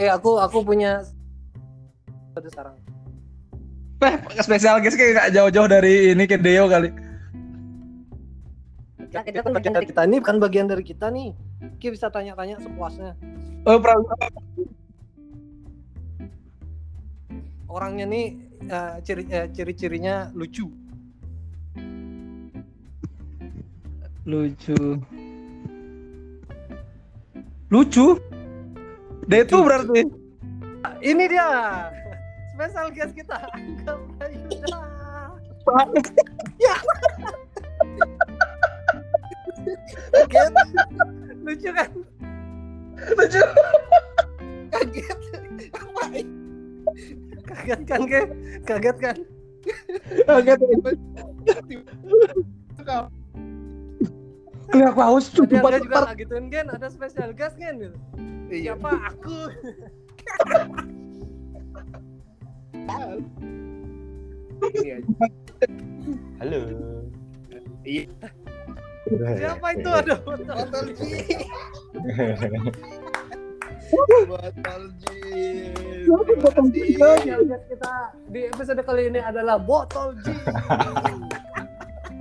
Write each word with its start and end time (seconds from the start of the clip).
Eh 0.00 0.08
aku 0.08 0.40
aku 0.40 0.64
punya 0.64 1.04
pada 2.32 2.48
sekarang. 2.48 2.80
Eh, 4.00 4.16
spesial 4.40 4.80
guys 4.80 4.96
kayak 4.96 5.12
gak 5.12 5.28
jauh-jauh 5.36 5.68
dari 5.68 6.16
ini 6.16 6.24
ke 6.24 6.40
Deo 6.40 6.72
kali. 6.72 6.88
Ya, 9.12 9.20
itu 9.28 9.44
kan 9.44 9.52
bagian 9.52 9.76
dari 9.76 9.86
kita 9.90 10.08
nih, 10.08 10.18
bukan 10.24 10.36
bagian 10.40 10.66
dari 10.72 10.80
kita 10.80 11.12
nih. 11.12 11.36
Ki 11.76 11.92
bisa 11.92 12.08
tanya-tanya 12.08 12.64
sepuasnya. 12.64 13.12
Oh, 13.68 13.76
pra- 13.76 14.00
Orangnya 17.68 18.08
nih 18.08 18.40
eh, 18.72 18.94
ciri 19.04 19.28
eh, 19.28 19.52
ciri-cirinya 19.52 20.32
lucu. 20.32 20.72
lucu. 24.24 24.80
Lucu? 27.68 28.06
Dia 29.30 29.46
itu 29.46 29.54
Lucu. 29.54 29.66
berarti. 29.70 30.02
Ini 31.06 31.24
dia. 31.30 31.46
Spesial 32.50 32.90
guest 32.90 33.14
kita. 33.14 33.38
Angga 33.54 33.94
Prayuda. 34.18 34.80
Kaget. 40.10 40.52
Lucu 41.46 41.70
kan? 41.70 41.90
Lucu. 43.14 43.42
Kaget. 44.74 45.18
Kaget 47.46 47.80
kan, 47.86 48.00
Ke? 48.10 48.20
Kaget 48.66 48.96
kan? 48.98 49.16
Kaget. 50.26 50.58
Aku 54.70 55.00
haus 55.02 55.30
cukup 55.30 55.62
Angga 55.70 55.78
juga 55.86 56.18
gituin, 56.18 56.50
Gen. 56.50 56.66
Ada 56.66 56.90
spesial 56.90 57.30
guest, 57.30 57.54
Gen. 57.54 57.78
Gitu. 57.78 57.98
Iya. 58.50 58.74
Siapa? 58.74 58.90
Aku. 59.14 59.36
Iya. 64.74 64.96
Halo. 66.42 66.58
Iya. 67.86 68.04
Siapa 69.38 69.66
itu? 69.74 69.90
Aduh. 69.90 70.18
Botol 70.26 70.86
Ji. 70.98 71.10
Botol 74.26 74.82
Ji. 74.98 75.18
Botol 76.10 76.66
Ji. 76.74 76.82
Spesial 76.98 77.40
guest 77.46 77.64
kita 77.70 77.92
di 78.28 78.40
episode 78.50 78.82
kali 78.82 79.14
ini 79.14 79.20
adalah 79.22 79.56
Botol 79.62 80.18
G. 80.20 80.34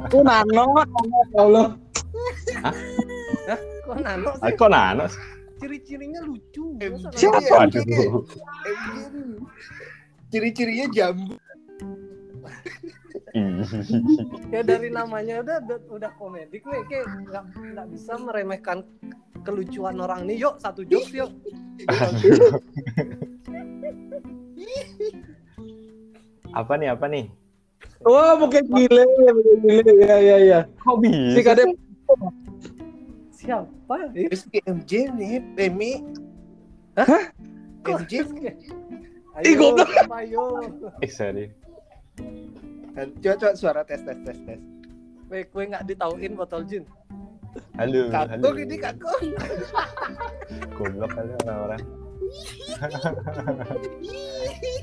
Oh, 0.10 0.24
nano, 0.24 0.64
nano, 0.80 1.02
ya 1.36 1.42
Allah. 1.44 1.68
Kok 3.84 3.98
nano 4.00 4.30
Ah, 4.40 5.10
sih? 5.10 5.39
Ciri-cirinya 5.60 6.24
lucu. 6.24 6.80
Siapa? 7.14 7.68
Ciri-cirinya 10.32 10.88
jambu. 10.90 11.36
ya 14.54 14.66
dari 14.66 14.90
namanya 14.90 15.46
udah 15.46 15.58
udah, 15.62 15.80
udah 16.02 16.12
komedik 16.18 16.66
nih 16.66 16.82
kayak 16.90 17.06
nggak 17.30 17.44
nggak 17.46 17.88
bisa 17.94 18.18
meremehkan 18.18 18.82
kelucuan 19.46 20.02
orang 20.02 20.26
nih 20.26 20.42
yuk 20.42 20.58
satu 20.58 20.82
jokes 20.82 21.14
yuk 21.14 21.30
apa 26.54 26.73
nih 26.76 26.89
apa 26.92 27.06
nih? 27.08 27.26
Wah, 28.04 28.36
bukan 28.39 28.64
gile, 28.73 29.06
bukan 29.06 29.58
gile. 29.64 29.92
Ya, 30.02 30.17
ya, 30.17 30.38
ya. 30.39 30.60
Kok 30.82 30.98
bisa? 31.04 31.36
Si 31.36 31.42
Kadep. 31.44 31.70
Siapa 33.49 33.95
Eh, 34.14 34.30
Rizky 34.30 34.60
MJ 34.61 35.10
nih, 35.17 35.42
Pemi. 35.58 36.05
Kok 37.82 38.05
MJ. 38.05 38.14
Ih, 39.42 39.55
goblok. 39.58 39.89
ayo 39.89 40.61
Eh, 41.02 41.10
sorry. 41.10 41.49
Coba 43.23 43.36
coba 43.39 43.55
suara 43.55 43.82
tes 43.88 44.04
tes 44.04 44.17
tes 44.21 44.38
tes. 44.45 44.59
Weh, 45.32 45.48
kue 45.48 45.64
nggak 45.65 45.88
ditauin 45.88 46.33
botol 46.36 46.65
jin 46.65 46.83
Halo, 47.80 48.11
halo. 48.14 48.43
Kakung 48.43 48.58
ini 48.61 48.76
kakung. 48.77 49.26
Goblok 50.76 51.09
kali 51.15 51.32
orang-orang. 51.45 51.82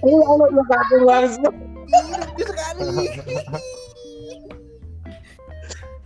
Oh, 0.02 0.20
Allah, 0.26 0.64
kakung 0.66 1.04
langsung. 1.06 1.54
Lucu 1.86 2.42
sekali. 2.42 2.86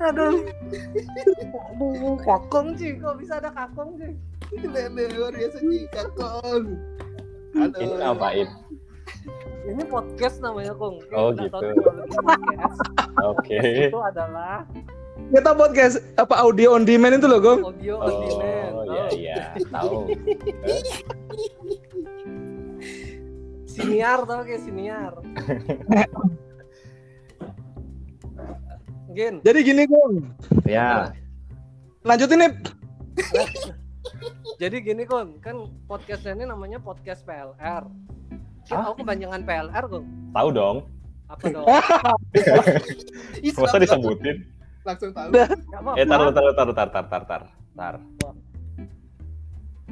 aduh 0.00 0.41
aduh 1.71 2.16
kakong 2.19 2.72
sih 2.75 2.97
kok 2.97 3.21
bisa 3.21 3.37
ada 3.37 3.53
kakong 3.53 3.97
sih 3.97 4.12
Nenek 4.50 5.15
luar 5.15 5.31
biasa 5.31 5.62
sih 5.62 5.87
kakung. 5.94 6.75
Halo. 7.55 7.71
Ini 7.78 7.94
ngapain? 7.97 8.49
ini 9.62 9.83
podcast 9.84 10.41
namanya 10.41 10.75
kong 10.75 10.99
Oh, 11.12 11.31
gitu. 11.31 11.55
bikin 11.55 11.78
podcast 12.19 12.78
Oke. 13.22 13.61
itu 13.87 14.00
adalah 14.00 14.66
Kita 15.31 15.53
podcast 15.53 15.94
apa 16.17 16.34
audio 16.34 16.75
on 16.75 16.82
demand 16.82 17.21
itu 17.21 17.28
loh, 17.28 17.38
Gong. 17.38 17.61
audio 17.62 17.94
on 18.00 18.15
demand 18.19 18.72
Oh, 18.72 18.84
iya 18.88 19.06
iya, 19.15 19.37
tahu. 19.71 20.11
Siniar 23.65 24.25
tau 24.25 24.43
kayak 24.43 24.62
siniar 24.65 25.12
Gen, 29.10 29.43
Jadi 29.43 29.59
gini, 29.66 29.82
Gong. 29.91 30.22
Ya, 30.62 31.10
Lanjutin 32.06 32.41
nih. 32.41 32.53
jadi 34.56 34.76
gini 34.81 35.04
kon, 35.04 35.37
kan 35.44 35.69
podcastnya 35.84 36.32
ini 36.32 36.44
namanya 36.48 36.81
podcast 36.81 37.20
PLR. 37.28 37.84
Kan 38.65 38.76
Hah? 38.81 38.88
aku 38.88 39.04
kebanyakan 39.04 39.44
PLR 39.44 39.84
kok. 39.84 40.04
tahu 40.32 40.49
dong. 40.54 40.76
Apa 41.28 41.44
dong? 41.53 41.66
Masa 43.60 43.76
disebutin? 43.76 44.49
Langsung 44.88 45.12
tahu. 45.12 45.28
Eh, 46.00 46.06
taruh 46.09 46.32
taruh 46.32 46.54
taruh 46.56 46.75
tar 46.75 46.88
tar 46.88 47.04
tar 47.04 47.22
tar. 47.28 47.43
Tar. 47.76 47.94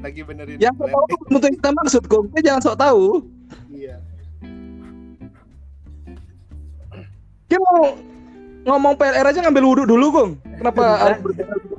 Lagi 0.01 0.21
benerin. 0.25 0.57
Yang 0.57 0.75
tahu 0.81 1.05
yang 1.45 1.55
kita 1.61 1.71
maksud. 1.77 2.03
Kita 2.09 2.41
jangan 2.41 2.61
sok 2.65 2.79
tahu. 2.81 3.05
Iya. 3.69 4.01
Kita 7.49 7.61
mau 7.61 7.85
ngomong 8.67 8.95
PLR 8.99 9.27
aja 9.31 9.39
ngambil 9.45 9.65
wudhu 9.67 9.85
dulu, 9.87 10.07
Gong. 10.11 10.31
Kenapa 10.59 10.83
harus 10.99 11.21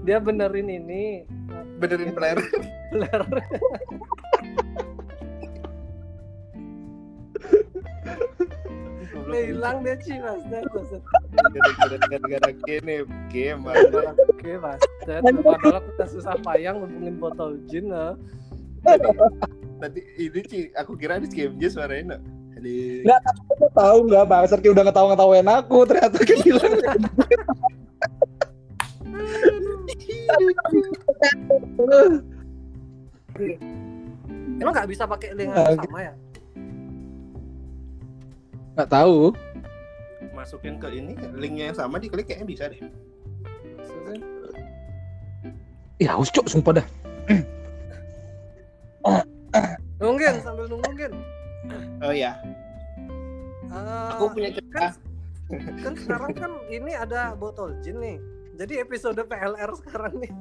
Dia 0.07 0.17
benerin 0.21 0.69
ini. 0.71 1.27
Benerin 1.79 2.15
player. 2.15 2.39
PLR. 2.91 3.23
Dia 9.29 9.41
hilang 9.45 9.85
dia 9.85 9.93
sih 10.01 10.17
mas. 10.17 10.41
Gara-gara 10.49 11.97
gara-gara 12.09 12.51
gini 12.65 13.05
game. 13.29 13.61
mana. 13.61 14.17
Oke 14.33 14.57
mas. 14.57 14.81
Padahal 15.05 15.85
kita 15.93 16.05
susah 16.09 16.35
payang 16.41 16.81
hubungin 16.81 17.21
botol 17.21 17.61
jin 17.69 17.93
lah. 17.93 18.17
Tadi 19.79 20.01
ini 20.17 20.41
sih 20.49 20.73
aku 20.73 20.97
kira 20.97 21.21
Rizky 21.21 21.45
MJ 21.45 21.77
suaranya. 21.77 22.17
Jadi 22.59 23.07
Nggak, 23.07 23.19
aku 23.23 23.71
tahu 23.71 24.11
nggak, 24.11 24.27
Bang. 24.27 24.43
Serki 24.51 24.67
udah 24.67 24.83
ngetawa-ngetawain 24.83 25.47
aku. 25.47 25.87
Ternyata 25.87 26.19
bilang. 26.27 26.75
Emang 34.59 34.75
nggak 34.75 34.91
bisa 34.91 35.07
pakai 35.07 35.31
link 35.31 35.55
yang 35.55 35.79
sama 35.79 35.99
ya? 36.03 36.13
Nggak 38.75 38.89
tahu. 38.91 39.31
masukin 40.35 40.79
ke 40.79 40.87
ini 40.95 41.19
linknya 41.35 41.71
yang 41.71 41.75
sama 41.75 41.99
diklik 41.99 42.27
kayaknya 42.27 42.47
bisa 42.47 42.63
deh. 42.71 42.79
Maksudnya? 43.75 44.23
Ya, 45.99 46.15
haus 46.15 46.31
cok, 46.31 46.47
sumpah 46.47 46.79
dah. 46.79 46.87
Nungguin 49.99 50.39
sambil 50.39 50.67
nungguin. 50.71 51.11
Oh 51.99 52.13
ya, 52.15 52.33
Eh, 53.69 54.07
aku 54.17 54.33
punya 54.33 54.49
cerita. 54.49 54.77
kan, 54.81 54.91
kan 55.85 55.93
sekarang 55.93 56.31
kan 56.33 56.51
ini 56.67 56.91
ada 56.97 57.37
botol 57.37 57.77
jin 57.85 58.01
nih. 58.01 58.17
Jadi 58.57 58.81
episode 58.81 59.21
PLR 59.23 59.71
sekarang 59.77 60.19
nih 60.19 60.33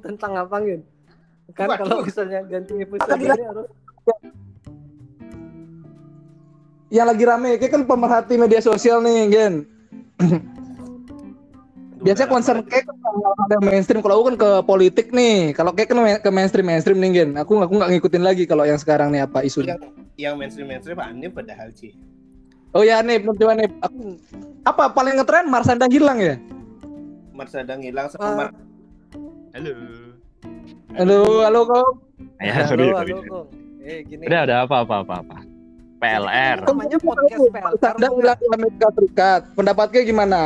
tentang 0.00 0.32
apa 0.38 0.56
Gin? 0.62 0.82
Kan 1.52 1.68
Waduh. 1.68 1.78
kalau 1.84 1.96
misalnya 2.06 2.40
ganti 2.46 2.74
episode 2.78 3.18
ini 3.18 3.44
harus 3.44 3.68
Yang 6.90 7.06
lagi 7.06 7.22
rame, 7.22 7.50
kayak 7.54 7.70
kan 7.70 7.82
pemerhati 7.86 8.34
media 8.34 8.58
sosial 8.58 8.98
nih, 8.98 9.30
Gen. 9.30 9.54
Biasanya 12.00 12.28
concern 12.28 12.64
kayak 12.64 12.88
kan 12.88 12.96
kalau 12.96 13.20
ada 13.36 13.56
mainstream, 13.60 14.00
kalau 14.00 14.14
aku 14.16 14.24
kan 14.32 14.36
ke 14.36 14.50
politik 14.64 15.06
nih. 15.10 15.52
Kalau 15.52 15.70
kayak 15.70 15.92
kan 15.92 15.98
ke 16.18 16.30
mainstream 16.32 16.66
mainstream 16.66 16.96
nih, 16.96 17.10
Gen. 17.12 17.30
Aku 17.36 17.60
aku 17.60 17.76
nggak 17.76 17.90
ngikutin 17.92 18.22
lagi 18.24 18.44
kalau 18.44 18.64
yang 18.64 18.80
sekarang 18.80 19.12
nih 19.12 19.20
apa 19.20 19.44
isunya. 19.44 19.76
yang 19.76 19.84
yang 20.16 20.34
mainstream 20.36 20.64
mainstream 20.66 20.96
aneh 20.96 21.28
padahal 21.28 21.68
sih. 21.70 21.92
Oh 22.72 22.80
ya 22.80 23.00
nih, 23.00 23.20
coba 23.20 23.52
nih. 23.52 23.68
Aku 23.80 24.16
apa 24.62 24.84
paling 24.90 25.14
ngetren 25.14 25.46
Marsanda 25.46 25.84
hilang 25.86 26.18
ya? 26.18 26.40
Marsada 27.30 27.72
ngilang 27.74 28.08
Ah. 28.08 28.12
sama 28.12 28.28
Mar- 28.34 28.56
Halo. 29.50 29.72
Halo, 30.92 31.18
halo 31.42 31.60
kok. 31.66 31.86
Ya, 32.38 32.64
sorry, 32.64 32.86
halo, 32.86 32.96
sorry. 32.96 33.12
halo, 33.12 33.22
Kong. 33.26 33.46
Eh, 33.80 33.98
gini. 34.04 34.24
Udah, 34.24 34.40
udah 34.44 34.58
apa 34.64 34.76
apa 34.80 34.94
apa 35.02 35.14
apa. 35.20 35.38
PLR. 35.98 36.56
Namanya 36.64 36.98
podcast 36.98 37.44
PLR, 37.44 37.74
Sanda 37.76 38.06
Kong. 38.06 38.16
hilang 38.16 38.38
di 38.38 38.46
Amerika 38.50 38.88
Serikat. 38.90 39.40
Pendapatnya 39.52 40.00
gimana? 40.02 40.40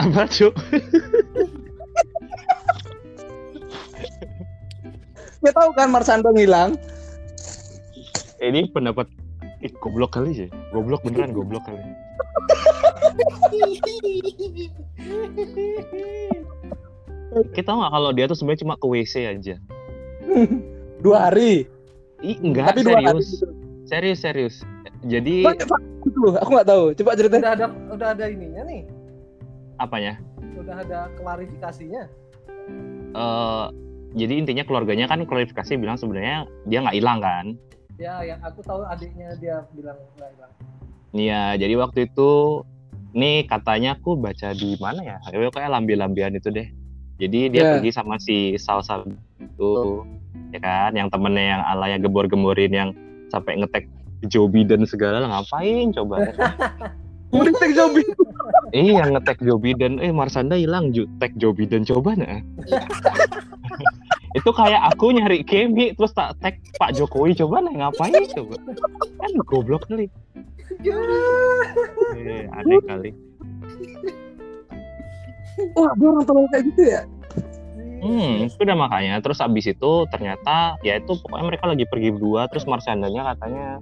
Apa, 0.00 0.26
Cuk? 0.26 0.54
Ya 5.44 5.50
tahu 5.52 5.70
kan 5.76 5.92
Marsanda 5.92 6.32
ngilang. 6.32 6.74
Ini 8.40 8.72
pendapat 8.72 9.06
Ih, 9.64 9.72
goblok 9.80 10.12
kali 10.12 10.36
sih. 10.36 10.48
Goblok 10.76 11.00
beneran 11.08 11.32
goblok 11.32 11.64
kali. 11.64 11.80
Kita 17.56 17.72
tahu 17.72 17.76
nggak 17.80 17.92
kalau 17.96 18.10
dia 18.12 18.28
tuh 18.28 18.36
sebenarnya 18.36 18.60
cuma 18.60 18.74
ke 18.76 18.84
WC 18.84 19.14
aja. 19.24 19.56
Dua 21.00 21.32
hari. 21.32 21.64
Ih, 22.20 22.36
enggak 22.44 22.76
Tapi 22.76 22.80
dua 22.84 23.00
hari. 23.00 23.24
serius. 23.24 23.28
gitu. 23.32 23.46
Serius, 23.88 24.18
serius. 24.20 24.54
Jadi 25.04 25.48
loh. 26.12 26.36
Aku 26.40 26.50
nggak 26.52 26.68
tahu. 26.68 26.84
Coba 27.00 27.10
ceritain. 27.16 27.40
Udah 27.40 27.52
ada 27.56 27.66
udah 27.88 28.08
ada 28.12 28.24
ininya 28.28 28.62
nih. 28.68 28.84
Apanya? 29.78 30.18
Udah 30.54 30.80
ada 30.80 31.10
klarifikasinya. 31.18 32.02
Eh 33.14 33.66
jadi 34.14 34.32
intinya 34.38 34.62
keluarganya 34.62 35.10
kan 35.10 35.26
klarifikasi 35.26 35.74
bilang 35.74 35.98
sebenarnya 35.98 36.46
dia 36.66 36.78
nggak 36.82 36.96
hilang 36.96 37.18
kan. 37.18 37.46
Ya, 37.94 38.22
yang 38.26 38.42
aku 38.42 38.62
tahu 38.62 38.82
adiknya 38.86 39.34
dia 39.38 39.66
bilang 39.74 39.98
nggak 40.18 40.30
hilang. 40.34 40.52
Iya, 41.14 41.42
jadi 41.58 41.74
waktu 41.78 42.10
itu 42.10 42.62
nih 43.14 43.46
katanya 43.46 43.94
aku 43.94 44.18
baca 44.18 44.50
di 44.50 44.74
mana 44.82 45.02
ya? 45.02 45.16
Ya 45.30 45.50
kayak 45.50 45.70
lambi-lambian 45.70 46.34
itu 46.34 46.50
deh. 46.50 46.66
Jadi 47.22 47.54
dia 47.54 47.62
Ya. 47.62 47.70
pergi 47.78 47.94
sama 47.94 48.18
si 48.18 48.58
Salsa 48.58 49.06
itu, 49.38 50.02
ya 50.50 50.58
kan? 50.58 50.90
Yang 50.98 51.14
temennya 51.14 51.44
yang 51.58 51.62
alaya 51.62 51.94
gebor-gemorin 52.02 52.74
yang 52.74 52.90
sampai 53.30 53.62
ngetek 53.62 53.86
Joe 54.26 54.50
Biden 54.50 54.82
segala 54.86 55.22
lah 55.22 55.30
ngapain 55.30 55.94
coba? 55.94 56.18
Udah 57.34 57.54
tek 57.58 57.74
Jobi. 57.74 58.02
iya 58.70 59.02
ngetek 59.06 59.42
Joe 59.42 59.58
Biden, 59.58 59.98
eh 59.98 60.10
Marsanda 60.10 60.54
hilang 60.54 60.94
ju 60.94 61.06
tag 61.18 61.34
Joe 61.38 61.54
Biden 61.54 61.82
coba 61.82 62.14
nah. 62.14 62.38
itu 64.38 64.50
kayak 64.50 64.82
aku 64.94 65.14
nyari 65.14 65.46
Kemi 65.46 65.94
terus 65.94 66.10
tak 66.10 66.34
tag 66.42 66.58
Pak 66.78 66.98
Jokowi 66.98 67.38
coba 67.38 67.62
nah 67.62 67.74
ngapain 67.74 68.26
coba? 68.34 68.58
Kan 69.22 69.30
goblok 69.46 69.86
kali. 69.86 70.10
Eh, 72.18 72.50
aneh 72.50 72.80
kali. 72.82 73.10
Wah, 75.78 75.94
dia 75.94 76.06
orang 76.10 76.26
tolong 76.26 76.46
kayak 76.50 76.64
gitu 76.74 76.82
ya. 76.82 77.02
Hmm, 78.02 78.42
itu 78.42 78.58
udah 78.58 78.76
makanya. 78.76 79.22
Terus 79.22 79.38
abis 79.38 79.70
itu 79.70 79.92
ternyata 80.10 80.74
ya 80.82 80.98
itu 80.98 81.14
pokoknya 81.14 81.46
mereka 81.46 81.64
lagi 81.70 81.86
pergi 81.86 82.10
berdua. 82.10 82.50
Terus 82.50 82.66
Marsandanya 82.66 83.22
katanya 83.32 83.78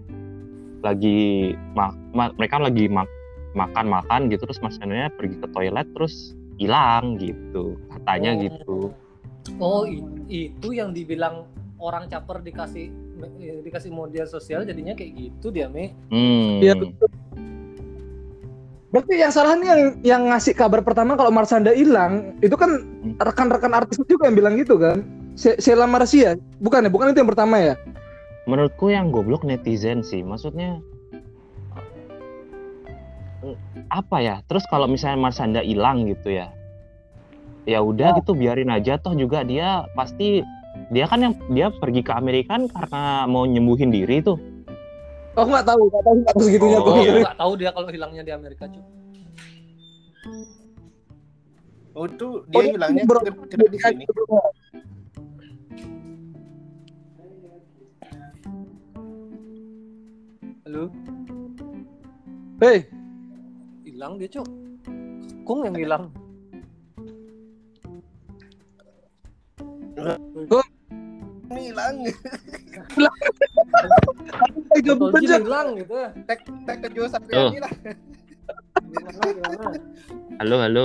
lagi 0.84 1.52
mak, 1.72 1.96
ma- 2.12 2.34
mereka 2.36 2.60
lagi 2.60 2.92
mak, 2.92 3.08
makan 3.52 3.86
makan 3.88 4.20
gitu. 4.28 4.44
Terus 4.48 4.60
Marsandanya 4.60 5.08
pergi 5.14 5.36
ke 5.40 5.48
toilet 5.52 5.88
terus 5.96 6.32
hilang 6.56 7.16
gitu. 7.20 7.76
Katanya 7.90 8.30
Oh. 8.32 8.40
gitu. 8.42 8.78
Oh, 9.58 9.82
itu 10.30 10.68
yang 10.70 10.94
dibilang 10.94 11.50
orang 11.82 12.06
caper 12.06 12.46
dikasih 12.46 12.94
dikasih 13.62 13.90
media 13.90 14.26
sosial 14.26 14.62
jadinya 14.62 14.94
kayak 14.94 15.14
gitu 15.14 15.50
dia, 15.50 15.66
Me. 15.66 15.94
Hmm. 16.10 16.62
Iya 16.62 16.74
betul. 16.78 17.10
Berarti 18.92 19.14
yang 19.16 19.32
salah 19.32 19.56
nih 19.56 19.68
yang 19.72 19.82
yang 20.04 20.22
ngasih 20.28 20.52
kabar 20.52 20.84
pertama 20.84 21.16
kalau 21.16 21.32
Marsanda 21.32 21.72
hilang, 21.72 22.36
itu 22.44 22.52
kan 22.54 22.84
rekan-rekan 23.18 23.72
artis 23.72 23.96
juga 24.04 24.28
yang 24.28 24.36
bilang 24.36 24.54
gitu 24.60 24.76
kan. 24.76 25.02
Sheila 25.34 25.88
Marcia, 25.88 26.36
bukan 26.60 26.86
ya? 26.86 26.90
Bukan 26.92 27.16
itu 27.16 27.24
yang 27.24 27.30
pertama 27.32 27.56
ya? 27.56 27.74
Menurutku 28.44 28.92
yang 28.92 29.08
goblok 29.08 29.48
netizen 29.48 30.04
sih. 30.04 30.20
Maksudnya 30.20 30.84
apa 33.92 34.16
ya? 34.24 34.36
Terus 34.48 34.64
kalau 34.72 34.88
misalnya 34.88 35.20
Marsanda 35.20 35.60
hilang 35.60 36.08
gitu 36.08 36.32
ya. 36.32 36.48
Ya 37.68 37.78
udah 37.78 38.18
gitu 38.18 38.34
biarin 38.34 38.72
aja 38.72 38.98
toh 38.98 39.14
juga 39.14 39.44
dia 39.46 39.86
pasti 39.94 40.42
dia 40.90 41.04
kan 41.06 41.20
yang 41.22 41.34
dia 41.52 41.68
pergi 41.70 42.02
ke 42.02 42.10
Amerika 42.10 42.56
kan 42.58 42.66
karena 42.66 43.28
mau 43.28 43.44
nyembuhin 43.44 43.92
diri 43.92 44.24
tuh. 44.24 44.40
Oh, 45.32 45.44
aku 45.46 45.48
nggak 45.52 45.68
tahu, 45.68 45.82
nggak 45.88 46.02
tahu, 46.04 46.14
nggak 46.20 46.34
tahu 46.34 46.42
segitunya 46.44 46.78
Oh, 46.80 46.84
tuh. 46.84 46.92
Aku 46.98 47.16
nggak 47.22 47.38
tahu 47.38 47.52
dia 47.56 47.70
kalau 47.72 47.88
hilangnya 47.88 48.22
di 48.26 48.32
Amerika, 48.34 48.64
cuy. 48.68 48.84
Oh 51.92 52.08
itu 52.08 52.28
Oh, 52.40 52.48
dia 52.48 52.72
hilangnya 52.72 53.04
bro- 53.04 53.20
ke 53.24 53.68
di 53.68 53.78
sini. 53.80 54.04
Halo, 60.64 60.88
Hei, 62.60 62.86
hilang 64.02 64.18
dia, 64.18 64.28
cuy. 64.34 64.42
Kong 65.46 65.60
yang 65.62 65.76
hilang. 65.78 66.04
Ini 71.46 71.60
hilang. 71.70 71.94
hilang 75.22 75.68
gitu. 75.78 75.94
Tek 76.26 76.38
tek 76.66 76.76
ke 76.82 76.88
Tuh. 76.90 77.06
Satriani 77.06 77.58
lah. 77.62 77.72
Halo 80.42 80.56
halo. 80.66 80.84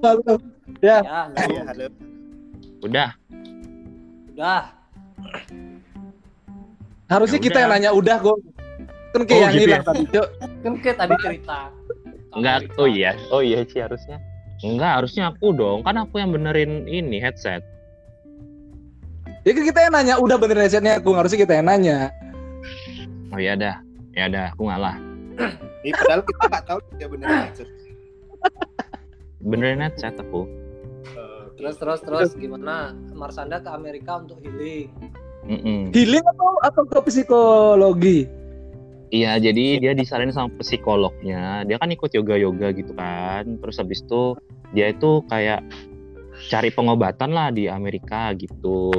Halo. 0.00 0.32
Ya, 0.80 1.04
Ya, 1.04 1.20
Iya, 1.52 1.62
halo. 1.68 1.86
Udah. 2.80 3.08
udah. 4.32 4.62
harusnya 7.12 7.36
Ya 7.36 7.44
kita 7.44 7.58
udah. 7.60 7.64
yang 7.68 7.72
nanya 7.76 7.90
udah, 7.92 8.16
Go. 8.24 8.40
Kan 9.12 9.28
kayak 9.28 9.36
Oh, 9.36 9.44
yang 9.44 9.52
gitu 9.52 9.68
hilang 9.68 9.82
ya? 9.84 9.88
tadi, 9.92 10.02
Cok. 10.08 10.28
Kan 10.64 10.72
kayak 10.80 10.96
tadi 10.96 11.14
cerita. 11.20 11.60
Enggak. 12.36 12.70
Oh 12.78 12.86
iya. 12.86 13.18
Oh 13.34 13.42
iya 13.42 13.66
sih 13.66 13.82
harusnya. 13.82 14.22
Enggak, 14.60 15.02
harusnya 15.02 15.32
aku 15.32 15.56
dong. 15.56 15.82
Kan 15.82 15.96
aku 15.96 16.20
yang 16.20 16.30
benerin 16.30 16.84
ini 16.86 17.18
headset. 17.18 17.64
Ya 19.42 19.56
kan 19.56 19.64
kita 19.64 19.80
yang 19.88 19.92
nanya, 19.96 20.14
udah 20.20 20.36
bener 20.36 20.60
headsetnya, 20.60 21.00
Gung. 21.00 21.16
Harusnya 21.16 21.40
kita 21.40 21.56
yang 21.56 21.66
nanya. 21.66 22.12
Oh 23.32 23.40
iya 23.40 23.56
dah. 23.56 23.80
Ya 24.12 24.28
dah, 24.28 24.52
aku 24.52 24.68
ngalah. 24.68 25.00
Ini 25.80 25.96
padahal 25.96 26.22
kita 26.28 26.44
nggak 26.44 26.64
tahu 26.68 26.78
dia 27.00 27.08
bener 27.08 27.28
headset. 27.48 27.68
Benerin 29.40 29.80
headset 29.80 30.14
aku. 30.20 30.44
Eh, 31.16 31.44
Terus 31.56 31.80
terus 31.80 32.00
terus 32.04 32.30
gimana? 32.36 32.92
Marsanda 33.16 33.64
ke 33.64 33.70
Amerika 33.72 34.20
untuk 34.20 34.44
healing. 34.44 34.92
Mm-mm. 35.48 35.88
Healing 35.96 36.24
atau 36.36 36.48
atau 36.60 36.82
ke 36.84 36.98
psikologi? 37.08 38.28
Iya, 39.10 39.42
jadi 39.42 39.82
dia 39.82 39.92
disarankan 39.92 40.30
sama 40.30 40.48
psikolognya. 40.62 41.66
Dia 41.66 41.82
kan 41.82 41.90
ikut 41.90 42.14
yoga-yoga 42.14 42.70
gitu 42.70 42.94
kan. 42.94 43.58
Terus 43.58 43.76
habis 43.82 44.06
itu 44.06 44.38
dia 44.70 44.94
itu 44.94 45.26
kayak 45.26 45.66
cari 46.46 46.70
pengobatan 46.70 47.34
lah 47.34 47.50
di 47.50 47.66
Amerika 47.66 48.30
gitu. 48.38 48.94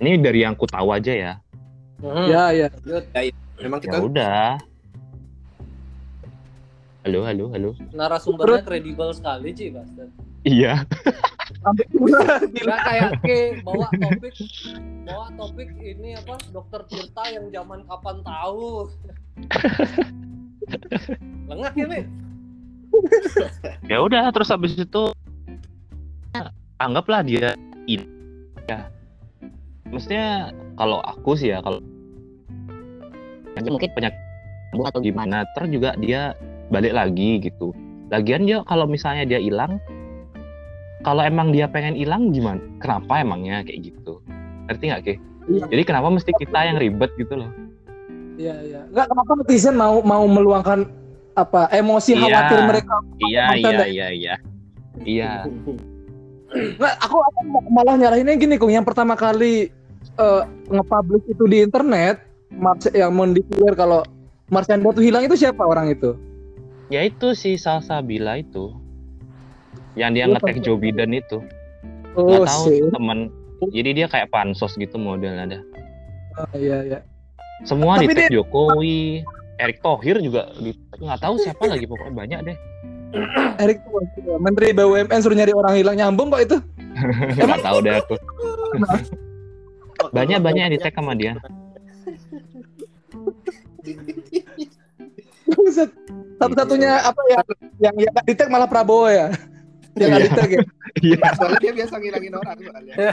Ini 0.00 0.16
dari 0.16 0.48
yang 0.48 0.56
ku 0.56 0.64
tahu 0.64 0.96
aja 0.96 1.12
ya. 1.12 1.32
Hmm. 2.00 2.26
Ya, 2.26 2.44
ya. 2.56 2.66
lanjut. 2.72 3.04
Memang 3.60 3.78
Ya 3.78 3.84
kita 3.84 3.98
udah. 4.00 4.44
Halo, 7.04 7.20
halo, 7.28 7.44
halo. 7.52 7.70
Narasumbernya 7.92 8.64
kredibel 8.64 9.12
sekali, 9.12 9.52
Ci, 9.52 9.74
Bastard. 9.74 10.31
Iya. 10.42 10.82
Enggak 11.62 12.80
kayak 12.82 13.10
ke 13.22 13.62
bawa 13.62 13.86
topik 13.94 14.34
bawa 15.06 15.26
topik 15.38 15.70
ini 15.78 16.18
apa 16.18 16.34
dokter 16.50 16.82
Tirta 16.90 17.24
yang 17.30 17.46
zaman 17.54 17.86
kapan 17.86 18.16
tahu. 18.26 18.90
Lengah 21.46 21.72
ya, 21.78 21.86
Mi? 21.86 22.00
Ya 23.86 23.98
udah, 24.02 24.34
terus 24.34 24.50
habis 24.50 24.74
itu 24.74 25.14
anggaplah 26.82 27.22
dia 27.22 27.54
ini 27.86 28.06
ya. 28.66 28.90
Maksudnya 29.94 30.50
kalau 30.74 30.98
aku 31.06 31.38
sih 31.38 31.54
ya 31.54 31.62
kalau 31.62 31.78
aja 33.54 33.68
mungkin 33.68 33.92
penyakit 33.94 34.18
atau 34.72 35.00
gimana, 35.04 35.44
ter 35.54 35.68
juga 35.68 35.94
dia 36.00 36.34
balik 36.72 36.96
lagi 36.96 37.38
gitu. 37.38 37.70
Lagian 38.08 38.48
dia 38.48 38.64
kalau 38.64 38.88
misalnya 38.88 39.28
dia 39.28 39.40
hilang, 39.40 39.76
kalau 41.02 41.22
emang 41.22 41.50
dia 41.50 41.66
pengen 41.66 41.98
hilang 41.98 42.30
gimana? 42.30 42.62
Kenapa 42.78 43.22
emangnya 43.22 43.66
kayak 43.66 43.92
gitu? 43.92 44.22
Ngerti 44.70 44.84
nggak 44.88 45.02
Ki? 45.02 45.14
Iya. 45.50 45.64
Jadi 45.68 45.82
kenapa 45.82 46.08
mesti 46.14 46.30
kita 46.38 46.58
yang 46.62 46.78
ribet 46.78 47.10
gitu 47.18 47.34
loh? 47.34 47.50
Iya, 48.38 48.54
iya. 48.62 48.80
Enggak 48.88 49.06
kenapa 49.10 49.30
netizen 49.42 49.74
mau 49.74 50.00
mau 50.06 50.24
meluangkan 50.24 50.86
apa 51.34 51.66
emosi 51.74 52.14
Iya. 52.14 52.22
khawatir 52.22 52.58
mereka. 52.64 52.94
Iya, 53.18 53.46
iya, 53.58 53.84
iya, 53.86 54.06
iya. 54.14 54.34
Iya. 55.02 55.32
Nggak, 56.52 56.94
aku, 57.00 57.16
aku 57.16 57.40
malah 57.72 57.96
nyarahinnya 57.96 58.36
gini, 58.36 58.60
Kung. 58.60 58.68
Yang 58.68 58.92
pertama 58.92 59.16
kali 59.16 59.72
eh, 60.20 60.42
nge-publish 60.68 61.26
itu 61.32 61.44
di 61.48 61.64
internet, 61.64 62.20
Mars 62.52 62.84
yang 62.92 63.16
mendeklar 63.16 63.72
kalau 63.72 64.00
Marsanda 64.52 64.92
tuh 64.92 65.00
hilang 65.00 65.24
itu 65.24 65.32
siapa 65.32 65.64
orang 65.64 65.88
itu? 65.88 66.12
Ya 66.92 67.00
itu 67.08 67.32
si 67.32 67.56
Salsabila 67.56 68.36
itu. 68.36 68.68
Yang 69.94 70.10
dia 70.12 70.24
Iya, 70.24 70.32
ngetek. 70.36 70.56
Joe 70.64 70.78
Biden 70.80 71.10
itu. 71.12 71.38
Oh, 72.16 72.28
nggak 72.28 72.48
tahu 72.48 72.64
sih. 72.68 72.80
temen 72.92 73.18
Jadi 73.70 73.90
dia 73.94 74.06
kayak 74.10 74.28
pansos 74.34 74.74
gitu 74.74 74.98
modelnya 74.98 75.46
ada. 75.46 75.58
Ah, 76.34 76.50
iya 76.58 76.82
iya. 76.82 76.98
Semua 77.62 77.94
di 78.02 78.10
tag 78.10 78.26
Jokowi, 78.34 79.22
Erick 79.62 79.78
Thohir 79.84 80.18
juga 80.18 80.50
di 80.58 80.74
nggak 80.98 81.20
tahu 81.22 81.38
siapa 81.38 81.70
lagi 81.70 81.86
pokoknya 81.86 82.14
banyak 82.14 82.38
deh. 82.42 82.56
Erik 83.62 83.78
Thohir, 83.86 84.40
Menteri 84.42 84.74
BUMN 84.74 85.20
suruh 85.22 85.36
nyari 85.38 85.54
orang 85.54 85.78
hilang 85.78 85.94
nyambung 85.94 86.34
kok 86.34 86.42
itu. 86.42 86.56
Nggak 87.38 87.62
tahu 87.62 87.78
deh 87.86 87.94
aku. 87.96 88.14
Banyak 90.10 90.42
banyak 90.42 90.62
yang 90.66 90.74
di 90.74 90.80
tag 90.82 90.98
sama 90.98 91.14
dia. 91.14 91.38
Satu-satunya 96.42 97.06
apa 97.06 97.20
ya 97.30 97.40
yang 97.78 97.94
yang 98.02 98.10
nggak 98.10 98.26
di-tag 98.26 98.50
malah 98.50 98.66
Prabowo 98.66 99.06
ya. 99.06 99.30
Yang 99.92 100.08
nggak 100.08 100.20
Iya. 100.20 100.28
di-tag 100.28 100.50
ya. 100.50 100.60
Iya. 101.02 101.16
Soalnya 101.36 101.58
dia 101.60 101.72
biasa 101.76 101.94
ngilangin 102.00 102.34
orang 102.34 102.56
soalnya. 102.58 102.94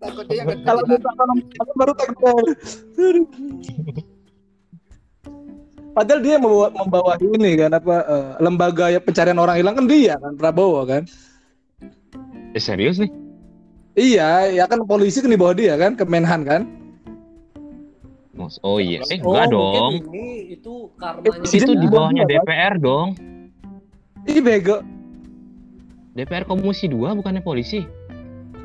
Takutnya 0.00 0.34
yang 0.34 0.46
ngetek 0.48 0.64
Kalau 0.64 0.82
hilang. 0.86 0.90
minta 0.94 1.10
telepon 1.10 1.74
baru 1.76 1.92
dia. 1.94 2.46
Aduh. 2.98 3.26
Padahal 5.90 6.20
dia 6.22 6.36
membawa, 6.38 6.68
membawa 6.70 7.12
ini 7.18 7.50
kan 7.58 7.72
apa 7.74 7.94
eh, 8.06 8.26
lembaga 8.38 8.86
ya 8.94 9.00
pencarian 9.02 9.42
orang 9.42 9.58
hilang 9.58 9.74
kan 9.74 9.86
dia 9.90 10.14
kan 10.16 10.38
Prabowo 10.38 10.86
kan. 10.86 11.02
Eh, 12.54 12.62
serius 12.62 13.02
nih? 13.02 13.10
Iya, 13.98 14.54
ya 14.54 14.64
kan 14.70 14.86
polisi 14.86 15.18
kan 15.18 15.30
di 15.30 15.38
bawah 15.38 15.54
dia 15.54 15.74
kan, 15.74 15.98
Kemenhan 15.98 16.46
kan. 16.46 16.62
Mas- 18.30 18.62
Oh 18.62 18.78
iya, 18.78 19.02
eh 19.10 19.18
Oh, 19.20 19.34
enggak 19.34 19.46
mungkin 19.50 19.80
dong. 19.82 19.92
Ini 20.14 20.26
itu 20.54 20.74
karmanya. 20.94 21.34
Presiden 21.42 21.66
Itu 21.66 21.72
di 21.82 21.86
bawahnya? 21.90 22.22
DPR 22.30 22.74
dong. 22.78 23.08
Ih 24.30 24.38
bego. 24.38 24.86
DPR 26.14 26.44
Komisi 26.46 26.86
2 26.86 27.14
bukannya 27.18 27.42
polisi? 27.42 27.82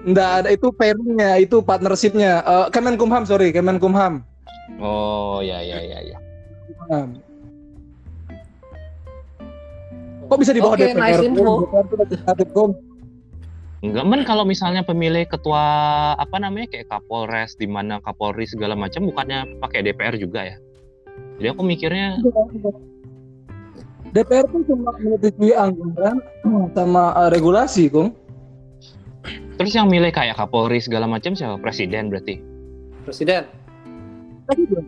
Nggak 0.05 0.29
ada 0.45 0.49
itu 0.53 0.69
pairingnya, 0.69 1.41
itu 1.41 1.65
partnershipnya. 1.65 2.45
Eh, 2.45 2.67
Kemenkumham 2.69 3.25
sorry, 3.25 3.49
Kemenkumham. 3.49 4.21
Oh 4.77 5.41
ya 5.41 5.61
ya 5.65 5.81
ya 5.81 5.99
ya. 6.13 6.17
Kok 10.25 10.37
bisa 10.41 10.53
di 10.53 10.61
bawah 10.61 10.77
Oke, 10.77 10.89
DPR? 10.89 11.01
nice 11.01 11.21
info. 11.25 11.53
DPR 11.65 12.49
Kom. 12.53 12.69
Enggak 13.85 14.05
men 14.09 14.21
kalau 14.25 14.41
misalnya 14.49 14.81
pemilih 14.81 15.29
ketua 15.29 15.61
apa 16.17 16.41
namanya 16.41 16.65
kayak 16.73 16.89
Kapolres 16.89 17.53
di 17.53 17.69
mana 17.69 18.01
Kapolri 18.01 18.49
segala 18.49 18.73
macam 18.73 19.05
bukannya 19.05 19.61
pakai 19.61 19.85
DPR 19.85 20.17
juga 20.17 20.41
ya? 20.41 20.57
Jadi 21.37 21.47
aku 21.53 21.61
mikirnya 21.61 22.17
DPR 24.09 24.47
tuh 24.49 24.63
cuma 24.65 24.95
menyetujui 24.97 25.53
anggaran 25.53 26.17
sama 26.73 27.13
eh, 27.13 27.29
regulasi, 27.29 27.91
Kom. 27.91 28.15
terus 29.61 29.75
yang 29.77 29.85
milih 29.91 30.09
kayak 30.09 30.33
Kapolri 30.39 30.81
segala 30.81 31.05
macam 31.05 31.37
siapa? 31.37 31.61
Presiden 31.61 32.09
berarti. 32.09 32.41
Presiden. 33.05 33.45
Presiden, 34.49 34.83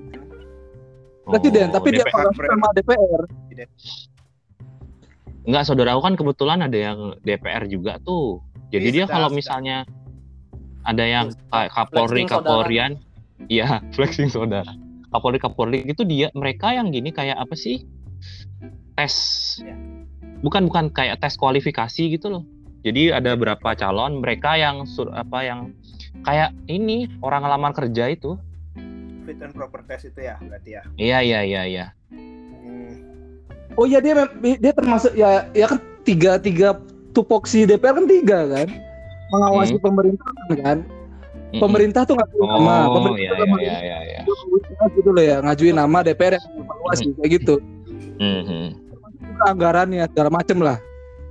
Presiden, 1.27 1.67
Oh, 1.67 1.75
tapi 1.75 1.91
dia 1.91 2.07
DPR. 2.07 2.31
sama 2.31 2.67
DPR. 2.71 3.21
Enggak, 5.43 5.63
saudara 5.63 5.95
aku 5.95 6.03
kan 6.07 6.15
kebetulan 6.15 6.59
ada 6.63 6.75
yang 6.75 6.99
DPR 7.19 7.67
juga 7.67 7.99
tuh. 7.99 8.39
Jadi 8.67 8.87
dia 8.91 9.05
kalau 9.07 9.31
misalnya 9.31 9.87
ada 10.87 11.03
yang 11.03 11.31
kayak 11.51 11.71
Kapolri. 11.71 12.23
Kapolrian, 12.27 12.99
iya 13.51 13.79
flexing 13.95 14.31
saudara. 14.31 14.71
Kapolri 15.11 15.39
Kapolri 15.39 15.79
itu 15.87 16.03
dia 16.03 16.27
mereka 16.35 16.71
yang 16.75 16.91
gini 16.91 17.11
kayak 17.11 17.39
apa 17.39 17.55
sih? 17.55 17.83
Tes. 18.95 19.15
Ya. 19.63 19.75
Bukan 20.43 20.67
bukan 20.67 20.91
kayak 20.91 21.19
tes 21.23 21.35
kualifikasi 21.39 22.11
gitu 22.11 22.27
loh. 22.27 22.43
Jadi 22.87 23.11
ada 23.11 23.35
berapa 23.35 23.75
calon 23.75 24.23
mereka 24.23 24.55
yang 24.55 24.87
sur, 24.87 25.11
apa 25.11 25.43
yang 25.43 25.75
kayak 26.23 26.55
ini 26.71 27.11
orang 27.19 27.43
ngelamar 27.43 27.71
kerja 27.75 28.11
itu. 28.11 28.39
fit 29.27 29.43
and 29.43 29.51
proper 29.51 29.83
test 29.83 30.07
itu 30.07 30.23
ya 30.23 30.39
berarti 30.39 30.79
ya. 30.79 30.81
Iya 30.95 31.19
iya 31.19 31.39
iya 31.43 31.61
iya. 31.67 31.85
Hmm. 32.15 33.03
Oh 33.75 33.83
iya 33.83 33.99
dia 33.99 34.23
dia 34.39 34.71
termasuk 34.71 35.11
ya 35.19 35.51
ya 35.51 35.67
kan 35.67 35.83
tiga 36.07 36.39
tiga 36.39 36.79
tupoksi 37.17 37.65
DPR 37.65 37.97
kan 37.97 38.05
tiga 38.05 38.39
kan 38.45 38.67
mengawasi 39.33 39.75
Hmm. 39.75 39.83
pemerintahan 39.83 40.47
kan. 40.61 40.77
Mm-mm. 41.47 41.63
Pemerintah 41.63 42.03
tuh 42.03 42.19
ngajuin 42.19 42.43
nama, 42.43 42.91
Oh 42.91 42.95
pemerintah 42.99 43.23
iya 43.23 43.39
tuh 43.39 43.47
iya 43.47 43.55
iya 43.63 43.77
iya. 43.79 43.97
iya. 44.03 44.19
nama 44.27 44.85
gitu 44.91 45.09
loh 45.15 45.23
ya, 45.23 45.37
ngajuin 45.39 45.75
nama 45.79 45.97
DPR 46.03 46.33
yang 46.35 46.45
evaluasi 46.59 47.03
kayak 47.15 47.29
gitu. 47.39 47.55
Mhm. 48.19 48.63
Anggarannya 49.47 50.03
segala 50.11 50.29
macem 50.29 50.57
lah. 50.59 50.77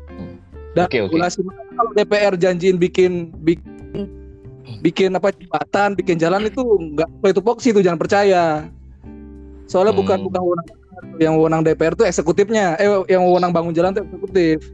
Hmm. 0.08 0.40
Dan 0.72 0.84
oke. 0.88 0.98
regulasi 1.04 1.44
kalau 1.44 1.90
DPR 1.92 2.32
janjiin 2.34 2.80
bikin 2.80 3.12
bikin 3.44 4.08
bikin 4.80 5.10
apa 5.12 5.36
jembatan, 5.36 5.92
bikin 5.92 6.16
jalan 6.16 6.48
itu 6.48 6.64
enggak 6.64 7.08
itu 7.20 7.34
tupoksi 7.36 7.68
itu 7.76 7.84
jangan 7.84 8.00
percaya. 8.00 8.44
Soalnya 9.68 9.92
Hmm. 9.92 10.00
bukan 10.00 10.18
bukan 10.32 10.40
wewenang 10.40 10.68
yang 11.20 11.32
wewenang 11.36 11.60
DPR 11.60 11.92
tuh 11.92 12.08
eksekutifnya, 12.08 12.80
eh 12.80 12.88
yang 13.12 13.20
wewenang 13.20 13.52
bangun 13.52 13.76
jalan 13.76 13.92
tuh 13.92 14.00
eksekutif. 14.00 14.64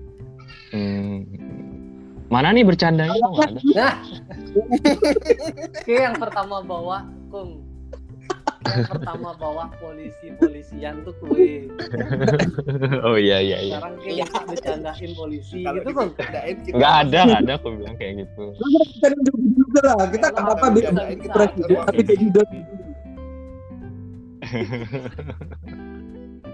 Hmm. 0.73 1.29
Mana 2.26 2.49
nih 2.49 2.64
bercandanya 2.64 3.12
kok 3.12 3.31
nggak 3.31 3.50
ada? 3.50 3.61
Nah. 3.71 3.95
Oke, 5.76 5.95
yang 5.95 6.17
pertama 6.17 6.57
bawa 6.61 6.99
Kung. 7.29 7.61
Yang 8.62 8.88
pertama 8.91 9.35
bawa 9.35 9.64
polisi-polisian 9.76 11.02
tuh 11.02 11.12
kue. 11.19 11.67
oh 13.02 13.17
iya 13.17 13.37
iya 13.37 13.59
iya. 13.61 13.76
Sekarang 13.76 13.95
kayak 13.99 14.17
bisa 14.23 14.41
bercandain 14.47 15.11
polisi 15.12 15.61
Kalau 15.61 15.76
gitu 15.76 15.91
dibedain 15.91 16.57
kita 16.62 16.75
Nggak 16.75 16.95
ada 16.97 17.19
nggak 17.23 17.41
ada 17.43 17.52
aku 17.52 17.69
bilang 17.75 17.97
kayak 17.97 18.12
gitu. 18.23 18.45
Kita 18.55 19.07
juga 19.12 19.31
juga 19.52 19.81
lah, 19.85 20.07
kita 20.09 20.26
Kalau 20.31 20.47
apa 20.49 20.62
ada 20.62 20.73
bikin 20.73 20.95
yang 20.95 21.19
bisa, 21.19 21.33
presiden 21.35 21.76
tapi 21.83 22.00
jadi 22.02 22.26
dot- 22.31 22.55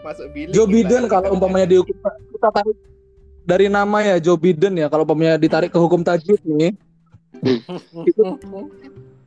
masuk 0.00 0.26
bilik. 0.32 0.52
Joe 0.52 0.64
kita- 0.64 0.74
Biden 0.74 1.02
kita- 1.02 1.12
kalau 1.12 1.28
umpamanya 1.30 1.66
dihukum 1.68 1.94
kita 2.32 2.48
tarik 2.50 2.76
dari 3.48 3.72
nama 3.72 4.04
ya 4.04 4.20
Joe 4.20 4.36
Biden 4.36 4.76
ya 4.76 4.92
kalau 4.92 5.08
umpamanya 5.08 5.40
ditarik 5.40 5.72
ke 5.72 5.80
hukum 5.80 6.04
tajwid 6.04 6.36
nih. 6.44 6.76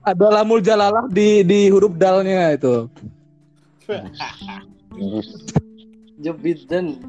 Ada 0.06 0.42
lamul 0.42 0.62
jalalah 0.62 1.10
di 1.10 1.42
di 1.42 1.74
huruf 1.74 1.98
dalnya 1.98 2.54
itu. 2.54 2.86
Joe 6.22 6.38
Biden. 6.38 7.02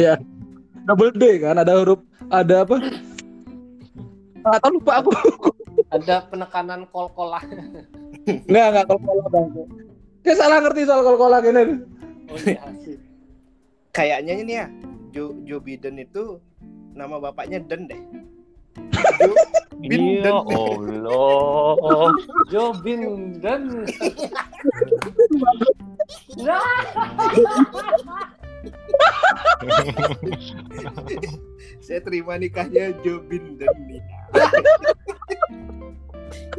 ya. 0.00 0.16
Double 0.88 1.12
D 1.12 1.44
kan 1.44 1.60
ada 1.60 1.76
huruf 1.76 2.00
ada 2.32 2.64
apa? 2.64 2.80
Tahu 4.40 4.80
lupa 4.80 5.04
aku. 5.04 5.12
Ada 5.92 6.24
penekanan 6.32 6.88
kol-kolah. 6.88 7.44
nggak 8.48 8.66
nggak 8.72 8.84
kalau 8.88 9.00
kola 9.04 9.24
bang. 9.28 9.46
Kayak 10.24 10.36
salah 10.40 10.58
ngerti 10.64 10.88
soal 10.88 11.00
kol 11.04 11.16
kola 11.20 11.38
gini 11.44 11.84
Oh 12.28 12.40
iya 12.44 12.64
sih. 12.80 12.96
Kayaknya 13.92 14.34
ini 14.40 14.52
ya 14.56 14.66
Joe, 15.12 15.36
Joe 15.44 15.60
Biden 15.60 15.98
itu 16.00 16.40
nama 16.92 17.20
bapaknya 17.20 17.60
Den 17.64 17.88
deh. 17.88 18.00
Joe 19.78 19.78
Biden. 19.78 20.24
Iya 20.24 20.32
Allah. 20.42 22.10
Joe 22.50 22.72
Biden. 22.82 23.62
Saya 31.84 32.00
terima 32.02 32.34
nikahnya 32.36 32.92
Joe 33.06 33.22
Biden 33.22 33.70
nih. 33.86 34.02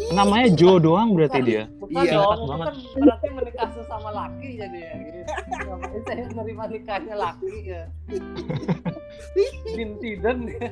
Namanya 0.09 0.47
Joe 0.53 0.79
doang 0.79 1.13
berarti 1.13 1.39
dia. 1.41 1.63
bukan 1.77 2.01
Iya. 2.01 2.11
dong. 2.15 2.33
Itu 2.33 2.45
banget. 2.47 2.67
kan 2.67 2.75
berarti 2.99 3.27
menikah 3.31 3.69
sesama 3.73 4.09
laki 4.11 4.49
jadi 4.57 4.79
ya. 4.79 4.93
Gitu. 4.95 5.21
Saya 6.05 6.23
menerima 6.29 6.63
nikahnya 6.71 7.15
laki 7.15 7.53
ya. 7.65 7.83
Bintiden 9.69 10.37
ya. 10.47 10.67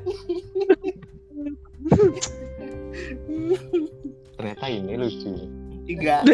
Ternyata 4.34 4.66
ini 4.68 4.94
lucu. 4.96 5.32
Tiga. 5.86 6.22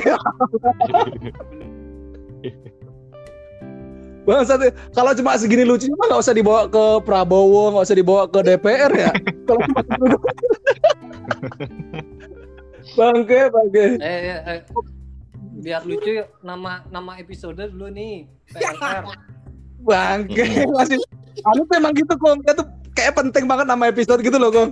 Bang 4.24 4.48
satu 4.48 4.72
kalau 4.96 5.12
cuma 5.12 5.36
segini 5.36 5.68
lucu 5.68 5.92
mah 6.00 6.08
nggak 6.08 6.22
usah 6.24 6.32
dibawa 6.32 6.64
ke 6.72 6.84
Prabowo 7.04 7.76
nggak 7.76 7.84
usah 7.84 7.98
dibawa 8.00 8.24
ke 8.32 8.40
DPR 8.40 8.92
ya 8.96 9.12
kalau 9.48 9.60
cuma 9.68 9.84
bangke 12.94 13.40
bangke 13.48 13.86
Eh, 13.98 14.20
eh, 14.30 14.40
eh. 14.46 14.60
Biar 15.60 15.82
lucu 15.84 16.20
yuk. 16.20 16.28
nama 16.42 16.84
nama 16.88 17.16
episode 17.16 17.56
dulu 17.66 17.88
nih. 17.88 18.28
PLR. 18.50 19.04
bangke 19.80 20.44
masih 20.70 21.00
anu 21.44 21.64
tuh 21.64 21.76
emang 21.76 21.92
gitu 21.92 22.16
kong 22.16 22.40
dia 22.40 22.54
tuh 22.54 22.64
kayak 22.94 23.14
penting 23.14 23.44
banget 23.44 23.66
nama 23.66 23.88
episode 23.88 24.20
gitu 24.20 24.36
loh 24.36 24.48
kong 24.48 24.72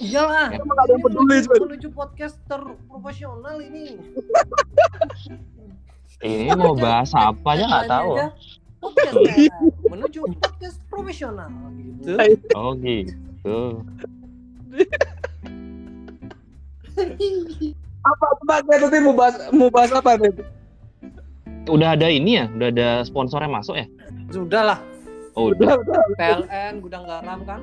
Iyalah. 0.00 0.48
Emang 0.50 0.72
ada 0.72 0.88
yang 0.88 0.98
Ini 0.98 1.04
peduli, 1.04 1.36
menuju, 1.36 1.46
cuy. 1.46 1.58
menuju 1.68 1.88
podcaster 1.92 2.60
profesional 2.88 3.56
ini. 3.60 4.00
Ini 6.24 6.48
mau 6.56 6.72
bahas 6.72 7.12
apa 7.12 7.44
aja 7.52 7.64
nggak 7.66 7.84
tahu. 7.86 8.10
Podcast, 8.80 9.16
menuju 9.84 10.20
podcast 10.32 10.78
profesional 10.88 11.50
gitu. 11.76 12.08
Oh 12.56 12.72
gitu. 12.72 13.58
gitu. 16.96 17.74
Apa 18.06 18.26
Pak 18.46 18.58
nanti 18.70 18.98
mau 19.02 19.18
bahas 19.18 19.34
mau 19.50 19.66
bahas 19.66 19.90
apa 19.90 20.14
nih? 20.14 20.30
Udah 21.66 21.98
ada 21.98 22.06
ini 22.06 22.38
ya, 22.38 22.46
udah 22.54 22.68
ada 22.70 22.88
sponsornya 23.02 23.50
masuk 23.50 23.74
ya? 23.74 23.86
Sudah 24.30 24.62
lah. 24.62 24.78
Oh, 25.34 25.50
udah. 25.50 25.74
Udah. 25.74 26.00
PLN 26.14 26.74
gudang 26.80 27.02
garam 27.02 27.42
kan. 27.42 27.60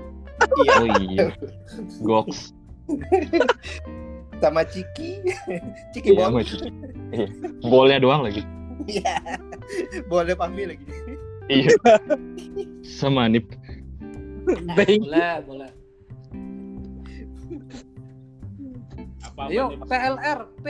Iya. 0.60 0.74
Oh 0.78 0.86
iya. 1.00 1.25
Goks. 2.04 2.52
Sama 4.44 4.62
Ciki. 4.68 5.24
Ciki 5.96 6.12
Iya, 6.13 6.28
Bol. 6.28 6.44
Iya. 6.44 7.28
Bolnya 7.63 7.98
doang 8.04 8.22
lagi. 8.28 8.44
Iya. 8.86 9.40
Boleh 10.12 10.36
Fahmi 10.36 10.75
lagi. 10.75 10.86
Iya. 11.48 11.72
Sama 12.84 13.32
Nip. 13.32 13.48
Bang. 14.75 15.02
Boleh, 15.08 15.36
boleh. 15.48 15.72
Ayo, 19.50 19.66
PLR, 19.84 20.40
P. 20.62 20.68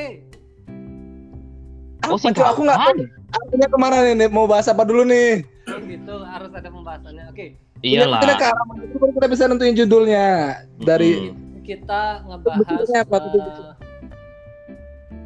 Oh, 2.09 2.19
tuh? 2.19 2.43
Aku 2.43 2.61
nggak 2.67 2.77
tahu 2.77 2.93
singkatan. 2.99 3.33
artinya 3.33 3.67
ke 3.71 3.77
mana 3.79 3.95
nih? 4.03 4.13
Nip? 4.19 4.31
Mau 4.35 4.45
bahas 4.45 4.67
apa 4.67 4.83
dulu 4.83 5.07
nih? 5.07 5.41
Oh, 5.71 5.79
gitu, 5.87 6.15
harus 6.21 6.51
ada 6.51 6.67
pembahasannya. 6.67 7.23
Oke, 7.31 7.55
Iyalah. 7.83 8.23
Kita 8.23 8.33
ke 8.39 8.45
arah 8.47 8.63
mana 8.63 8.83
dulu, 8.87 8.95
baru 8.95 9.11
kita 9.19 9.27
bisa 9.27 9.43
nentuin 9.51 9.75
judulnya 9.75 10.27
dari 10.79 11.35
kita 11.67 12.23
ngebahas 12.27 12.87
apa 12.95 13.17
eh, 13.23 13.75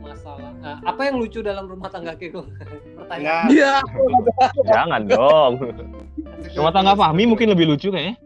masalah 0.02 0.54
eh, 0.66 0.78
apa 0.86 1.02
yang 1.06 1.16
lucu 1.22 1.46
dalam 1.46 1.70
rumah 1.70 1.90
tangga 1.94 2.18
Kiko? 2.18 2.46
Pertanyaan. 2.98 3.46
Nah, 3.46 3.54
Iya. 3.54 3.74
Jangan 4.66 5.02
dong. 5.06 5.54
Rumah 6.58 6.74
tangga 6.74 6.94
Fahmi 6.98 7.30
mungkin 7.30 7.54
lebih 7.54 7.70
lucu 7.70 7.94
kayaknya. 7.94 8.18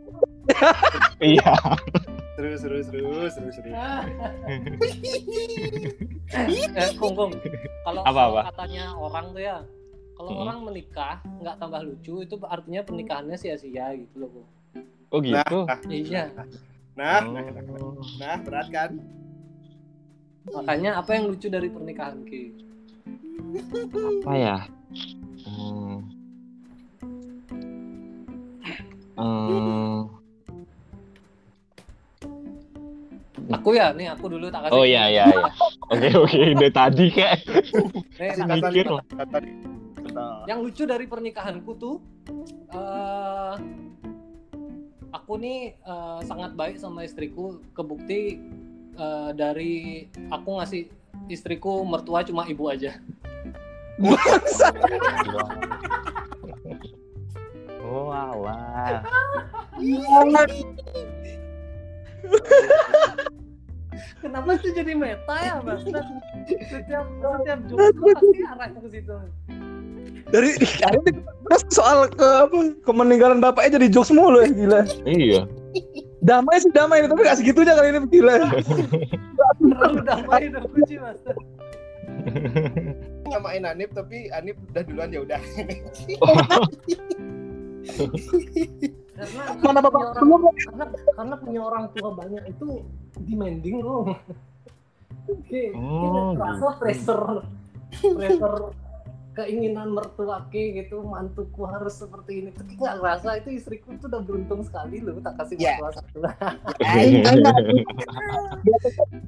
Iya. 1.21 1.53
Terus 2.41 2.65
terus 2.65 2.87
terus 2.89 3.33
terus 3.37 3.55
terus. 3.61 3.75
eh, 6.73 6.89
Kung, 6.97 7.13
Kung. 7.13 7.31
Kalau 7.85 8.01
Apa, 8.01 8.21
apa? 8.33 8.41
katanya 8.49 8.97
orang 8.97 9.29
tuh 9.29 9.45
ya, 9.45 9.61
kalau 10.17 10.31
Hmm. 10.33 10.41
orang 10.41 10.57
menikah 10.65 11.21
nggak 11.37 11.55
tambah 11.61 11.85
lucu 11.85 12.25
itu 12.25 12.33
artinya 12.41 12.81
pernikahannya 12.81 13.37
sia-sia 13.37 13.93
gitu 13.93 14.25
loh, 14.25 14.29
Kung. 14.33 14.47
Oh 15.13 15.21
gitu. 15.21 15.59
Iya. 15.85 16.33
Nah, 16.97 17.21
Oh. 17.21 17.29
nah, 17.29 17.45
nah, 17.45 17.63
nah, 18.17 18.35
berat 18.41 18.67
kan? 18.73 18.89
Makanya 20.49 20.97
apa 20.97 21.13
yang 21.13 21.29
lucu 21.29 21.45
dari 21.45 21.69
pernikahan 21.69 22.25
Ki? 22.25 22.57
Apa 24.25 24.33
ya? 24.33 24.57
Hmm. 25.45 26.09
Hmm. 29.13 30.20
Aku 33.59 33.75
ya, 33.75 33.91
nih 33.91 34.07
aku 34.13 34.25
dulu 34.31 34.47
tak 34.47 34.67
kasih. 34.67 34.75
Oh 34.77 34.85
iya 34.87 35.03
iya 35.11 35.25
iya. 35.27 35.51
Oke 35.91 36.09
oke 36.15 36.39
dari 36.55 36.69
tadi 36.71 37.05
kayak. 37.11 37.43
Nih, 38.15 38.29
tak 38.37 38.47
kata 38.47 38.67
mikir 38.71 38.87
yang 40.49 40.59
lucu 40.61 40.83
dari 40.83 41.05
pernikahanku 41.07 41.71
tuh 41.77 41.95
eh 42.73 43.55
aku 45.11 45.33
nih 45.39 45.75
eh, 45.75 46.19
sangat 46.25 46.55
baik 46.55 46.79
sama 46.79 47.03
istriku 47.05 47.59
kebukti 47.75 48.39
eh, 48.97 49.31
dari 49.35 50.07
aku 50.31 50.59
ngasih 50.59 50.87
istriku 51.31 51.83
mertua 51.87 52.23
cuma 52.25 52.47
ibu 52.47 52.67
aja 52.67 52.97
Oh 57.91 58.07
alah. 58.07 59.03
Kenapa 64.23 64.55
sih 64.63 64.71
jadi 64.71 64.93
meta 64.95 65.35
ya 65.41 65.55
mas 65.61 65.83
setiap 65.83 67.05
setiap 67.19 67.59
jumpa 67.67 67.91
pasti 68.15 68.39
arahnya 68.47 68.79
ke 68.79 68.89
situ 68.91 69.15
Dari 70.31 70.55
terus 70.63 71.63
soal 71.75 72.07
ke 72.07 72.23
apa? 72.23 72.55
Kemeninggalan 72.87 73.43
bapaknya 73.43 73.75
jadi 73.75 73.87
jokes 73.91 74.15
mulu 74.15 74.39
ya 74.39 74.47
gila. 74.47 74.81
Iya. 75.03 75.43
Damai 76.23 76.63
sih 76.63 76.71
damai 76.71 77.03
tapi 77.03 77.27
gak 77.27 77.43
segitunya 77.43 77.75
kali 77.75 77.91
ini 77.91 77.99
gila. 78.07 78.47
terlalu 79.59 79.99
damai 80.07 80.47
udah 80.47 80.63
kunci 80.71 80.95
mas 81.03 81.19
Ngamain 83.27 83.67
Anip 83.67 83.91
tapi 83.91 84.31
Anip 84.31 84.55
udah 84.71 84.83
duluan 84.87 85.11
ya 85.11 85.19
udah. 85.19 85.41
karena 87.85 89.43
Mana 89.61 89.79
bapak 89.85 90.17
punya 90.17 90.33
orang, 90.33 90.55
karena, 90.57 90.85
karena 91.13 91.35
punya 91.37 91.61
orang 91.61 91.85
tua 91.93 92.09
banyak 92.13 92.43
itu 92.49 92.67
demanding 93.25 93.77
loh 93.81 94.17
oke 95.29 95.63
Oh, 95.77 96.33
rasa 96.37 96.67
pressure 96.81 97.25
pressure 97.91 98.57
keinginan 99.31 99.95
mertua 99.95 100.43
ke 100.51 100.75
gitu 100.75 101.07
mantuku 101.07 101.63
harus 101.63 101.95
seperti 101.95 102.43
ini 102.43 102.49
tapi 102.51 102.75
nggak 102.75 102.99
ngerasa 102.99 103.39
itu 103.39 103.55
istriku 103.55 103.95
tuh 103.95 104.11
udah 104.11 104.21
beruntung 104.27 104.59
sekali 104.67 104.99
loh 104.99 105.23
tak 105.23 105.39
kasih 105.39 105.55
Ya. 105.55 105.79
mertua 105.79 105.91
satu 105.95 106.19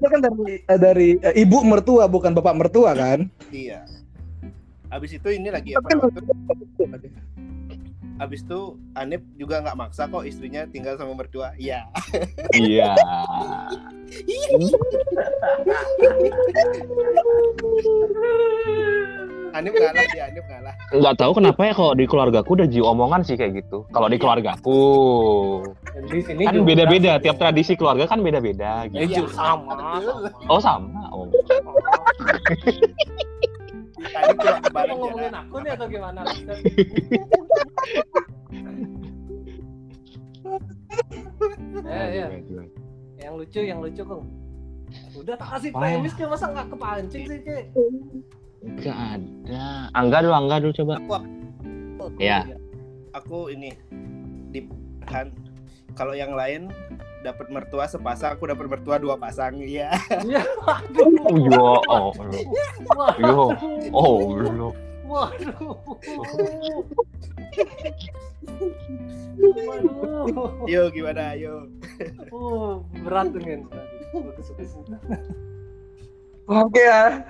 Dia 0.03 0.07
kan 0.11 0.19
dari 0.19 0.59
eh, 0.59 0.79
dari 0.79 1.09
eh, 1.23 1.33
ibu 1.39 1.63
mertua 1.63 2.11
bukan 2.11 2.35
bapak 2.35 2.55
mertua 2.59 2.91
kan? 2.91 3.31
Iya. 3.47 3.87
Abis 4.91 5.15
itu 5.15 5.27
ini 5.31 5.49
lagi 5.49 5.71
apa? 5.71 5.87
kan 5.87 5.97
Abis 8.21 8.45
itu 8.45 8.77
Anip 8.93 9.25
juga 9.35 9.61
nggak 9.65 9.77
maksa 9.77 10.05
kok 10.05 10.21
istrinya 10.23 10.69
tinggal 10.69 10.95
sama 11.01 11.17
mertua. 11.17 11.57
Iya. 11.57 11.89
Iya. 12.53 12.93
Anip 19.53 19.73
ngalah 19.77 20.05
dia, 20.09 20.23
Anip 20.33 20.45
ngalah. 20.49 20.73
Nggak 20.89 21.15
tahu 21.21 21.31
kenapa 21.37 21.61
ya 21.61 21.73
kalau 21.77 21.93
di 21.93 22.05
keluargaku 22.09 22.49
udah 22.57 22.67
jiwa 22.69 22.87
omongan 22.89 23.21
sih 23.21 23.37
kayak 23.37 23.61
gitu. 23.61 23.85
Kalau 23.93 24.09
di 24.09 24.17
keluargaku 24.17 24.81
Dan 25.93 26.03
di 26.09 26.19
sini 26.25 26.41
kan 26.49 26.53
juga 26.57 26.65
beda-beda. 26.73 27.11
sih. 27.17 27.21
Tiap 27.29 27.37
tradisi 27.37 27.73
keluarga 27.77 28.05
kan 28.09 28.19
beda-beda. 28.25 28.89
Eh, 28.89 29.05
Gitu. 29.09 29.21
Ju, 29.21 29.29
sama, 29.29 30.01
sama. 30.01 30.29
Oh 30.49 30.59
sama. 30.61 31.01
Oh. 31.13 31.27
Cuma 34.03 34.19
Apa 34.35 34.59
kebaran 34.67 34.95
ngomongin 34.99 35.35
aku 35.35 35.55
nih 35.63 35.71
atau 35.75 35.87
gimana? 35.87 36.21
Eh, 41.83 42.07
ya. 42.13 42.27
Yang 43.23 43.33
lucu, 43.39 43.59
yang 43.63 43.79
lucu 43.79 44.01
kok. 44.03 44.21
Udah 45.17 45.35
tak 45.39 45.49
kasih 45.57 45.71
premis 45.73 46.13
ke 46.13 46.23
masa 46.27 46.45
nggak 46.51 46.67
kepancing 46.69 47.23
sih 47.25 47.39
ke? 47.41 47.57
Gak 48.83 48.97
ada. 49.19 49.89
Angga 49.97 50.17
dulu, 50.21 50.33
Angga 50.35 50.55
dulu 50.61 50.73
coba. 50.75 50.95
Iya. 52.19 52.59
Aku 53.13 53.49
ini 53.49 53.73
di 54.53 54.65
kan 55.05 55.33
kalau 55.93 56.13
yang 56.17 56.33
lain 56.33 56.69
dapat 57.23 57.47
mertua 57.47 57.87
sepasang, 57.87 58.35
aku 58.35 58.51
dapat 58.51 58.67
mertua 58.67 58.99
dua 58.99 59.15
pasang. 59.15 59.55
Iya. 59.63 59.95
Iya. 60.27 60.43
Oh 61.23 61.35
yo, 61.39 61.79
oh, 61.87 62.11
yo, 63.17 63.55
oh, 63.95 64.19
lo. 64.51 64.69
Waduh. 65.07 65.77
Waduh. 69.39 70.51
Yo 70.67 70.91
gimana? 70.91 71.33
Yo. 71.39 71.71
Oh, 72.35 72.83
berat 73.07 73.31
tuh 73.31 73.39
bagus. 73.39 74.49
Oke 76.43 76.81
ya. 76.83 77.23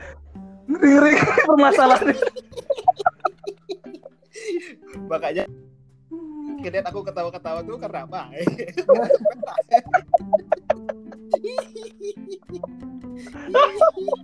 Ngeri 0.65 1.13
permasalahan. 1.45 2.15
Makanya 5.11 5.45
kalian 6.63 6.85
aku 6.87 7.03
ketawa-ketawa 7.03 7.59
tuh 7.67 7.75
karena 7.75 8.07
apa? 8.07 8.31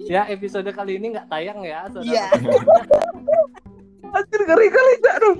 Ya, 0.09 0.25
episode 0.25 0.65
kali 0.73 0.97
ini 0.97 1.13
nggak 1.13 1.29
tayang 1.29 1.61
ya, 1.61 1.85
saudara. 1.93 2.09
Iya. 2.09 2.25
Anjir 4.17 4.41
ngeri 4.41 4.67
kali 4.73 4.93
Cak 5.05 5.17
Rum. 5.21 5.39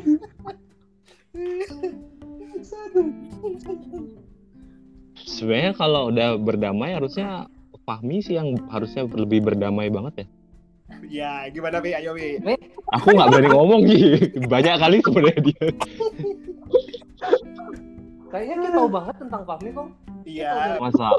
Sebenarnya 5.26 5.74
kalau 5.74 6.14
udah 6.14 6.38
berdamai 6.38 6.94
harusnya 6.94 7.50
Fahmi 7.82 8.22
sih 8.22 8.38
yang 8.38 8.54
harusnya 8.70 9.10
lebih 9.10 9.42
berdamai 9.42 9.90
banget 9.90 10.14
ya. 10.22 10.28
Ya, 11.10 11.32
gimana 11.50 11.82
Wi? 11.82 11.98
Ayo. 11.98 12.14
Aku 12.94 13.18
nggak 13.18 13.30
berani 13.34 13.50
ngomong 13.50 13.82
Ki. 13.90 14.38
Banyak 14.46 14.76
kali 14.78 15.02
sebenarnya 15.02 15.42
dia. 15.50 15.66
Kayaknya 18.30 18.56
kita 18.62 18.70
tahu 18.78 18.88
banget 18.94 19.16
tentang 19.18 19.42
Fahmi 19.50 19.70
kok. 19.74 19.90
Iya. 20.30 20.78
Masa? 20.78 21.10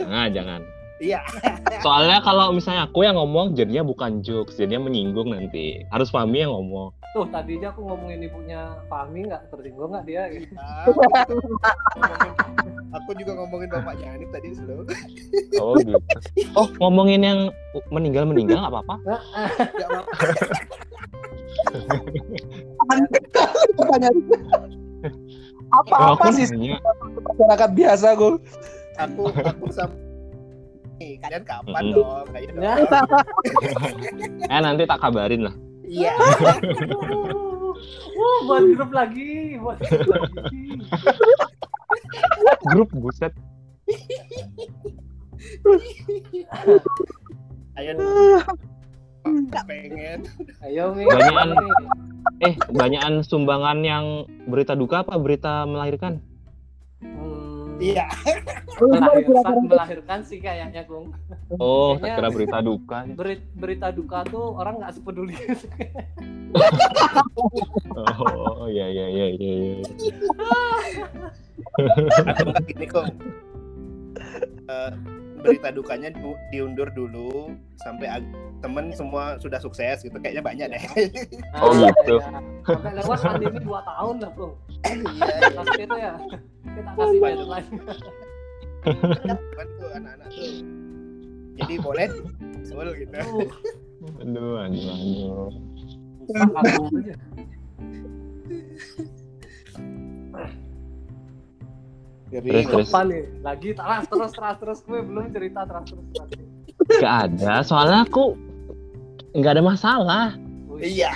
Jangan, 0.00 0.32
jangan. 0.32 0.64
Iya. 0.96 1.20
Soalnya 1.84 2.24
kalau 2.24 2.52
misalnya 2.56 2.88
aku 2.88 3.04
yang 3.04 3.20
ngomong 3.20 3.52
jadinya 3.52 3.84
bukan 3.84 4.24
jokes, 4.24 4.56
jadinya 4.56 4.88
menyinggung 4.88 5.28
nanti. 5.28 5.84
Harus 5.92 6.08
Fahmi 6.08 6.40
yang 6.40 6.52
ngomong. 6.56 6.92
Tuh 7.12 7.28
tadi 7.28 7.60
aja 7.60 7.72
aku 7.72 7.84
ngomongin 7.84 8.24
ibunya 8.24 8.76
Fahmi 8.88 9.28
nggak 9.28 9.52
tersinggung 9.52 9.92
nggak 9.92 10.04
dia? 10.08 10.22
Gitu. 10.32 10.52
aku 12.96 13.10
juga 13.18 13.32
ngomongin 13.36 13.68
bapaknya 13.68 14.06
Hanif 14.16 14.28
tadi 14.32 14.48
slow. 14.56 14.84
Oh 15.60 15.76
gitu. 15.80 16.00
Oh 16.56 16.68
ngomongin 16.80 17.20
yang 17.24 17.38
meninggal 17.92 18.24
meninggal 18.28 18.64
nggak 18.64 18.72
apa-apa. 18.72 18.96
Gak 19.76 19.88
mau. 19.92 20.04
Aneh 22.92 23.20
kali 23.32 23.70
pertanyaan 23.76 24.16
Oh, 25.74 25.82
apa-apa 25.82 26.30
aku 26.30 26.38
sih 26.38 26.46
masyarakat 27.26 27.70
biasa 27.74 28.14
gue 28.14 28.38
Aku 29.02 29.22
aku 29.34 29.66
sama 29.74 30.05
Nih, 30.96 31.20
kalian 31.20 31.44
kapan 31.44 31.82
Mm-mm. 31.92 31.96
dong? 32.00 32.26
Kayak 32.32 32.50
Ya. 32.56 32.74
dong. 32.88 33.08
Eh 34.48 34.60
nanti 34.64 34.82
tak 34.88 35.00
kabarin 35.00 35.42
lah. 35.44 35.54
Iya. 35.84 36.14
Wah, 38.16 38.38
buat 38.48 38.64
grup 38.72 38.90
lagi, 38.96 39.60
buat 39.60 39.76
grup 39.76 40.08
lagi. 40.08 40.64
Grup 42.72 42.90
buset. 42.96 43.32
Ayo 47.76 47.90
dong. 47.94 48.42
pengen. 49.68 50.20
Ayo 50.64 50.84
Mi. 50.96 51.04
Banyakan. 51.06 51.48
Eh 52.42 52.54
banyakan 52.72 53.14
sumbangan 53.22 53.78
yang 53.84 54.04
berita 54.48 54.72
duka 54.74 55.04
apa 55.06 55.14
berita 55.20 55.62
melahirkan? 55.68 56.18
Hmm, 57.04 57.35
Iya. 57.76 58.08
melahirkan, 58.80 59.68
melahirkan 59.68 60.20
sih 60.24 60.40
kayaknya 60.40 60.84
Gung. 60.84 61.12
Oh, 61.56 61.94
Kayaknya- 61.94 62.00
tak 62.00 62.16
kira 62.16 62.28
berita 62.32 62.58
duka. 62.60 62.98
Beri- 63.06 63.46
berita 63.52 63.88
duka 63.92 64.24
tuh 64.26 64.56
orang 64.56 64.80
nggak 64.80 64.92
sepeduli. 64.96 65.36
Oh, 67.92 68.64
iya 68.66 68.86
iya 68.88 69.06
iya 69.08 69.26
iya. 69.36 69.84
Atau 72.24 72.44
enggak 72.48 72.64
gini 72.64 72.86
kok. 72.86 73.04
Eh, 74.66 74.90
berita 75.48 75.68
dukanya 75.70 76.08
du- 76.10 76.40
diundur 76.48 76.88
dulu 76.90 77.50
sampai 77.78 78.06
ag- 78.10 78.32
temen 78.58 78.90
semua 78.90 79.36
sudah 79.36 79.56
sukses 79.56 80.00
gitu 80.00 80.16
kayaknya 80.16 80.40
banyak 80.40 80.66
deh 80.68 80.82
Oh, 81.62 81.70
gitu. 81.72 82.16
iya. 82.16 82.28
Sampai 82.62 82.92
lewat 82.94 83.18
pandemi 83.20 83.58
2 83.58 83.68
tahun 83.68 84.14
lah 84.18 84.30
Bung. 84.32 84.52
iya 84.82 85.36
itu 85.78 85.96
ya. 85.96 86.14
Kita 86.66 86.90
kasih 86.92 87.18
deadline. 87.22 87.68
kan 89.26 89.66
tuh 89.76 89.90
anak-anak 89.92 90.28
tuh 90.28 90.50
jadi 91.56 91.74
boleh 91.80 92.08
Betul 92.62 92.86
gitu 92.98 93.16
Uh, 93.96 94.22
Aduh, 94.22 94.60
aduh, 94.60 94.92
aduh. 94.92 95.48
Aja. 102.32 102.38
Terus 102.42 102.66
terus. 102.66 102.88
Apa 102.90 103.00
nih? 103.06 103.24
Lagi 103.42 103.68
terus 103.74 104.04
terus 104.10 104.32
terus 104.34 104.56
terus 104.58 104.78
gue 104.82 105.00
belum 105.02 105.30
cerita 105.30 105.60
terus 105.66 105.84
terus 105.90 106.06
terus. 106.14 107.00
Gak 107.00 107.16
ada, 107.30 107.64
soalnya 107.66 108.04
aku 108.04 108.36
nggak 109.36 109.52
ada 109.58 109.64
masalah. 109.64 110.26
Iya 110.76 111.08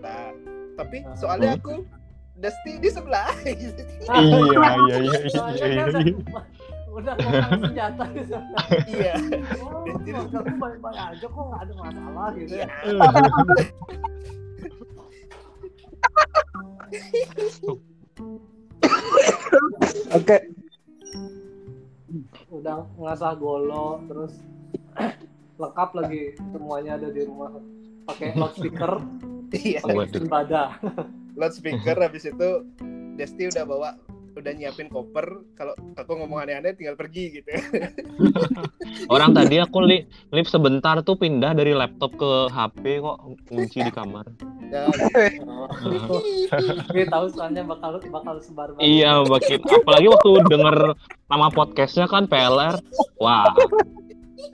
nah, 0.00 0.32
tapi 0.80 0.98
soalnya 1.16 1.56
aku 1.60 1.84
Dusty 2.40 2.82
di 2.82 2.90
sebelah 2.90 3.30
iya 3.46 3.70
iya 4.10 4.96
iya 5.00 5.28
Soalnya 5.30 5.66
iya. 5.70 5.84
kan 5.86 6.02
iya. 6.02 6.40
udah 6.94 7.14
ngomong 7.18 7.58
senjata 7.58 8.04
di 8.14 8.22
sana. 8.30 8.58
iya 8.86 9.14
Oh, 9.58 9.82
gue 9.82 10.54
baik-baik 10.62 10.94
aja 10.94 11.26
kok 11.26 11.42
nggak 11.42 11.60
ada 11.66 11.72
masalah 11.74 12.28
gitu 12.38 12.54
ya. 12.54 12.68
oke. 20.14 20.36
Udah 22.52 22.86
ngasah 23.00 23.34
golo 23.36 24.00
terus 24.06 24.32
lengkap 25.62 25.90
lagi 25.94 26.22
semuanya 26.54 26.96
ada 26.98 27.08
di 27.10 27.22
rumah. 27.26 27.50
Pakai 28.04 28.36
loudspeaker 28.36 29.00
iya. 29.56 29.80
loudspeaker 31.40 31.96
habis 31.98 32.28
itu 32.28 32.50
Dusty 33.14 33.48
udah 33.48 33.64
bawa 33.64 33.90
udah 34.34 34.52
nyiapin 34.52 34.90
koper 34.90 35.46
kalau 35.54 35.74
aku 35.94 36.12
ngomong 36.18 36.42
aneh-aneh 36.42 36.74
tinggal 36.74 36.98
pergi 36.98 37.40
gitu 37.40 37.50
Orang 39.14 39.32
tadi 39.32 39.60
aku 39.60 39.84
li 39.84 40.04
lip 40.32 40.46
sebentar 40.48 41.00
tuh 41.04 41.16
pindah 41.16 41.54
dari 41.56 41.72
laptop 41.72 42.14
ke 42.18 42.50
HP 42.52 43.00
kok 43.00 43.18
kunci 43.48 43.78
di 43.84 43.92
kamar. 43.92 44.26
Oh, 44.74 46.18
gue 46.94 47.06
tahu 47.06 47.26
soalnya 47.30 47.62
bakal 47.64 48.00
bakal 48.10 48.40
sebar 48.42 48.74
banget. 48.74 48.84
Iya, 48.84 49.22
makin 49.24 49.60
apalagi 49.60 50.06
waktu 50.08 50.30
denger 50.50 50.76
nama 51.30 51.46
podcastnya 51.52 52.06
kan 52.10 52.26
PLR. 52.26 52.80
Wah, 53.20 53.48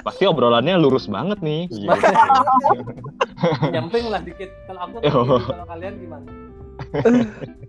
pasti 0.02 0.28
obrolannya 0.28 0.76
lurus 0.76 1.08
banget 1.08 1.40
nih. 1.40 1.70
Iya. 1.70 1.90
Nyamping 3.74 4.06
lah 4.12 4.20
dikit. 4.22 4.50
Kalau 4.68 4.80
aku 4.86 4.96
kalau 5.04 5.66
kalian 5.68 5.94
gimana? 5.98 6.26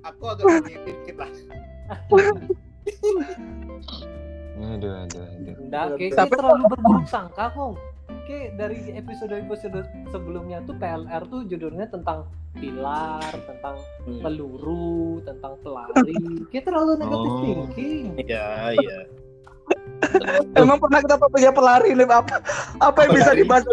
aku 0.07 0.23
agak 0.23 0.45
lebih 0.65 0.75
dikit 0.87 1.15
lah 1.19 1.31
Aduh, 4.61 4.93
aduh, 4.95 5.23
aduh. 5.25 5.55
Enggak, 5.57 5.85
kayak 5.97 6.13
Tapi- 6.15 6.37
terlalu 6.37 6.63
berburuk 6.69 7.07
sangka 7.07 7.45
kok. 7.51 7.75
Kayak 8.21 8.49
dari 8.55 8.79
episode-episode 8.93 9.79
sebelumnya 10.07 10.61
tuh 10.63 10.77
PLR 10.77 11.23
tuh 11.27 11.41
judulnya 11.43 11.89
tentang 11.89 12.29
pilar, 12.53 13.23
tentang 13.43 13.75
peluru, 14.21 15.19
tentang 15.23 15.57
pelari. 15.59 16.15
Kayak 16.47 16.65
terlalu 16.67 16.91
negatif 16.97 17.31
Oh. 17.31 17.39
thinking. 17.41 18.05
iya 18.21 18.75
iya 18.75 18.97
emang 20.59 20.75
pernah 20.75 20.99
kita 20.99 21.15
punya 21.15 21.51
pelari 21.53 21.95
Lim? 21.95 22.11
apa 22.11 22.43
apa 22.77 22.97
yang 23.07 23.11
bisa 23.15 23.31
dibahas 23.31 23.63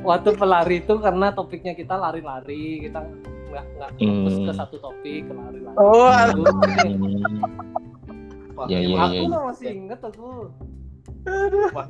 Waktu 0.00 0.30
pelari 0.32 0.80
itu 0.80 0.94
karena 0.96 1.34
topiknya 1.34 1.74
kita 1.74 1.92
lari-lari, 1.92 2.86
kita 2.86 3.04
nggak 3.56 3.66
nggak 3.72 3.90
fokus 3.96 4.34
Hmm. 4.36 4.44
ke 4.44 4.52
satu 4.52 4.76
topik, 4.76 5.20
ke 5.24 5.32
lari-lari. 5.32 5.76
oh 5.80 6.12
Itu, 6.12 6.42
Hmm. 6.44 7.40
Wah, 8.56 8.66
Iya, 8.68 8.78
iya, 8.80 8.96
aku 8.96 9.12
iya. 9.14 9.28
mah 9.28 9.42
masih 9.48 9.68
inget 9.68 10.00
aku. 10.00 10.28
wah, 11.72 11.86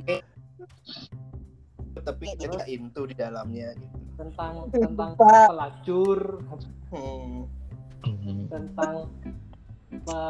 tapi 1.96 2.24
kita 2.38 2.62
into 2.66 3.02
di 3.06 3.14
dalamnya 3.14 3.74
gitu 3.74 3.96
tentang 4.16 4.54
tentang 4.70 5.10
pelacur, 5.18 6.20
hmm. 6.90 7.44
Hmm. 8.02 8.42
tentang 8.48 8.94
pe, 9.86 10.22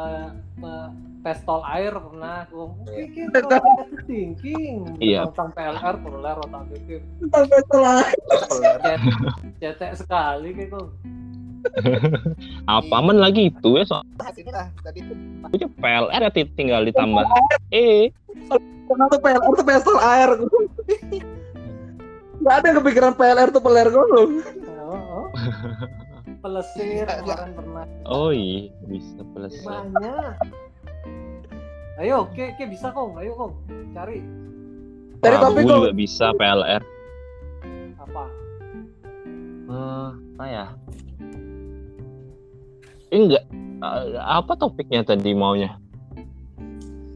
pe- 0.57 0.91
pestol 1.23 1.61
air 1.65 1.91
pernah 1.91 2.45
aku 2.45 2.71
Iya. 2.85 2.97
pikir 3.03 3.25
thinking 4.05 4.75
Iya. 4.97 5.27
tentang 5.29 5.49
PLR 5.51 5.95
pernah 5.97 6.33
otak 6.37 6.63
pikir 6.71 6.99
sampai 7.27 7.59
setelah 7.65 7.99
cet 8.85 9.01
cetek 9.59 9.91
sekali 9.97 10.49
kayak 10.53 10.69
kok 10.71 10.87
Apa 12.77 12.97
men 13.03 13.17
lagi 13.19 13.51
itu 13.51 13.69
ya 13.77 13.85
soalnya 13.87 14.51
lah 14.51 14.67
tadi 14.83 14.99
tuh. 15.03 15.69
PLR 15.77 16.21
ya 16.27 16.31
ti- 16.31 16.53
tinggal 16.57 16.81
ditambah 16.87 17.23
eh 17.71 18.11
karena 18.87 19.05
tuh 19.11 19.19
PLR 19.19 19.51
tuh 19.51 19.65
pestol 19.67 19.97
air? 19.99 20.29
Nggak 22.39 22.55
ada 22.55 22.65
yang 22.71 22.77
kepikiran 22.79 23.11
PLR 23.19 23.49
tuh 23.51 23.61
PLR 23.61 23.87
gue 23.91 24.05
oh, 24.07 24.23
oh. 24.87 25.27
pelesir 26.39 27.03
kemarin 27.03 27.51
pernah. 27.51 27.83
Oh 28.07 28.31
iya 28.31 28.71
bisa 28.87 29.19
plus 29.35 29.55
banyak 29.67 30.39
ayo 31.97 32.29
ke 32.29 32.53
ke 32.55 32.69
bisa 32.69 32.93
kok 32.93 33.17
ayo 33.19 33.31
kok 33.35 33.51
cari. 33.91 34.23
Dari 35.17 35.35
Prabu 35.35 35.43
topik 35.49 35.63
kok 35.65 35.77
juga 35.81 35.91
bisa 35.97 36.25
PLR 36.37 36.81
apa? 38.07 38.25
Eh, 39.67 40.09
apa 40.37 40.45
ya? 40.47 40.65
Eh, 40.71 41.06
enggak. 43.09 43.43
Eh, 43.77 44.05
apa 44.17 44.53
topiknya 44.53 45.01
tadi 45.01 45.31
maunya? 45.31 45.77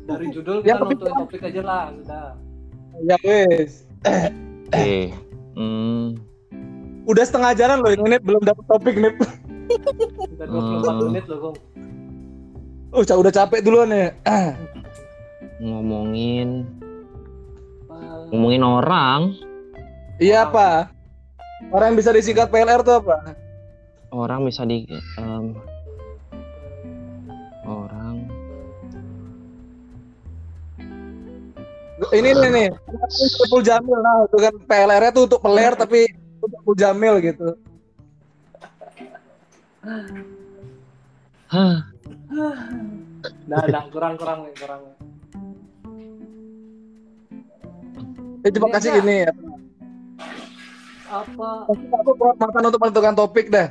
Dari 0.04 0.28
judul 0.30 0.62
Ya, 0.62 0.76
kita 0.76 0.84
tapi- 0.84 0.96
nonton 0.98 1.14
topik 1.26 1.42
aja 1.42 1.62
lah 1.62 1.84
sudah. 1.94 2.28
Ya 3.02 3.18
wes. 3.22 3.88
Eh 4.72 5.10
hmm. 5.54 6.20
Udah 7.04 7.24
setengah 7.24 7.52
jalan 7.54 7.80
loh 7.80 7.92
ini 7.92 8.18
belum 8.18 8.42
dapet 8.42 8.66
topik 8.68 8.94
nih 8.94 9.14
udah 10.32 10.46
24 10.46 10.52
Hmm. 10.92 11.02
menit 11.08 11.26
loh 11.26 11.40
kong 11.42 11.56
oh 12.92 13.02
ca- 13.02 13.16
udah 13.16 13.32
capek 13.32 13.62
duluan 13.62 13.90
ya? 13.90 14.12
Ngomongin. 15.60 16.68
Eh, 17.88 18.16
ngomongin 18.30 18.62
orang. 18.62 19.22
Iya 20.18 20.46
apa? 20.46 20.92
orang 21.70 21.94
yang 21.94 22.00
bisa 22.00 22.12
disingkat 22.12 22.50
PLR 22.50 22.82
tuh 22.82 23.00
apa? 23.00 23.38
Orang 24.10 24.44
bisa 24.44 24.66
di 24.66 24.84
em, 25.16 25.56
Ini 32.10 32.30
nih 32.34 32.50
nih. 32.50 32.68
Saiful 33.38 33.62
Jamil 33.62 34.00
nah 34.02 34.26
itu 34.26 34.38
kan 34.42 34.54
PLR-nya 34.66 35.12
tuh 35.14 35.24
untuk 35.30 35.42
peler 35.46 35.74
tapi 35.78 36.10
untuk 36.42 36.50
Saiful 36.58 36.76
Jamil 36.76 37.16
gitu. 37.22 37.48
Hah, 41.52 41.78
Nah, 43.46 43.60
nah, 43.68 43.84
kurang 43.92 44.16
kurang 44.16 44.48
nih, 44.48 44.54
kurang. 44.56 44.82
Eh 48.42 48.50
coba 48.50 48.68
Ini 48.72 48.74
kasih 48.74 48.92
ini 49.04 49.16
ya. 49.28 49.32
Apa 51.12 51.50
Kasih 51.70 51.88
aku 51.92 52.12
kesempatan 52.18 52.64
untuk 52.72 52.82
menentukan 52.82 53.14
topik 53.14 53.46
dah. 53.52 53.68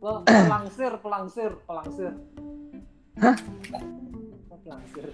pe- 0.00 0.22
pelangsir, 0.26 0.92
pelangsir, 0.98 1.50
pelangsir. 1.68 2.12
Hah? 3.20 3.36
Pelangsir. 4.64 5.06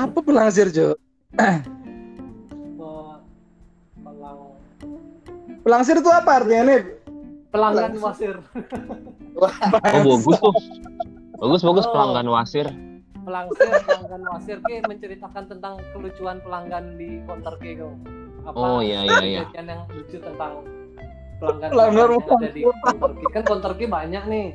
Apa 0.00 0.18
pelangsir, 0.18 0.72
Jo? 0.72 0.96
Pe- 1.30 1.60
pelang 4.00 4.40
Pelangsir 5.60 5.94
itu 5.94 6.08
apa 6.08 6.40
artinya 6.40 6.64
nih? 6.66 6.82
pelanggan 7.50 7.98
wasir. 7.98 8.38
oh 9.34 9.50
bagus 10.06 10.38
tuh. 10.38 10.54
Bagus 11.36 11.60
bagus 11.60 11.84
Oh. 11.84 11.92
pelanggan 11.92 12.28
wasir. 12.30 12.66
Pelangsir, 13.20 13.68
pelanggan 13.84 14.22
wasir 14.24 14.56
ke 14.62 14.80
menceritakan 14.80 15.44
tentang 15.50 15.74
kelucuan 15.92 16.38
pelanggan 16.40 16.94
di 16.94 17.18
counter 17.26 17.58
ke. 17.58 17.90
Apa 18.40 18.54
Oh 18.54 18.78
iya 18.80 19.02
iya 19.02 19.20
iya. 19.20 19.40
kejadian 19.44 19.66
yang 19.68 19.80
lucu 19.90 20.16
tentang 20.16 20.52
pelanggan 21.36 21.68
Pelanggan 21.68 22.06
yang 22.08 22.22
ada 22.38 22.48
di 22.48 22.62
ke. 22.62 23.26
Kan 23.28 23.42
counter 23.44 23.72
ke 23.74 23.84
banyak 23.84 24.24
nih. 24.24 24.48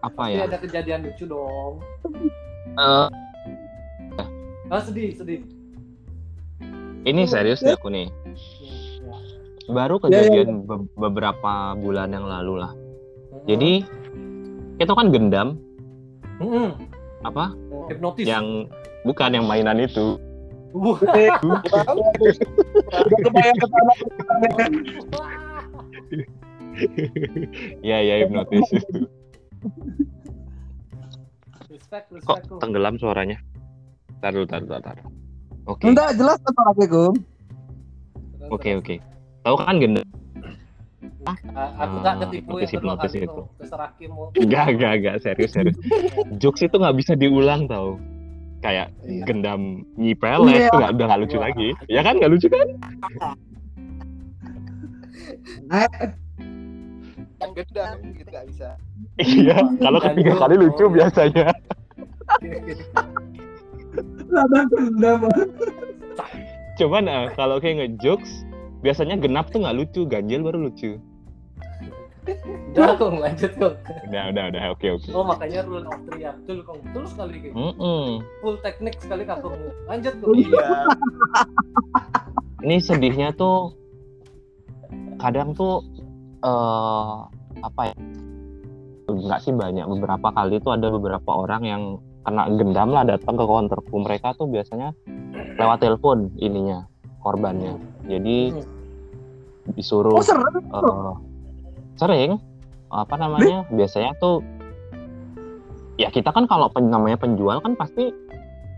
Apa 0.00 0.20
Pasti 0.24 0.32
ya? 0.32 0.42
ada 0.48 0.56
kejadian 0.58 1.00
lucu 1.04 1.24
dong. 1.28 1.72
Eh, 2.72 3.06
Ah 4.68 4.80
sedih, 4.80 5.10
sedih. 5.12 5.40
ini 7.02 7.24
serius 7.24 7.64
nih 7.64 7.72
aku 7.72 7.88
nih. 7.88 8.12
Hmm, 8.12 8.36
ya. 9.00 9.16
Baru 9.66 9.96
Ya, 10.02 10.20
ya, 10.20 10.28
kejadian 10.28 10.68
be- 10.68 10.88
beberapa 10.94 11.52
bulan 11.74 12.12
yang 12.12 12.24
lalu 12.24 12.60
lah. 12.60 12.72
Hmm. 12.72 13.44
Jadi 13.46 13.72
kita 14.76 14.92
kan 14.92 15.08
gendam 15.08 15.48
Hmm, 16.36 16.76
apa 17.24 17.56
hipnotis. 17.88 18.22
yang 18.22 18.68
bukan 19.02 19.30
yang 19.32 19.48
mainan 19.48 19.80
itu. 19.80 20.20
Sana. 21.66 22.04
Ya 27.80 27.98
ya 27.98 28.14
hipnotis. 28.20 28.68
respect, 31.68 32.06
Kok 32.06 32.14
respect 32.14 32.44
kok. 32.46 32.58
tenggelam 32.60 32.94
suaranya? 32.96 33.40
Taruh 34.18 34.44
taruh 34.44 34.66
taruh. 34.66 34.82
taruh. 34.82 35.06
Oke 35.68 35.84
Enggak 35.84 36.16
jelas 36.16 36.38
suara 36.40 36.72
Kum. 36.74 37.14
oke 38.48 38.70
oke. 38.80 38.94
Tahu 39.44 39.56
kan 39.56 39.76
gendam? 39.78 40.06
Ah, 41.28 41.36
aku 41.84 41.94
nggak 42.00 42.14
Ah, 42.14 42.20
ketipu 42.24 42.52
itu. 42.58 43.42
Terserah 43.60 43.90
Kim 44.00 44.10
mau. 44.16 44.32
Enggak 44.32 44.66
enggak 44.72 44.92
enggak 44.96 45.16
serius 45.20 45.52
serius. 45.52 45.76
Jokes 46.40 46.64
itu 46.64 46.72
nggak 46.72 46.96
bisa 46.96 47.12
diulang 47.14 47.68
tau. 47.68 48.00
Kayak 48.58 48.90
Iya. 49.04 49.22
gendam 49.22 49.60
nyipelek 49.94 50.56
Iya. 50.56 50.68
tuh 50.72 50.78
nggak 50.80 50.92
udah 50.96 51.06
nggak 51.06 51.20
lucu 51.22 51.38
lagi. 51.38 51.68
Ya 51.86 52.00
kan 52.00 52.16
nggak 52.16 52.32
lucu 52.32 52.48
kan? 52.48 52.66
Yang 57.38 57.52
gendam 57.54 57.96
gitu 58.16 58.28
nggak 58.28 58.46
bisa. 58.48 58.68
Iya. 59.20 59.58
Kalau 59.78 59.98
ketiga 60.00 60.32
kali 60.34 60.54
lucu 60.56 60.84
biasanya. 60.90 61.46
Dendam. 64.28 65.20
Cuman 66.78 67.04
eh, 67.10 67.26
kalau 67.34 67.58
kayak 67.58 67.76
ngejokes 67.82 68.46
biasanya 68.86 69.18
genap 69.18 69.50
tuh 69.50 69.66
nggak 69.66 69.76
lucu, 69.76 70.06
ganjil 70.06 70.46
baru 70.46 70.70
lucu. 70.70 71.02
Udah 72.76 72.94
kong 73.00 73.18
lanjut 73.18 73.52
kong. 73.56 73.74
Udah 74.12 74.22
udah 74.30 74.44
udah 74.52 74.62
oke 74.76 74.86
oke. 75.00 75.08
Oh 75.16 75.24
makanya 75.24 75.64
rule 75.64 75.88
of 75.88 75.98
three 76.06 76.28
ya. 76.28 76.36
Betul 76.44 76.60
kong. 76.62 76.78
Betul 76.84 77.04
sekali 77.08 77.36
Kim. 77.40 77.52
Mm-mm. 77.56 78.20
Full 78.44 78.56
teknik 78.60 78.94
sekali 79.00 79.24
kakung. 79.24 79.56
Lanjut 79.88 80.14
kong. 80.20 80.36
Iya. 80.36 80.68
Ini 82.68 82.76
sedihnya 82.84 83.28
tuh 83.32 83.72
kadang 85.16 85.56
tuh 85.56 85.80
eh 86.44 87.16
apa 87.64 87.82
ya? 87.90 87.96
Enggak 89.08 89.40
sih 89.40 89.56
banyak 89.56 89.88
beberapa 89.88 90.28
kali 90.36 90.60
tuh 90.60 90.76
ada 90.76 90.92
beberapa 90.92 91.30
orang 91.32 91.62
yang 91.64 91.82
kena 92.28 92.44
gendam 92.52 92.92
lah 92.92 93.08
datang 93.08 93.40
ke 93.40 93.44
counterku 93.48 93.96
mereka 94.04 94.36
tuh 94.36 94.44
biasanya 94.44 94.92
lewat 95.56 95.80
telepon 95.80 96.28
ininya 96.36 96.84
korbannya. 97.24 97.80
Jadi 98.04 98.52
disuruh 99.72 100.20
Oh 100.20 100.24
seru. 100.24 100.44
eh, 100.44 101.12
sering. 101.96 102.36
Apa 102.92 103.16
namanya? 103.16 103.64
Biasanya 103.72 104.12
tuh 104.20 104.44
ya 105.96 106.12
kita 106.12 106.30
kan 106.30 106.44
kalau 106.44 106.68
pen- 106.68 106.92
namanya 106.92 107.16
penjual 107.16 107.58
kan 107.64 107.72
pasti 107.74 108.12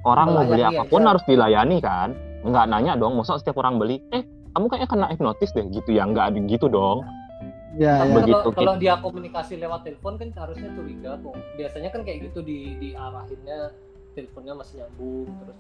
orang 0.06 0.32
mau 0.32 0.46
beli 0.46 0.64
apa 0.64 0.88
pun 0.88 1.02
aja. 1.04 1.10
harus 1.14 1.24
dilayani 1.26 1.78
kan? 1.82 2.14
Nggak 2.46 2.64
nanya 2.70 2.94
dong 2.94 3.18
masa 3.18 3.36
setiap 3.36 3.58
orang 3.60 3.76
beli 3.82 3.98
eh 4.14 4.22
kamu 4.54 4.66
kayaknya 4.66 4.88
kena 4.88 5.06
hipnotis 5.10 5.50
deh 5.52 5.66
gitu. 5.68 5.90
Ya 5.90 6.06
nggak 6.06 6.34
ada 6.34 6.38
gitu 6.46 6.66
dong 6.70 7.02
Ya, 7.78 8.02
Tapi 8.02 8.10
ya. 8.10 8.14
Begitu, 8.18 8.34
kalau, 8.34 8.54
kalau 8.58 8.72
Kim. 8.74 8.82
dia 8.82 8.94
komunikasi 8.98 9.54
lewat 9.62 9.80
telepon 9.86 10.18
kan 10.18 10.28
harusnya 10.34 10.68
curiga 10.74 11.10
kok. 11.22 11.36
Biasanya 11.54 11.88
kan 11.94 12.00
kayak 12.02 12.18
gitu 12.30 12.42
di 12.42 12.74
diarahinnya 12.82 13.70
teleponnya 14.18 14.54
masih 14.58 14.82
nyambung 14.82 15.30
terus. 15.38 15.56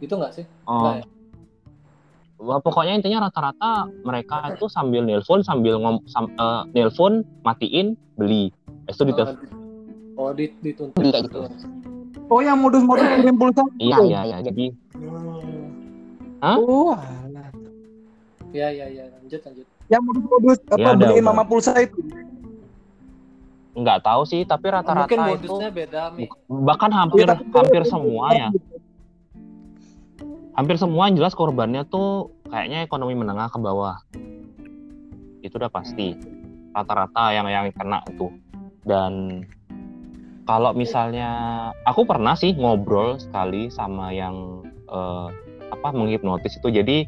Gitu 0.00 0.14
nggak 0.16 0.32
sih? 0.32 0.44
Oh, 0.64 0.80
Nggak 0.80 0.96
ya? 0.96 1.06
Wah, 2.40 2.56
pokoknya 2.56 2.96
intinya 2.96 3.28
rata-rata 3.28 3.84
mereka 4.00 4.48
itu 4.56 4.64
sambil 4.72 5.04
nelpon 5.04 5.44
sambil 5.44 5.76
ngom 5.76 6.00
sam, 6.08 6.32
eh, 6.32 6.62
nelpon 6.72 7.20
matiin 7.44 8.00
beli 8.16 8.48
itu 8.88 9.02
di 9.04 9.12
telepon 9.12 9.36
Oh, 10.16 10.32
di 10.32 10.48
dituntut 10.60 11.04
kayak 11.04 11.28
gitu. 11.28 11.44
Oh 12.32 12.40
yang 12.40 12.56
modus-modus 12.60 13.04
kirim 13.20 13.36
pulsa. 13.36 13.64
iya 13.76 14.00
iya 14.04 14.20
iya 14.24 14.38
jadi 14.40 14.72
Hmm. 16.40 16.56
Oh, 16.64 16.96
alah. 16.96 17.52
Ya 18.56 18.72
ya 18.72 18.88
ya 18.88 19.04
lanjut 19.12 19.40
lanjut. 19.44 19.68
Yang 19.90 20.00
modus-modus 20.00 20.58
apa 20.64 20.78
Ya, 20.78 20.86
udah, 20.86 20.96
beliin 20.96 21.20
udah. 21.20 21.28
mama 21.28 21.44
pulsa 21.44 21.74
itu. 21.76 21.98
nggak 23.72 24.02
tahu 24.02 24.22
sih 24.24 24.42
tapi 24.42 24.66
rata-rata 24.66 25.06
Mungkin 25.06 25.18
itu 25.32 25.46
modusnya 25.46 25.70
beda 25.70 26.02
Mi. 26.10 26.26
bahkan 26.48 26.90
hampir 26.90 27.22
Iya, 27.22 27.32
tapi- 27.32 27.54
hampir 27.54 27.82
semua 27.84 28.26
ya 28.32 28.48
hampir 30.52 30.76
semua 30.76 31.06
yang 31.06 31.16
jelas 31.16 31.32
korbannya 31.32 31.86
tuh 31.86 32.08
kayaknya 32.44 32.82
ekonomi 32.82 33.14
menengah 33.14 33.46
ke 33.46 33.58
bawah 33.58 34.02
itu 35.40 35.54
udah 35.54 35.70
pasti 35.70 36.18
rata-rata 36.70 37.30
yang 37.30 37.46
yang 37.46 37.70
kena 37.70 38.02
itu 38.06 38.28
dan 38.82 39.46
kalau 40.44 40.74
misalnya 40.74 41.30
aku 41.84 42.02
pernah 42.04 42.34
sih 42.34 42.52
ngobrol 42.52 43.16
sekali 43.16 43.70
sama 43.70 44.10
yang 44.10 44.60
eh, 44.84 45.28
apa 45.70 45.88
menghipnotis 45.90 46.58
itu 46.58 46.68
jadi 46.68 47.06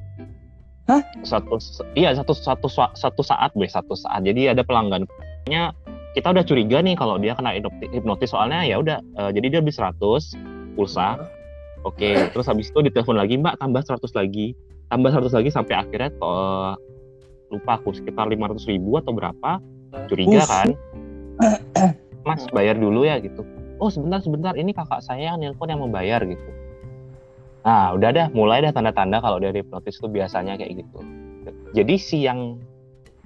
Hah? 0.90 1.02
satu 1.22 1.62
iya 1.94 2.10
satu 2.10 2.34
satu 2.34 2.66
satu 2.70 3.22
saat 3.22 3.54
gue 3.54 3.68
satu 3.70 3.94
saat 3.94 4.26
jadi 4.26 4.50
ada 4.50 4.66
pelanggannya 4.66 5.70
kita 6.12 6.26
udah 6.34 6.44
curiga 6.44 6.82
nih 6.82 6.98
kalau 6.98 7.16
dia 7.22 7.38
kena 7.38 7.54
hipnoti- 7.54 7.90
hipnotis 7.94 8.34
soalnya 8.34 8.66
ya 8.66 8.82
udah 8.82 8.98
eh, 8.98 9.30
jadi 9.30 9.46
dia 9.58 9.60
beli 9.62 9.72
100 9.72 9.96
pulsa 10.74 11.22
Oke, 11.82 12.14
terus 12.30 12.46
habis 12.46 12.70
itu 12.70 12.78
ditelepon 12.78 13.18
lagi, 13.18 13.34
Mbak, 13.42 13.58
tambah 13.58 13.82
100 13.82 14.14
lagi. 14.14 14.54
Tambah 14.86 15.10
100 15.10 15.34
lagi 15.34 15.50
sampai 15.50 15.74
akhirnya 15.74 16.10
eh, 16.14 16.72
lupa 17.50 17.72
aku 17.82 17.90
sekitar 17.90 18.30
500 18.30 18.70
ribu 18.70 19.02
atau 19.02 19.10
berapa. 19.10 19.58
Curiga 20.06 20.46
kan. 20.46 20.68
Mas, 22.26 22.46
bayar 22.54 22.78
dulu 22.78 23.02
ya 23.02 23.18
gitu. 23.18 23.42
Oh, 23.82 23.90
sebentar 23.90 24.22
sebentar, 24.22 24.54
ini 24.54 24.70
kakak 24.70 25.02
saya 25.02 25.34
yang 25.34 25.42
nelpon 25.42 25.66
yang 25.66 25.82
mau 25.82 25.90
bayar 25.90 26.22
gitu. 26.22 26.50
Nah, 27.62 27.94
udah 27.94 28.10
dah, 28.10 28.26
mulai 28.34 28.58
dah 28.62 28.74
tanda-tanda 28.74 29.22
kalau 29.22 29.38
dari 29.38 29.62
hipnotis 29.62 30.02
itu 30.02 30.10
biasanya 30.10 30.58
kayak 30.58 30.82
gitu. 30.82 30.98
Jadi 31.72 31.94
si 31.96 32.26
yang 32.26 32.58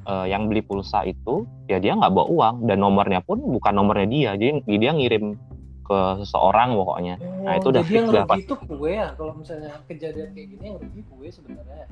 eh, 0.04 0.26
yang 0.28 0.46
beli 0.46 0.60
pulsa 0.62 1.02
itu 1.08 1.48
ya 1.66 1.80
dia 1.80 1.96
nggak 1.96 2.12
bawa 2.12 2.26
uang 2.28 2.56
dan 2.68 2.78
nomornya 2.84 3.24
pun 3.24 3.40
bukan 3.40 3.72
nomornya 3.72 4.08
dia. 4.08 4.30
Jadi 4.36 4.62
dia 4.76 4.92
ngirim 4.92 5.34
ke 5.86 5.98
seseorang 6.22 6.74
pokoknya. 6.76 7.14
Nah, 7.46 7.54
itu 7.56 7.66
udah 7.70 7.82
Oh, 7.82 7.86
jadi 7.86 7.94
fix 7.94 8.02
yang 8.02 8.08
rugi 8.10 8.40
itu 8.42 8.54
kue 8.66 8.90
ya 8.92 9.08
kalau 9.14 9.32
misalnya 9.38 9.70
kejadian 9.86 10.28
kayak 10.34 10.48
gini 10.52 10.64
yang 10.66 10.78
rugi 10.82 11.00
kue 11.06 11.28
sebenarnya. 11.30 11.86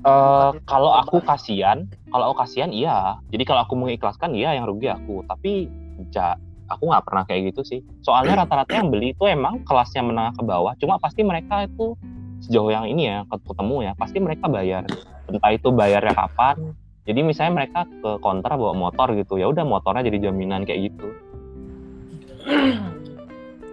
Eh, 0.00 0.50
kalau 0.64 0.96
aku 0.96 1.20
kasihan, 1.20 1.84
kalau 2.08 2.32
aku 2.32 2.36
kasihan 2.44 2.72
iya. 2.72 3.20
Jadi 3.28 3.42
kalau 3.44 3.64
aku 3.64 3.76
mengikhlaskan 3.76 4.32
iya 4.32 4.56
yang 4.56 4.64
rugi 4.64 4.88
aku. 4.88 5.24
Tapi 5.28 5.68
ja, 6.08 6.36
aku 6.70 6.86
nggak 6.86 7.04
pernah 7.04 7.24
kayak 7.26 7.50
gitu 7.50 7.60
sih. 7.66 7.80
Soalnya 8.06 8.46
rata-rata 8.46 8.70
yang 8.70 8.88
beli 8.88 9.12
itu 9.12 9.26
emang 9.26 9.66
kelasnya 9.66 10.06
menengah 10.06 10.32
ke 10.38 10.42
bawah. 10.46 10.72
Cuma 10.78 11.02
pasti 11.02 11.26
mereka 11.26 11.66
itu 11.66 11.98
sejauh 12.46 12.70
yang 12.70 12.86
ini 12.86 13.10
ya 13.10 13.26
ketemu 13.28 13.90
ya, 13.90 13.92
pasti 13.98 14.22
mereka 14.22 14.46
bayar. 14.46 14.86
Entah 15.28 15.52
itu 15.52 15.68
bayarnya 15.74 16.14
kapan. 16.14 16.72
Jadi 17.04 17.20
misalnya 17.26 17.64
mereka 17.64 17.84
ke 17.90 18.10
counter 18.22 18.54
bawa 18.54 18.72
motor 18.76 19.10
gitu, 19.18 19.34
ya 19.36 19.50
udah 19.50 19.66
motornya 19.66 20.06
jadi 20.06 20.30
jaminan 20.30 20.62
kayak 20.62 20.94
gitu. 20.94 21.08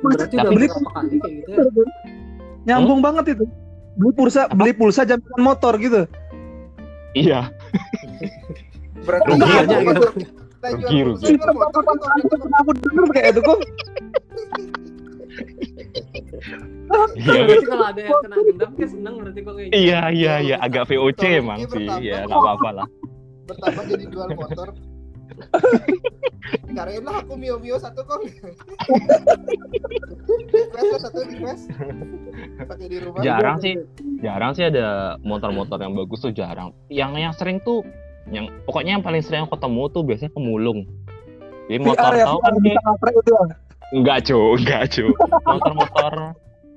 Berarti 0.01 0.33
udah 0.35 0.49
Tapi- 0.49 0.57
berapa 0.57 0.89
kali 0.91 1.15
kayak 1.21 1.33
gitu 1.45 1.49
ya? 1.53 1.85
Nyambung 2.67 2.99
banget 3.05 3.37
itu. 3.37 3.45
Beli 3.97 4.11
pulsa, 4.13 4.41
beli 4.49 4.73
pulsa 4.73 5.01
jaminan 5.05 5.41
motor 5.41 5.73
gitu. 5.77 6.09
Iya. 7.13 7.49
Berarti 9.05 9.29
aja 9.37 9.77
gitu. 9.85 10.01
Kita 10.67 10.83
jual 10.83 11.15
Rugi, 11.15 11.31
rugi. 11.31 11.33
kayak 13.15 13.27
itu 13.31 13.41
kok. 13.41 13.59
Iya. 17.17 17.41
berarti 17.43 17.65
kalau 17.67 17.85
ada 17.85 18.01
yang 18.01 18.19
kena 18.23 18.35
gendam 18.47 18.71
kayak 18.77 18.91
seneng 18.95 19.13
berarti 19.19 19.39
kok 19.43 19.53
kayak. 19.59 19.71
Iya, 19.75 20.01
iya, 20.13 20.33
iya, 20.39 20.55
agak 20.63 20.83
VOC 20.87 21.21
emang 21.43 21.59
sih. 21.67 21.87
Ya, 21.99 22.23
nggak 22.25 22.39
apa-apa 22.39 22.69
lah. 22.83 22.87
Bertambah 23.47 23.83
jadi 23.91 24.05
jual 24.11 24.27
motor. 24.35 24.67
Karain 26.73 27.03
lah 27.03 27.21
aku 27.21 27.33
Mio 27.37 27.59
Mio 27.59 27.77
satu 27.77 28.01
kok. 28.07 28.23
request 30.63 30.89
lah 30.93 31.01
satu 31.03 31.19
request. 31.27 31.63
Pakai 32.57 32.87
di 32.87 32.97
rumah. 33.03 33.21
Jarang 33.21 33.57
sih, 33.61 33.75
jarang 34.23 34.51
sih 34.55 34.65
ada 34.69 35.19
motor-motor 35.21 35.77
yang 35.81 35.93
bagus 35.93 36.23
tuh 36.23 36.33
jarang. 36.33 36.71
Yang 36.87 37.11
yang 37.19 37.33
sering 37.35 37.59
tuh, 37.61 37.83
yang 38.29 38.45
pokoknya 38.63 38.91
yang 38.93 39.03
paling 39.03 39.21
sering 39.21 39.41
aku 39.41 39.55
ketemu 39.55 39.81
tuh 39.89 40.01
biasanya 40.03 40.31
pemulung. 40.31 40.79
Jadi 41.67 41.79
motor 41.81 41.99
VR 42.05 42.15
ya, 42.15 42.25
tahu 42.25 42.39
kan 42.39 42.53
itu. 42.55 42.69
ya. 42.69 43.45
enggak 43.89 44.17
cu, 44.21 44.39
enggak 44.55 44.83
cu. 44.89 45.05
Motor-motor 45.45 46.13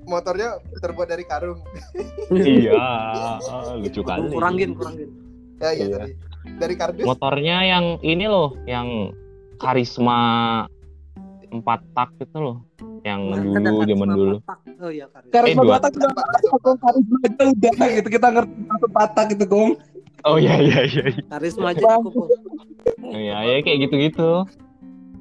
Motornya 0.01 0.49
terbuat 0.75 1.07
dari 1.07 1.23
karung. 1.23 1.61
iya, 2.33 2.73
lucu 3.77 4.01
kali. 4.01 4.27
kurangin 4.29 4.73
kurangin 4.73 5.09
Ya 5.57 5.69
iya 5.71 5.85
Iya. 5.85 5.97
tadi. 5.99 6.13
Dari 6.57 6.73
kardus. 6.73 7.05
Motornya 7.05 7.57
yang 7.63 7.85
ini 8.01 8.25
loh, 8.25 8.57
yang 8.65 9.13
karisma 9.55 10.19
empat 11.47 11.85
tak 11.93 12.09
itu 12.17 12.33
loh, 12.33 12.65
yang 13.01 13.21
Kan 13.29 13.61
dulu 13.61 13.85
zaman 13.85 14.09
dulu. 14.09 14.35
oh 14.79 14.89
iya 14.89 15.05
karisma 15.05 15.29
Eh, 15.29 15.31
Karisma 15.31 15.61
dua- 15.61 15.77
juga 15.77 15.87
aku 16.49 16.69
karisma 16.73 17.17
aja 17.21 17.45
udah 17.45 17.89
gitu 17.93 18.09
kita 18.09 18.27
ngerti 18.31 18.53
satu 18.65 18.87
Batak 18.89 19.25
gitu 19.29 19.43
gong. 19.45 19.71
Oh 20.25 20.37
iya 20.37 20.55
iya 20.61 20.79
iya. 20.85 21.03
iya. 21.09 21.23
karisma 21.29 21.73
aja 21.73 21.97
cukup 22.01 22.29
Iya, 23.11 23.37
ya 23.43 23.55
kayak 23.61 23.77
gitu-gitu. 23.89 24.31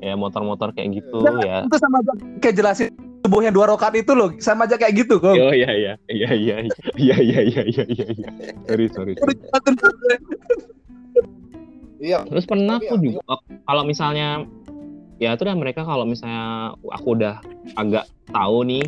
Ya 0.00 0.14
motor-motor 0.16 0.72
kayak 0.72 1.02
gitu 1.02 1.20
ya. 1.44 1.66
Itu 1.68 1.76
sama 1.76 2.00
aja 2.00 2.12
kayak 2.40 2.54
jelasin 2.56 2.88
tubuhnya 3.20 3.52
dua 3.52 3.68
rokat 3.68 3.92
itu 4.00 4.16
loh, 4.16 4.32
sama 4.40 4.64
aja 4.64 4.80
kayak 4.80 5.04
gitu 5.04 5.20
gong. 5.20 5.36
Oh 5.36 5.52
iya 5.52 5.68
iya 5.68 5.92
iya 6.08 6.30
iya 6.32 6.56
iya 6.96 7.16
iya 7.20 7.40
iya 7.44 7.62
iya 7.68 7.84
iya 7.84 8.06
iya. 8.16 8.28
Sorry 8.64 8.86
sorry. 8.88 9.12
sorry. 9.20 9.36
Iya. 12.00 12.24
Terus 12.24 12.44
pernah 12.48 12.80
aku 12.80 12.96
ya, 12.96 13.00
juga 13.04 13.20
kalau 13.68 13.82
misalnya 13.84 14.48
ya 15.20 15.36
itu 15.36 15.44
dah 15.44 15.52
mereka 15.52 15.84
kalau 15.84 16.08
misalnya 16.08 16.72
aku 16.88 17.08
udah 17.12 17.44
agak 17.76 18.08
tahu 18.32 18.64
nih, 18.64 18.84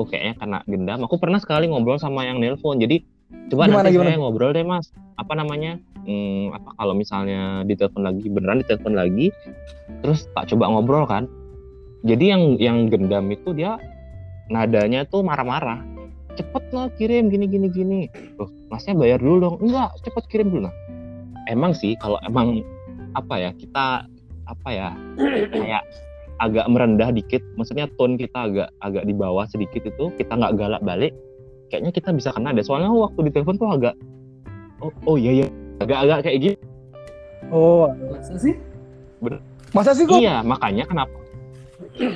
oh 0.00 0.08
kayaknya 0.08 0.34
kena 0.40 0.58
gendam. 0.64 1.04
Aku 1.04 1.20
pernah 1.20 1.36
sekali 1.36 1.68
ngobrol 1.68 2.00
sama 2.00 2.24
yang 2.24 2.40
nelpon. 2.40 2.80
Jadi 2.80 3.04
coba 3.52 3.68
Gimana, 3.68 3.86
nanti 3.86 3.94
gimana? 3.94 4.08
saya 4.12 4.18
ngobrol 4.20 4.50
deh 4.52 4.64
mas. 4.66 4.86
Apa 5.14 5.32
namanya? 5.38 5.78
Hmm, 6.04 6.52
apa 6.52 6.70
kalau 6.76 6.94
misalnya 6.98 7.64
ditelepon 7.64 8.02
lagi 8.04 8.26
beneran 8.28 8.60
ditelepon 8.60 8.94
lagi, 8.98 9.32
terus 10.04 10.28
tak 10.36 10.50
coba 10.52 10.68
ngobrol 10.68 11.04
kan. 11.08 11.24
Jadi 12.04 12.24
yang 12.28 12.42
yang 12.60 12.92
gendam 12.92 13.32
itu 13.32 13.56
dia 13.56 13.80
nadanya 14.52 15.08
tuh 15.08 15.24
marah-marah. 15.24 15.80
Cepet 16.34 16.64
lah 16.74 16.90
kirim 16.98 17.30
gini 17.30 17.46
gini 17.46 17.70
gini. 17.70 18.00
Loh, 18.36 18.50
masnya 18.68 18.98
bayar 18.98 19.22
dulu 19.22 19.36
dong. 19.40 19.56
Enggak, 19.62 19.94
cepet 20.02 20.24
kirim 20.28 20.50
dulu 20.50 20.68
lah 20.68 20.74
emang 21.48 21.76
sih 21.76 21.96
kalau 22.00 22.16
emang 22.24 22.64
apa 23.14 23.34
ya 23.38 23.50
kita 23.56 24.08
apa 24.44 24.68
ya 24.68 24.90
kayak 25.52 25.82
agak 26.42 26.66
merendah 26.66 27.14
dikit 27.14 27.40
maksudnya 27.54 27.86
tone 27.96 28.18
kita 28.18 28.50
agak 28.50 28.68
agak 28.82 29.04
di 29.06 29.14
bawah 29.14 29.46
sedikit 29.46 29.86
itu 29.86 30.10
kita 30.18 30.34
nggak 30.34 30.58
galak 30.58 30.82
balik 30.82 31.12
kayaknya 31.68 31.92
kita 31.92 32.10
bisa 32.12 32.30
kena 32.32 32.52
deh. 32.52 32.64
Soalnya 32.64 32.90
waktu 32.92 33.20
di 33.26 33.30
telepon 33.32 33.56
tuh 33.56 33.68
agak 33.70 33.94
oh, 34.80 34.92
oh 35.06 35.16
iya 35.16 35.44
iya. 35.44 35.48
Agak-agak 35.82 36.18
kayak 36.24 36.38
gitu 36.40 36.58
Oh, 37.52 37.92
masa 38.08 38.34
sih? 38.40 38.54
Masa 39.74 39.90
sih 39.92 40.04
kok? 40.08 40.16
iya 40.16 40.40
makanya 40.40 40.88
kenapa? 40.88 41.12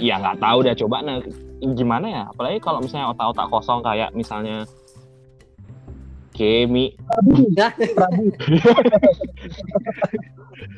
Ya 0.00 0.16
nggak 0.16 0.38
tahu 0.40 0.58
deh. 0.64 0.74
Coba 0.78 1.04
nah 1.04 1.20
gimana 1.60 2.06
ya? 2.06 2.22
Apalagi 2.32 2.58
kalau 2.62 2.80
misalnya 2.80 3.12
otak-otak 3.12 3.46
kosong 3.50 3.80
kayak 3.84 4.14
misalnya 4.14 4.64
Kemi. 6.38 6.94
Enggak, 7.26 7.74
Prabu. 7.98 8.30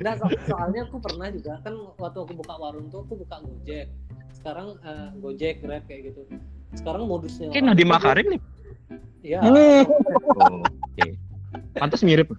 enggak 0.00 0.14
so- 0.24 0.40
soalnya 0.48 0.88
aku 0.88 0.96
pernah 1.04 1.28
juga 1.28 1.60
kan 1.60 1.76
waktu 2.00 2.18
aku 2.24 2.32
buka 2.32 2.54
warung 2.56 2.88
tuh 2.88 3.04
aku 3.04 3.20
buka 3.20 3.44
Gojek. 3.44 3.92
Sekarang 4.32 4.80
eh, 4.80 5.08
Gojek, 5.20 5.60
Grab 5.60 5.84
kayak 5.84 6.16
gitu. 6.16 6.24
Sekarang 6.72 7.04
modusnya 7.04 7.50
Nadiem 7.50 7.84
tuh- 7.84 7.92
Makarim 7.92 8.26
nih 8.28 8.40
Iya. 9.20 9.38
Hmm. 9.38 9.82
oh, 10.34 10.64
oke 10.64 11.06
pantas 11.74 12.00
mirip 12.00 12.30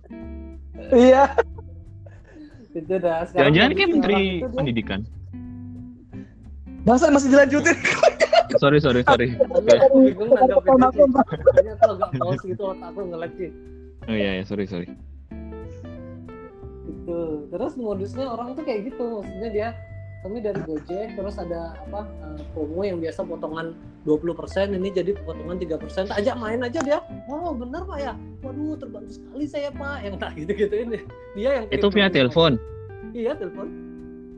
Iya. 0.89 1.30
Itu 2.72 2.96
dah. 2.98 3.28
Jangan-jangan 3.30 3.72
kayak 3.72 3.89
menteri 3.91 4.22
pendidikan 4.48 5.00
Masa 6.82 7.08
masih 7.08 7.30
dilanjutin? 7.30 7.78
sorry 8.58 8.80
sorry 8.80 9.00
sorry 9.04 9.28
bingung 9.94 10.28
nanggapin 10.30 10.82
Aku- 10.82 11.08
agak 12.12 12.41
gitu 12.44 12.63
otak 12.65 12.88
aku 12.89 13.00
nge-lag 13.08 13.32
sih. 13.34 13.50
oh 14.04 14.13
iya 14.13 14.32
ya 14.38 14.44
sorry 14.44 14.65
sorry 14.65 14.88
Gitu. 16.82 17.20
Terus 17.48 17.74
modusnya 17.76 18.26
orang 18.26 18.52
tuh 18.52 18.62
kayak 18.62 18.89
gitu. 18.89 19.22
Maksudnya 19.22 19.50
dia 19.50 19.67
kami 20.21 20.38
dari 20.38 20.62
Gojek 20.62 21.17
terus 21.17 21.36
ada 21.41 21.73
apa 21.73 22.05
eh, 22.05 22.45
promo 22.53 22.86
yang 22.86 23.01
biasa 23.01 23.25
potongan 23.25 23.73
20% 24.05 24.77
ini 24.77 24.89
jadi 24.93 25.17
potongan 25.25 25.57
3% 25.57 26.13
ajak 26.13 26.36
main 26.38 26.62
aja 26.62 26.79
dia. 26.81 26.99
Wow 27.25 27.57
bener 27.57 27.81
pak 27.86 27.99
ya? 28.01 28.13
Waduh 28.45 28.77
terbantu 28.77 29.17
sekali 29.17 29.45
saya 29.49 29.69
pak. 29.73 30.05
Yang 30.05 30.15
tak 30.21 30.31
gitu 30.38 30.51
gitu 30.53 30.75
ini. 30.77 30.99
Dia 31.34 31.49
yang 31.62 31.65
itu 31.73 31.88
via 31.89 32.07
telepon? 32.10 32.62
Iya 33.17 33.34
telepon. 33.34 33.67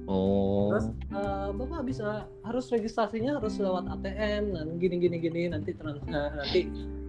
Oh. 0.07 0.71
Terus 0.71 0.87
eh, 1.15 1.47
bapak 1.51 1.81
bisa 1.87 2.27
harus 2.47 2.65
registrasinya 2.71 3.39
harus 3.39 3.59
lewat 3.59 3.87
ATM 3.99 4.55
dan 4.55 4.67
gini 4.79 4.95
gini 4.99 5.15
gini 5.19 5.41
nanti 5.51 5.71
trans, 5.75 5.99
eh, 6.07 6.31
nanti 6.31 6.61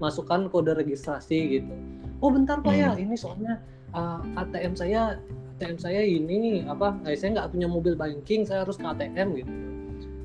masukkan 0.03 0.51
kode 0.51 0.75
registrasi 0.75 1.63
gitu. 1.63 1.75
Oh 2.23 2.31
bentar 2.31 2.59
pak 2.59 2.75
ya. 2.75 2.91
Ini 2.95 3.15
soalnya 3.15 3.63
eh, 3.95 4.21
ATM 4.39 4.75
saya 4.79 5.19
ATM 5.55 5.79
saya 5.79 6.03
ini 6.03 6.67
apa 6.67 6.99
eh, 7.07 7.15
saya 7.15 7.39
nggak 7.39 7.55
punya 7.55 7.71
mobil 7.71 7.95
banking 7.95 8.43
saya 8.43 8.67
harus 8.67 8.75
ke 8.75 8.83
ATM 8.83 9.29
gitu. 9.39 9.53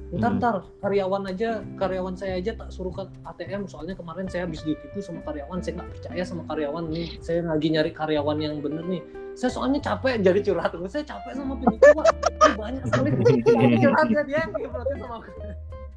Bentar 0.10 0.34
Hmm. 0.34 0.42
bentar 0.42 0.56
karyawan 0.82 1.24
aja 1.30 1.62
karyawan 1.78 2.18
saya 2.18 2.42
aja 2.42 2.58
tak 2.58 2.74
suruh 2.74 2.90
ke 2.90 3.06
ATM 3.30 3.70
soalnya 3.70 3.94
kemarin 3.94 4.26
saya 4.26 4.50
habis 4.50 4.66
ditipu 4.66 5.06
sama 5.06 5.22
karyawan 5.22 5.62
saya 5.62 5.78
nggak 5.78 5.90
percaya 5.94 6.22
sama 6.26 6.44
karyawan 6.50 6.86
nih. 6.90 7.08
Saya 7.22 7.46
lagi 7.46 7.68
nyari 7.70 7.92
karyawan 7.94 8.38
yang 8.42 8.58
bener 8.58 8.82
nih. 8.90 9.06
Saya 9.38 9.54
soalnya 9.54 9.80
capek 9.86 10.18
jadi 10.26 10.40
curhat 10.42 10.74
saya 10.90 11.06
capek 11.06 11.32
sama 11.38 11.54
penipu 11.62 11.86
pak. 11.94 12.06
Banyak 12.58 12.84
sekali 12.90 13.10
curhatnya 13.86 14.22
dia 14.26 14.40
yang 14.42 14.52
sama 14.98 15.16
aku. 15.22 15.32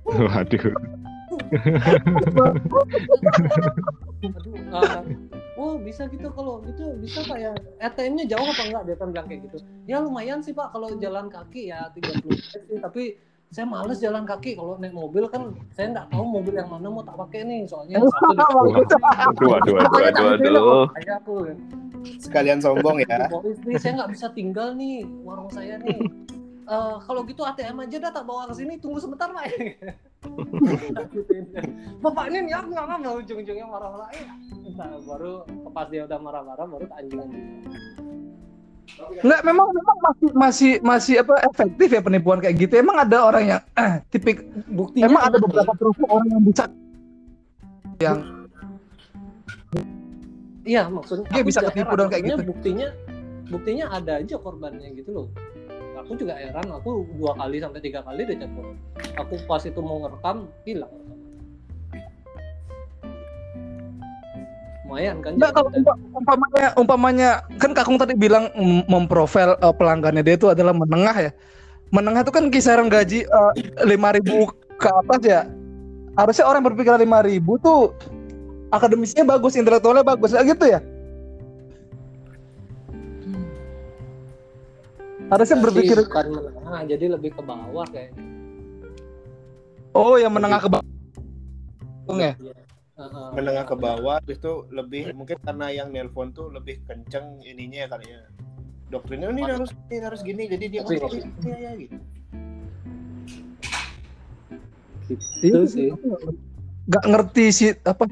Waduh 0.05 1.12
Aduh, 4.23 4.55
oh 5.59 5.75
bisa 5.83 6.07
gitu. 6.09 6.29
Kalau 6.33 6.63
gitu 6.65 6.97
bisa 6.99 7.21
pak 7.27 7.39
ya. 7.39 7.53
ATM-nya 7.83 8.25
jauh 8.31 8.47
apa 8.47 8.63
enggak? 8.67 8.83
Dia 8.89 8.97
kan 8.97 9.09
bilang 9.11 9.27
kayak 9.29 9.41
gitu. 9.51 9.59
Ya 9.89 10.01
lumayan 10.01 10.41
sih 10.41 10.55
pak 10.55 10.73
kalau 10.73 10.95
jalan 10.99 11.29
kaki 11.29 11.73
ya 11.73 11.91
30 11.95 12.25
menit 12.27 12.43
sih. 12.49 12.79
Tapi 12.79 13.03
saya 13.53 13.69
males 13.69 14.01
jalan 14.01 14.25
kaki. 14.25 14.57
Kalau 14.57 14.81
naik 14.81 14.97
mobil 14.97 15.29
kan 15.29 15.53
saya 15.77 15.93
nggak 15.93 16.09
tahu 16.09 16.25
mobil 16.25 16.55
yang 16.57 16.71
mana 16.73 16.89
mau 16.89 17.05
tak 17.05 17.17
pakai 17.21 17.45
nih. 17.45 17.69
Soalnya 17.69 18.01
satu 18.01 18.33
lah, 18.33 18.49
waduh. 19.61 19.77
kayak 20.97 21.15
aku 21.21 21.35
kan. 21.51 21.57
Sekalian 22.19 22.59
sombong 22.59 23.05
ya. 23.05 23.29
Nih 23.69 23.77
saya 23.79 23.93
nggak 24.03 24.11
bisa 24.17 24.27
tinggal 24.33 24.75
nih 24.75 25.05
warung 25.23 25.53
saya 25.53 25.77
nih. 25.83 26.01
Eh, 26.63 26.97
kalau 27.05 27.27
gitu 27.27 27.43
ATM 27.43 27.85
aja 27.85 27.97
dah 27.99 28.13
tak 28.15 28.25
bawa 28.25 28.49
ke 28.49 28.55
sini. 28.55 28.79
Tunggu 28.79 29.03
sebentar 29.03 29.29
pak 29.35 29.51
bapak 32.03 32.25
ini 32.31 32.39
nih 32.47 32.55
aku 32.55 32.69
nggak 32.73 32.87
mau 33.03 33.15
ujung-ujungnya 33.19 33.67
marah-marah. 33.67 34.09
Eh 34.15 34.25
entah, 34.71 34.89
baru 35.03 35.33
pas 35.75 35.87
dia 35.91 36.07
udah 36.07 36.19
marah-marah 36.23 36.67
baru 36.67 36.85
tak 36.87 36.99
anjingan 37.03 37.29
Nggak, 39.23 39.41
memang 39.47 39.67
memang 39.73 39.97
masih 40.05 40.29
masih 40.37 40.73
masih 40.85 41.15
apa 41.25 41.35
efektif 41.49 41.89
ya 41.91 42.01
penipuan 42.05 42.39
kayak 42.43 42.61
gitu. 42.61 42.77
Emang 42.77 43.01
ada 43.01 43.25
orang 43.25 43.45
yang 43.57 43.61
eh, 43.79 44.05
tipik 44.13 44.45
buktinya 44.69 45.09
emang 45.09 45.23
ada 45.33 45.37
beberapa 45.41 45.73
profil 45.75 46.07
orang 46.13 46.29
yang 46.29 46.43
bisa 46.45 46.65
yang 48.03 48.19
iya 50.67 50.83
maksudnya 50.91 51.31
Dia 51.31 51.45
bisa 51.47 51.61
ketipu 51.71 51.95
dong 51.95 52.11
kayak 52.11 52.23
gitu. 52.27 52.43
buktinya 52.43 52.89
buktinya 53.51 53.85
ada 53.95 54.19
aja 54.23 54.37
korbannya 54.39 54.89
gitu 54.99 55.11
loh 55.15 55.27
aku 56.03 56.19
juga 56.19 56.35
heran 56.35 56.67
aku 56.67 57.07
dua 57.17 57.33
kali 57.39 57.63
sampai 57.63 57.81
tiga 57.81 58.03
kali 58.03 58.27
ditelepon 58.27 58.75
aku 59.15 59.35
pas 59.47 59.63
itu 59.63 59.79
mau 59.79 60.03
ngerekam 60.03 60.51
hilang 60.67 60.93
lumayan 64.93 65.25
kan 65.25 65.33
Enggak 65.33 65.51
jadi 65.51 65.57
kalau 65.57 65.69
konten. 65.73 65.81
umpa- 65.81 65.99
umpamanya 66.13 66.69
umpamanya 66.77 67.31
kan 67.57 67.71
Kakung 67.73 67.97
tadi 67.97 68.13
bilang 68.13 68.53
mem- 68.53 68.85
memprofil 68.85 69.57
eh, 69.57 69.75
pelanggannya 69.79 70.21
dia 70.21 70.37
itu 70.37 70.53
adalah 70.53 70.77
menengah 70.77 71.17
ya. 71.17 71.33
Menengah 71.89 72.29
itu 72.29 72.33
kan 72.33 72.45
kisaran 72.53 72.93
gaji 72.93 73.25
lima 73.89 74.13
ribu 74.13 74.53
ke 74.77 74.89
atas 74.93 75.21
ya. 75.25 75.41
Harusnya 76.13 76.45
orang 76.45 76.61
berpikiran 76.61 77.01
lima 77.01 77.25
ribu 77.25 77.57
tuh 77.57 77.97
akademisinya 78.69 79.37
bagus, 79.37 79.57
intelektualnya 79.57 80.05
bagus, 80.05 80.33
Nah, 80.33 80.45
gitu 80.45 80.65
ya? 80.69 80.81
Harusnya 85.33 85.57
berpikir, 85.65 85.97
bukan 86.05 86.27
menengah, 86.29 86.81
jadi 86.85 87.05
lebih 87.17 87.31
ke 87.33 87.41
bawah 87.41 87.89
kayak. 87.89 88.13
oh 89.97 90.21
yang 90.21 90.33
menengah 90.33 90.61
ke 90.61 90.69
bawah. 90.69 90.85
ya? 92.21 92.37
Heeh. 92.93 93.29
menengah 93.33 93.65
ke 93.65 93.77
bawah 93.77 94.21
itu 94.29 94.69
lebih 94.69 95.17
mungkin 95.17 95.41
karena 95.41 95.73
yang 95.73 95.89
nelpon 95.91 96.29
tuh 96.37 96.53
lebih 96.53 96.85
kenceng 96.85 97.41
ininya 97.41 97.89
kali 97.89 98.05
ya 98.05 98.21
doktrinnya 98.93 99.33
ini 99.33 99.43
harus 99.49 99.73
ini 99.89 100.05
harus 100.05 100.21
gini 100.21 100.45
jadi 100.45 100.65
dia 100.69 100.81
oh, 100.85 100.93
iya, 100.93 101.57
iya, 101.57 101.71
gitu 101.81 101.97
Itu 105.43 105.67
sih. 105.69 105.93
Gak 106.89 107.05
ngerti 107.05 107.45
sih 107.53 107.69
apa 107.85 108.07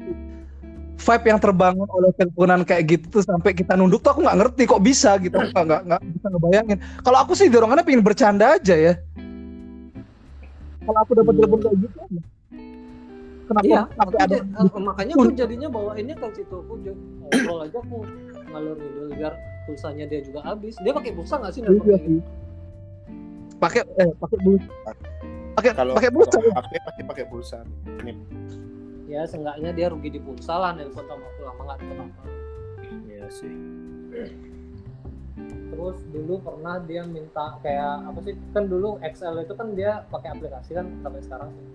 vibe 1.01 1.25
yang 1.33 1.39
terbangun 1.41 1.89
oleh 1.89 2.13
teleponan 2.13 2.61
kayak 2.61 2.83
gitu 2.85 3.05
tuh 3.19 3.23
sampai 3.25 3.57
kita 3.57 3.73
nunduk 3.73 4.05
tuh 4.05 4.13
aku 4.13 4.21
nggak 4.21 4.37
ngerti 4.37 4.63
kok 4.69 4.81
bisa 4.85 5.17
gitu. 5.17 5.33
Aku 5.33 5.49
nggak 5.49 5.65
nggak 5.65 5.81
nggak 5.89 6.01
bisa 6.13 6.27
ngebayangin. 6.29 6.77
Kalau 7.01 7.17
aku 7.17 7.33
sih 7.33 7.49
dorongannya 7.49 7.81
pengen 7.81 8.05
bercanda 8.05 8.55
aja 8.55 8.75
ya. 8.77 8.93
Kalau 10.81 10.99
aku 11.01 11.11
dapat 11.17 11.33
Hmm. 11.33 11.39
telepon 11.41 11.59
kayak 11.61 11.77
gitu 11.81 11.97
kenapa 13.51 13.67
Iya, 13.67 13.81
sampai 13.99 14.17
ada 14.23 14.35
eh, 14.39 14.79
makanya 14.79 15.13
aku 15.19 15.27
jadinya 15.35 15.67
bawainnya 15.67 16.15
ke 16.15 16.27
situ. 16.39 16.55
Aku 16.55 16.73
ngobrol 17.19 17.59
aja 17.67 17.77
aku 17.83 17.97
ngalur 18.51 18.75
ngidul 18.79 19.07
biar 19.19 19.33
pulsanya 19.67 20.05
dia 20.07 20.21
juga 20.23 20.39
habis. 20.47 20.79
Dia 20.79 20.95
pakai 20.95 21.11
pulsa 21.11 21.35
nggak 21.35 21.51
sih? 21.51 21.61
Iya 21.67 21.71
gitu? 21.75 22.23
pakai 23.59 23.81
eh 23.99 24.09
pakai 24.17 24.37
pulsa. 24.41 24.71
Pakai 25.51 25.71
kalau 25.75 25.93
pakai 25.99 26.11
pulsa. 26.15 26.37
HP 26.39 26.71
pasti 26.79 27.01
pakai 27.03 27.23
pulsa. 27.27 27.57
Ini 28.01 28.11
Ya, 29.11 29.27
seenggaknya 29.27 29.75
dia 29.75 29.91
rugi 29.91 30.07
di 30.07 30.23
pulsa 30.23 30.55
lah 30.55 30.71
nelpon 30.71 31.03
sama 31.03 31.19
aku 31.27 31.39
lama 31.43 31.61
nggak 31.67 31.77
dapet 31.83 31.97
apa. 31.99 32.21
iya 33.11 33.27
sih 33.27 33.51
Terus 35.71 35.97
dulu 36.11 36.39
pernah 36.39 36.79
dia 36.83 37.03
minta 37.07 37.59
kayak 37.63 38.07
apa 38.07 38.19
sih? 38.23 38.35
Kan 38.55 38.67
dulu 38.71 38.99
XL 39.03 39.43
itu 39.43 39.53
kan 39.55 39.67
dia 39.75 40.03
pakai 40.07 40.29
aplikasi 40.35 40.75
kan 40.75 40.87
sampai 41.03 41.19
sekarang 41.23 41.49
sih. 41.55 41.65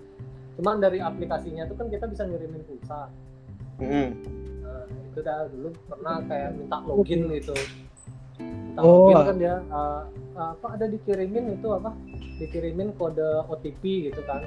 Cuman 0.57 0.81
dari 0.81 1.01
aplikasinya 1.01 1.69
itu 1.69 1.75
kan 1.77 1.89
kita 1.93 2.05
bisa 2.09 2.25
ngirimin 2.29 2.65
pulsa. 2.65 3.09
Mm-mm. 3.81 4.09
Nah, 4.65 4.85
itu 4.89 5.19
dah 5.21 5.49
dulu 5.53 5.69
pernah 5.89 6.17
kayak 6.29 6.51
minta 6.57 6.77
login 6.85 7.21
gitu. 7.37 7.53
Minta 8.41 8.81
Oh. 8.81 9.13
login 9.13 9.17
kan 9.29 9.37
dia 9.41 9.55
uh, 9.73 10.03
apa 10.37 10.67
ada 10.77 10.87
dikirimin 10.89 11.57
itu 11.57 11.69
apa? 11.73 11.93
Dikirimin 12.41 12.93
kode 13.01 13.45
OTP 13.49 14.13
gitu 14.13 14.21
kan. 14.29 14.45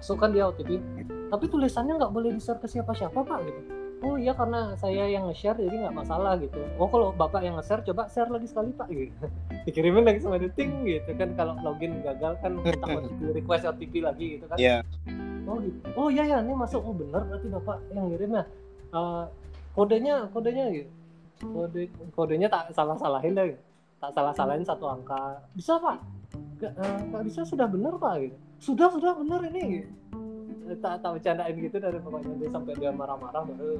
Masuk 0.00 0.16
kan 0.20 0.30
dia 0.32 0.44
OTP. 0.48 0.80
Tapi 1.26 1.44
tulisannya 1.50 1.98
nggak 1.98 2.12
boleh 2.12 2.30
di-share 2.36 2.60
ke 2.62 2.68
siapa-siapa, 2.70 3.18
Pak 3.18 3.40
gitu. 3.44 3.60
Oh 4.04 4.20
iya 4.20 4.36
karena 4.36 4.76
saya 4.76 5.08
yang 5.08 5.24
nge-share 5.26 5.56
jadi 5.56 5.88
nggak 5.88 5.96
masalah 5.96 6.36
gitu. 6.36 6.60
Oh 6.76 6.84
kalau 6.86 7.16
Bapak 7.16 7.40
yang 7.40 7.56
nge-share 7.56 7.80
coba 7.80 8.06
share 8.12 8.28
lagi 8.28 8.44
sekali, 8.44 8.70
Pak 8.76 8.88
gitu. 8.92 9.26
Dikirimin 9.66 10.04
lagi 10.04 10.20
sama 10.20 10.36
dia 10.36 10.52
ting 10.52 10.84
gitu 10.84 11.10
kan 11.16 11.32
kalau 11.32 11.56
login 11.64 12.04
gagal 12.04 12.36
kan 12.44 12.60
minta 12.60 12.86
OTP, 12.86 13.20
request 13.40 13.64
OTP 13.66 14.04
lagi 14.04 14.38
gitu 14.38 14.44
kan. 14.46 14.56
Iya. 14.60 14.84
Oh 15.48 15.56
gitu. 15.64 15.78
Oh 15.96 16.08
iya 16.12 16.28
ya, 16.28 16.38
ini 16.44 16.52
masuk. 16.52 16.84
Oh 16.84 16.92
benar 16.92 17.24
berarti 17.24 17.48
bapak 17.48 17.76
yang 17.96 18.06
ngirim 18.12 18.30
ya. 18.36 18.44
Eh, 18.92 19.24
kodenya, 19.72 20.16
kodenya 20.30 20.64
gitu. 20.70 20.90
Kode, 21.36 21.82
kodenya 22.16 22.48
tak 22.48 22.72
salah 22.72 22.96
salahin 23.00 23.32
deh. 23.32 23.56
gitu. 23.56 23.62
Tak 23.96 24.12
salah 24.12 24.32
salahin 24.36 24.64
satu 24.64 24.86
angka. 24.92 25.40
Bisa 25.56 25.80
pak? 25.80 26.04
Gak, 26.60 26.72
nggak 27.12 27.24
bisa 27.24 27.44
sudah 27.48 27.64
benar 27.64 27.96
pak 27.96 28.28
gitu. 28.28 28.36
Sudah 28.58 28.88
sudah 28.92 29.12
benar 29.16 29.40
ini. 29.52 29.82
Gitu. 29.82 29.90
Eh, 30.66 30.78
Tak 30.82 30.98
tak 31.04 31.10
bercandain 31.14 31.54
gitu 31.54 31.76
dari 31.78 31.98
pokoknya 32.02 32.34
dia 32.42 32.48
sampai 32.50 32.74
dia 32.74 32.90
marah-marah 32.90 33.42
baru. 33.46 33.78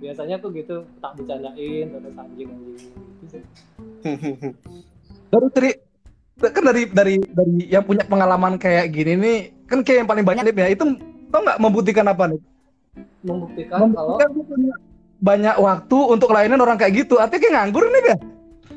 Biasanya 0.00 0.36
tuh 0.40 0.50
gitu 0.54 0.86
tak 1.02 1.18
bercandain 1.18 1.86
terus 1.90 2.14
anjing 2.16 2.48
anjing 2.48 2.78
gitu 2.78 3.24
sih. 3.28 3.42
dari 5.30 5.46
dari 5.52 5.70
kan 6.40 6.64
dari 6.64 6.82
dari 6.88 7.14
dari 7.20 7.54
yang 7.68 7.84
punya 7.84 8.04
pengalaman 8.08 8.56
kayak 8.56 8.90
gini 8.96 9.12
nih 9.20 9.38
kan 9.68 9.84
kayak 9.84 10.04
yang 10.04 10.08
paling 10.08 10.24
banyak 10.24 10.42
nih 10.48 10.56
ya 10.56 10.68
itu 10.72 10.84
tau 11.28 11.40
nggak 11.44 11.60
membuktikan 11.60 12.08
apa 12.08 12.32
nih 12.32 12.40
Membuktikan 13.20 13.92
kalau 13.92 14.16
membuktikan 14.16 14.28
dia 14.32 14.44
punya 14.48 14.74
banyak 15.20 15.56
waktu 15.60 15.98
untuk 16.00 16.32
layanin 16.32 16.64
orang 16.64 16.80
kayak 16.80 17.04
gitu 17.04 17.20
artinya 17.20 17.40
kayak 17.44 17.54
nganggur 17.60 17.84
nih 17.92 18.04
ya 18.08 18.16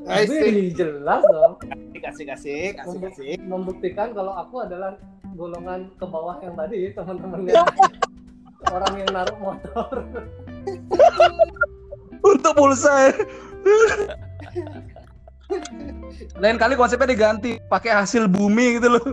Asik. 0.03 0.75
Jelas 0.75 1.23
dong. 1.23 1.55
Asik, 2.03 2.27
asik, 2.27 2.75
asik, 2.75 3.01
asik. 3.07 3.39
membuktikan 3.47 4.11
kalau 4.11 4.35
aku 4.35 4.59
adalah 4.59 4.99
golongan 5.33 5.89
ke 5.97 6.05
bawah 6.05 6.37
yang 6.41 6.53
tadi 6.53 6.93
teman-temannya 6.93 7.53
orang 8.71 8.93
yang 8.95 9.09
naruh 9.11 9.37
motor. 9.41 9.89
Untuk 12.23 12.53
pulsa 12.55 13.11
lain 16.39 16.57
kali 16.57 16.73
konsepnya 16.79 17.11
diganti 17.11 17.59
pakai 17.67 17.91
hasil 17.93 18.31
bumi 18.31 18.79
gitu 18.79 18.95
loh. 18.95 19.05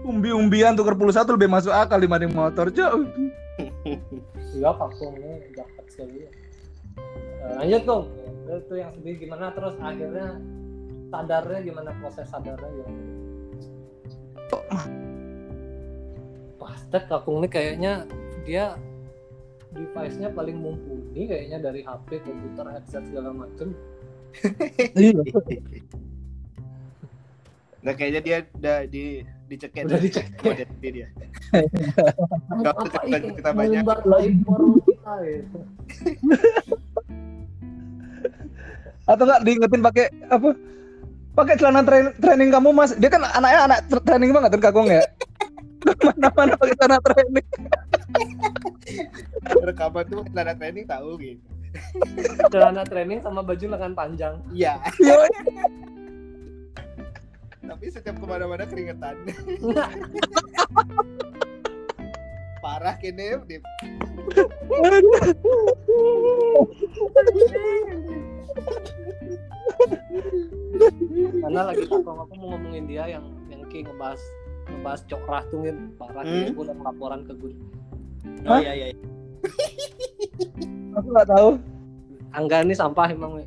Umbi-umbian 0.00 0.74
tuker 0.74 0.96
pulsa 0.96 1.28
tuh 1.28 1.36
lebih 1.36 1.52
masuk 1.52 1.70
akal 1.70 2.00
dibanding 2.00 2.32
motor 2.32 2.72
jauh 2.72 3.04
iya 4.56 4.70
pakungnya 4.74 5.36
dapat 5.54 5.84
sekali. 5.92 6.24
Eh, 6.24 7.52
lanjut 7.60 7.82
dong 7.84 8.04
itu 8.50 8.74
yang 8.74 8.90
sedih 8.98 9.14
gimana? 9.20 9.54
Terus 9.54 9.74
akhirnya 9.78 10.28
sadarnya 11.10 11.60
gimana 11.62 11.90
proses 11.98 12.26
sadarnya 12.26 12.70
gimana 12.70 13.02
Pastek 16.56 17.06
kakung 17.06 17.40
ini 17.40 17.48
kayaknya 17.48 17.92
dia 18.42 18.74
device-nya 19.70 20.30
paling 20.30 20.58
mumpuni 20.58 21.24
kayaknya 21.24 21.62
dari 21.62 21.80
HP, 21.80 22.18
komputer, 22.20 22.66
headset 22.68 23.06
segala 23.06 23.30
macem. 23.30 23.70
iya 24.94 25.14
Nah 27.80 27.96
kayaknya 27.96 28.20
dia 28.20 28.36
udah 28.52 28.78
di 28.84 29.24
dicekek 29.48 29.88
Udah 29.88 29.96
dicekek. 29.96 30.68
dia 30.82 31.06
Apa 32.60 32.82
cerita- 32.92 33.06
ini? 33.08 33.30
cerita 33.32 33.50
banyak. 33.50 33.82
Kita 33.82 35.14
gitu. 35.24 35.58
atau 39.06 39.24
nggak 39.24 39.42
diingetin 39.42 39.82
pakai 39.82 40.06
apa 40.28 40.48
pakai 41.40 41.56
celana 41.56 41.80
train- 41.80 42.12
training 42.20 42.52
kamu 42.52 42.68
mas 42.76 42.92
dia 43.00 43.08
kan 43.08 43.24
anaknya 43.24 43.60
anak 43.64 43.78
tra- 43.88 44.04
training 44.04 44.30
banget 44.36 44.50
kan 44.56 44.60
kakung 44.68 44.88
ya 44.92 45.00
mana-mana 46.04 46.52
pakai 46.60 46.76
celana 46.76 46.98
training 47.00 47.46
Rekaman 49.66 50.04
tuh 50.10 50.22
celana 50.30 50.54
training 50.56 50.84
tahu 50.86 51.10
gitu. 51.20 51.42
Celana 52.52 52.82
training 52.82 53.22
sama 53.22 53.46
baju 53.46 53.64
lengan 53.70 53.94
panjang. 53.94 54.34
Iya. 54.50 54.74
Tapi 57.62 57.86
setiap 57.86 58.18
ke 58.18 58.26
mana-mana 58.26 58.66
keringetan. 58.66 59.14
Parah 62.60 62.94
kini. 62.98 63.38
Karena 71.40 71.60
lagi 71.66 71.84
takut 71.86 72.06
aku 72.06 72.34
mau 72.36 72.48
ngomongin 72.56 72.84
dia 72.86 73.04
yang 73.08 73.24
yang 73.48 73.62
Ki 73.68 73.82
ngebahas 73.84 74.20
ngebahas 74.70 75.00
cokrah 75.06 75.42
tuh 75.50 75.58
Ngin. 75.62 75.76
parah 75.96 76.22
Hmm? 76.22 76.30
dia 76.32 76.50
aku 76.50 76.60
udah 76.62 76.76
laporan 76.80 77.20
ke 77.24 77.32
gue. 77.36 77.52
Oh 78.46 78.50
Hah? 78.50 78.60
iya 78.60 78.72
iya. 78.76 78.86
aku 80.92 81.06
nggak 81.10 81.28
tahu 81.28 81.48
Angga 82.30 82.56
ini 82.62 82.74
sampah 82.74 83.08
emang. 83.10 83.42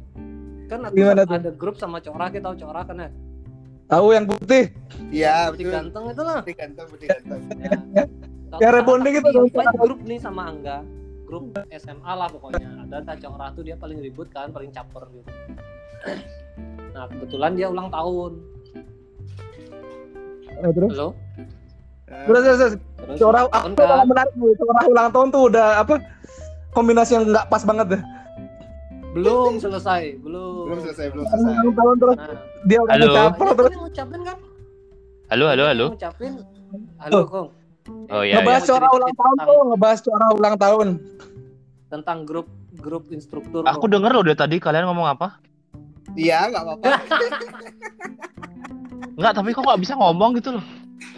Kan 0.68 0.80
aku 0.84 0.93
Gimana 0.97 1.24
ada 1.24 1.51
grup 1.53 1.76
sama 1.78 1.99
cokrah 1.99 2.28
kita 2.30 2.43
tahu 2.43 2.55
cokrah 2.59 2.84
kan 2.84 2.97
ya. 2.99 3.09
tahu 3.84 4.07
yang 4.09 4.26
putih 4.26 4.74
Iya 5.14 5.53
Putih 5.53 5.70
betul. 5.70 5.76
ganteng 5.78 6.03
itu 6.09 6.24
lah. 6.24 6.39
Putih 6.41 6.55
ganteng, 6.57 6.86
putih 6.89 7.07
ganteng. 7.07 7.41
Ya. 7.61 8.03
Ya, 8.61 8.70
rebonding 8.70 9.18
itu 9.18 9.30
dong. 9.30 9.49
Invite 9.49 9.78
grup 9.78 9.99
nih 10.05 10.18
sama 10.18 10.49
Angga. 10.49 10.82
Grup 11.34 11.58
SMA 11.74 12.14
lah 12.14 12.30
pokoknya. 12.30 12.86
Ada 12.86 13.02
tak 13.02 13.26
cokrah 13.26 13.50
tuh 13.58 13.66
dia 13.66 13.74
paling 13.74 13.98
ribut 13.98 14.30
kan, 14.30 14.54
paling 14.54 14.70
caper 14.70 15.10
gitu. 15.10 15.32
Nah 16.94 17.10
kebetulan 17.10 17.58
dia 17.58 17.74
ulang 17.74 17.90
tahun. 17.90 18.38
Eh, 20.62 20.72
terus 20.78 20.94
Halo. 20.94 21.10
Eh, 22.06 22.26
terus 22.30 22.42
terus, 22.46 22.58
terus. 22.62 22.74
Tahun 23.18 23.34
aku 23.50 23.74
kan? 23.74 24.06
menarik 24.06 24.34
nih 24.38 24.54
corah 24.62 24.84
ulang 24.86 25.10
tahun 25.10 25.28
tuh 25.34 25.42
udah 25.50 25.68
apa 25.82 25.96
kombinasi 26.72 27.18
yang 27.18 27.26
nggak 27.30 27.46
pas 27.52 27.64
banget 27.66 27.98
deh 27.98 28.04
belum 29.14 29.62
selesai 29.62 30.18
belum 30.26 30.66
belum 30.72 30.80
selesai, 30.90 31.06
belum 31.14 31.26
selesai. 31.30 31.52
ulang 31.54 31.74
tahun 31.78 31.96
terus 32.02 32.18
nah 32.18 32.38
dia 32.66 32.80
udah 32.82 32.96
Halo. 32.96 33.14
caper 33.14 33.48
terus 33.54 33.70
kan 33.70 33.80
ngucapin 33.82 34.22
kan 34.26 34.38
Halo, 35.32 35.46
halo, 35.50 35.64
halo. 35.66 35.86
Ngucapin 35.98 36.34
halo 37.02 37.20
kong 37.26 37.48
Oh 38.10 38.22
iya, 38.22 38.40
ngebahas 38.40 38.64
corah 38.64 38.80
cerita 38.82 38.96
ulang 38.96 39.14
tahun 39.14 39.34
tentang- 39.34 39.50
tuh 39.50 39.60
ngebahas 39.66 40.00
corah 40.02 40.30
ulang 40.32 40.56
tahun 40.56 40.88
tentang 41.88 42.18
grup 42.24 42.48
grup 42.74 43.04
instruktur 43.10 43.62
Aku 43.64 43.86
denger 43.86 44.12
loh 44.12 44.24
dari 44.24 44.36
tadi 44.36 44.56
kalian 44.58 44.86
ngomong 44.86 45.08
apa? 45.10 45.38
Iya, 46.14 46.48
nggak 46.48 46.64
apa-apa. 46.64 46.84
Enggak, 49.14 49.34
tapi 49.34 49.50
kok 49.52 49.62
nggak 49.62 49.78
bisa 49.80 49.94
ngomong 49.94 50.34
gitu 50.36 50.52
loh. 50.52 50.66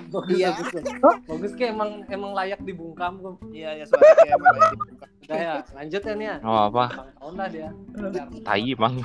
bagus 0.08 0.32
Iya. 0.34 0.50
bagus 0.56 0.84
bagus 1.26 1.52
kayak 1.54 1.72
emang 1.72 1.92
emang 2.08 2.32
layak 2.32 2.60
dibungkam 2.60 3.20
kok 3.20 3.36
Iya 3.50 3.70
ya 3.74 3.84
suaranya 3.86 4.32
emang 4.32 4.56
lagi 4.56 4.78
dibuka. 4.78 5.06
udah 5.22 5.38
ya 5.38 5.54
lanjut 5.74 6.02
ya 6.02 6.14
nih 6.14 6.26
ya 6.26 6.38
Oh 6.42 6.62
apa? 6.66 6.86
tahun 7.20 7.34
lah 7.36 7.48
dia 7.50 7.70
Bentar. 7.92 8.28
Tai 8.40 8.72
bang. 8.72 8.94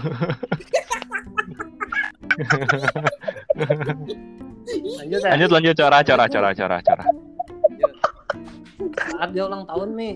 lanjut 4.71 5.19
ya 5.19 5.31
Lanjut 5.31 5.51
lanjut 5.51 5.75
cora 5.75 5.99
cora 6.01 6.25
cora 6.27 6.51
cora 6.53 6.79
cora. 6.81 7.05
Saat 9.09 9.29
dia 9.31 9.45
ulang 9.45 9.65
tahun 9.65 9.89
nih. 9.95 10.15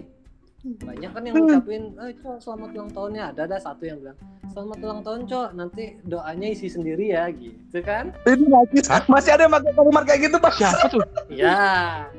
Banyak 0.65 1.11
kan 1.13 1.23
yang 1.23 1.35
ngucapin 1.37 1.83
eh 2.01 2.17
cok 2.19 2.37
selamat 2.41 2.69
ulang 2.73 2.91
tahun 2.91 3.11
ya 3.13 3.25
ada 3.29 3.41
ada 3.45 3.57
satu 3.61 3.85
yang 3.85 4.01
bilang 4.01 4.17
selamat 4.49 4.79
ulang 4.81 5.01
tahun 5.03 5.21
cok. 5.25 5.49
Nanti 5.53 5.85
doanya 6.03 6.47
isi 6.49 6.69
sendiri 6.69 7.13
ya 7.13 7.29
gitu 7.29 7.79
kan. 7.81 8.17
Ini 8.25 8.45
masih, 8.49 8.81
masih 9.07 9.31
ada 9.33 9.45
yang 9.45 9.53
pakai 9.53 9.73
kalimat 9.73 10.03
kayak 10.05 10.21
gitu 10.25 10.37
pak. 10.39 10.53
Siapa 10.57 10.85
tuh? 10.89 11.05
ya 11.29 11.61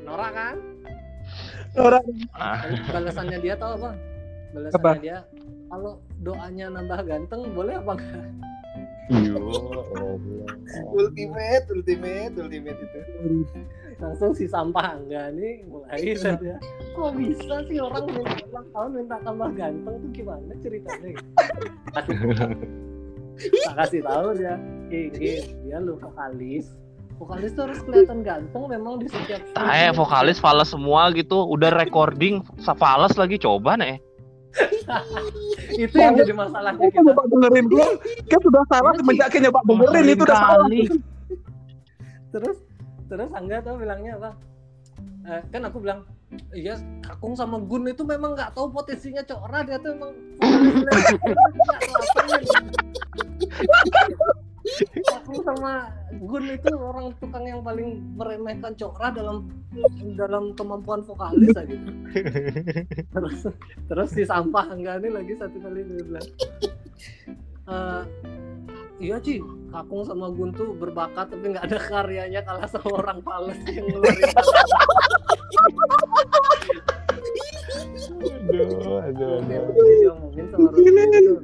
Nora 0.00 0.28
kan? 0.30 0.54
Orang 1.74 2.06
Ah, 2.32 2.64
balasannya 2.88 3.36
dia 3.36 3.52
tau 3.52 3.76
apa 3.76 3.92
balasannya 4.54 4.80
Apa? 4.80 4.90
dia 4.96 5.18
kalau 5.66 6.00
doanya 6.22 6.72
nambah 6.72 7.04
ganteng 7.04 7.52
boleh 7.52 7.76
apa 7.76 7.92
enggak 8.00 8.24
Yo, 9.06 9.38
Ultimate, 10.98 11.66
ultimate, 11.70 12.34
ultimate 12.34 12.78
itu. 12.82 13.00
langsung 13.96 14.36
si 14.36 14.44
sampah 14.44 15.00
enggak 15.00 15.32
nih 15.40 15.64
mulai 15.64 16.12
saja 16.20 16.60
kok 16.92 17.10
bisa 17.16 17.64
sih 17.64 17.80
orang 17.80 18.04
minta 18.12 18.36
ulang 18.52 18.68
tahun 18.76 18.90
minta 18.92 19.16
tambah 19.24 19.50
ganteng 19.56 19.96
tuh 20.04 20.10
gimana 20.12 20.52
ceritanya 20.60 21.08
gitu. 21.16 21.32
tak 23.64 23.74
kasih 23.80 24.00
tahu 24.04 24.28
dia 24.36 24.54
eh 24.92 25.08
Gin, 25.16 25.44
dia 25.64 25.80
lu 25.80 25.96
vokalis 25.96 26.68
vokalis 27.16 27.56
tuh 27.56 27.64
harus 27.68 27.80
kelihatan 27.88 28.20
ganteng 28.20 28.64
memang 28.68 29.00
di 29.00 29.08
setiap 29.08 29.40
Tae 29.56 29.88
vokalis 29.96 30.36
fals 30.36 30.68
semua 30.68 31.08
gitu, 31.16 31.48
udah 31.48 31.72
recording 31.72 32.44
fals 32.60 33.16
lagi 33.16 33.40
coba 33.40 33.80
nih. 33.80 33.96
Itu 35.76 35.96
yang 35.98 36.14
jadi 36.16 36.32
masalahnya 36.32 36.88
kan 36.88 37.02
kita. 37.02 37.12
Coba 37.12 37.22
dengerin 37.28 37.66
gue, 37.68 37.86
kan 38.30 38.40
sudah 38.40 38.62
salah 38.70 38.92
Iya, 38.94 38.98
semenjak 39.02 39.28
kayak 39.34 39.42
nyoba 39.48 39.60
dengerin 39.66 40.06
itu 40.08 40.22
udah 40.24 40.38
salah. 40.38 40.66
terus 42.32 42.56
terus 43.08 43.30
angga 43.32 43.56
tuh 43.64 43.74
bilangnya 43.80 44.12
apa? 44.20 44.30
Eh, 45.26 45.40
kan 45.50 45.62
aku 45.66 45.78
bilang 45.82 46.06
iya 46.54 46.78
kakung 47.02 47.34
sama 47.34 47.58
Gun 47.62 47.86
itu 47.90 48.02
memang 48.06 48.34
nggak 48.34 48.54
tahu 48.54 48.70
potensinya 48.70 49.22
Cokra 49.22 49.62
dia 49.66 49.78
tuh 49.78 49.94
emang 49.94 50.12
kakung 55.06 55.40
sama 55.46 55.90
Gun 56.10 56.44
itu 56.50 56.70
orang 56.74 57.14
tukang 57.22 57.44
yang 57.46 57.62
paling 57.62 58.02
meremehkan 58.18 58.74
Cokra 58.74 59.14
dalam 59.14 59.46
dalam 60.18 60.54
kemampuan 60.58 61.02
vokalis 61.06 61.54
aja 61.54 61.66
gitu. 61.70 61.90
terus 63.14 63.40
terus 63.86 64.08
si 64.10 64.22
sampah 64.26 64.66
enggak 64.74 65.02
ini 65.04 65.08
lagi 65.14 65.32
satu 65.38 65.56
kali 65.62 65.86
dia 65.86 66.02
bilang 66.02 66.26
"Eh, 67.66 68.02
iya 68.98 69.16
Ci 69.22 69.42
Kakung 69.70 70.02
sama 70.06 70.30
Gun 70.32 70.50
tuh 70.54 70.72
berbakat 70.74 71.30
tapi 71.30 71.52
nggak 71.52 71.66
ada 71.66 71.78
karyanya 71.78 72.40
kalah 72.42 72.68
sama 72.70 72.90
orang 73.02 73.18
Pales 73.22 73.58
yang 73.70 73.86
ngeluarin 73.86 74.30
Aduh, 78.46 79.02
aduh, 79.02 79.42
diomongin 79.42 80.46
sama 80.48 80.70
Rudy 80.70 80.90
itu. 81.18 81.34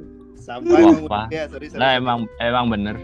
Sampai 0.43 0.83
Pak. 1.07 1.27
ya, 1.31 1.47
sorry, 1.47 1.71
sorry. 1.71 1.79
Nah 1.79 1.91
emang 1.95 2.19
emang 2.37 2.67
bener, 2.67 2.97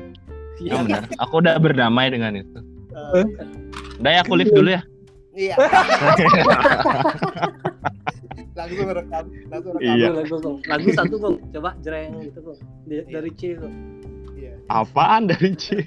Iya, 0.59 0.74
emang 0.74 0.84
bener. 0.89 1.03
Aku 1.18 1.34
udah 1.39 1.55
berdamai 1.57 2.11
dengan 2.11 2.34
itu. 2.34 2.59
Eh, 3.14 3.26
Udah 3.97 4.11
ya 4.11 4.20
aku 4.20 4.34
live 4.34 4.51
dulu 4.51 4.70
ya. 4.70 4.82
Iya. 5.32 5.55
langsung 8.53 8.91
rekam, 8.91 9.24
langsung 9.49 9.72
rekam. 9.76 9.95
Iya. 9.95 10.09
lagu, 10.66 10.89
satu 10.91 11.14
bang 11.16 11.34
coba 11.53 11.70
jereng 11.78 12.12
gitu 12.20 12.39
bang 12.43 12.59
Di- 12.84 13.07
dari 13.07 13.30
C 13.32 13.43
Bang. 13.55 13.74
Iya. 14.34 14.53
Apaan 14.68 15.30
dari 15.30 15.55
C? 15.55 15.78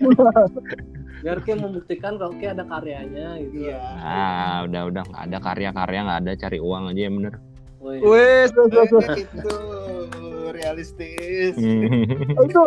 biar 1.21 1.37
kayak 1.37 1.61
membuktikan 1.61 2.17
kalau 2.17 2.33
kayak 2.33 2.57
ada 2.57 2.65
karyanya 2.65 3.37
gitu 3.39 3.69
Iya. 3.69 3.77
Ah, 3.99 4.65
udah 4.65 4.81
udah 4.87 5.03
nggak 5.05 5.23
ada 5.27 5.37
karya-karya 5.39 5.99
nggak 6.01 6.19
ada 6.23 6.33
cari 6.35 6.57
uang 6.57 6.83
aja 6.89 7.01
yang 7.01 7.15
bener. 7.19 7.35
Woi, 7.81 7.97
Wes, 8.05 8.53
wes, 8.53 8.69
wes, 8.69 8.89
wes. 8.93 9.25
Itu 9.25 9.55
realistis. 10.53 11.57
Hmm. 11.57 12.05
itu 12.45 12.61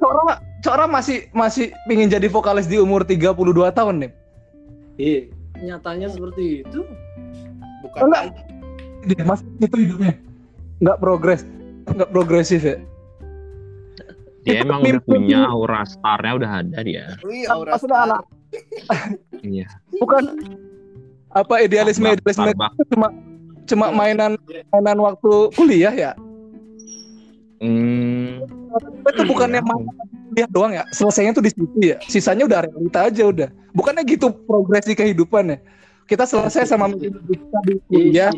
Cora, 0.00 0.40
Cora 0.64 0.84
masih 0.88 1.28
masih 1.36 1.76
pingin 1.84 2.08
jadi 2.08 2.24
vokalis 2.32 2.64
di 2.64 2.80
umur 2.80 3.04
32 3.04 3.36
tahun 3.76 4.08
nih. 4.08 4.12
iya, 4.96 5.20
nyatanya 5.58 6.06
seperti 6.06 6.62
itu 6.62 6.86
Bukan 7.84 8.08
Enggak. 8.08 8.24
Dia 9.04 9.22
masih 9.28 9.46
itu 9.60 9.76
hidupnya. 9.76 10.14
Nggak 10.80 10.98
progres, 11.02 11.44
nggak 11.92 12.08
progresif 12.08 12.64
ya. 12.64 12.80
Dia 14.48 14.64
emang 14.64 14.80
udah 14.80 15.04
punya 15.04 15.40
aura 15.44 15.84
starnya 15.84 16.32
udah 16.40 16.50
ada 16.64 16.80
dia. 16.80 17.12
Wih, 17.20 17.44
aura 17.52 17.76
star. 17.76 18.08
anak 18.08 18.22
Iya. 19.44 19.66
bukan 19.98 20.40
apa 21.34 21.54
idealisme 21.66 22.06
idealisme 22.06 22.54
cuma 22.94 23.10
cuma 23.64 23.90
mainan 23.90 24.36
mainan 24.72 24.98
waktu 25.00 25.32
kuliah 25.56 25.94
ya. 25.94 26.12
Hmm. 27.62 28.44
Itu 29.08 29.22
bukannya 29.28 29.60
mainan 29.64 29.96
kuliah 30.30 30.48
doang 30.50 30.72
ya. 30.74 30.84
Selesainya 30.92 31.32
tuh 31.36 31.44
di 31.44 31.50
situ 31.52 31.78
ya. 31.80 31.96
Sisanya 32.06 32.44
udah 32.48 32.60
realita 32.68 33.08
aja 33.08 33.22
udah. 33.28 33.48
Bukannya 33.74 34.02
gitu 34.06 34.30
progresi 34.46 34.94
kehidupan 34.94 35.56
ya. 35.56 35.58
Kita 36.04 36.28
selesai 36.28 36.68
sama 36.68 36.92
kita 36.92 37.16
di 37.64 37.80
kuliah, 37.88 38.28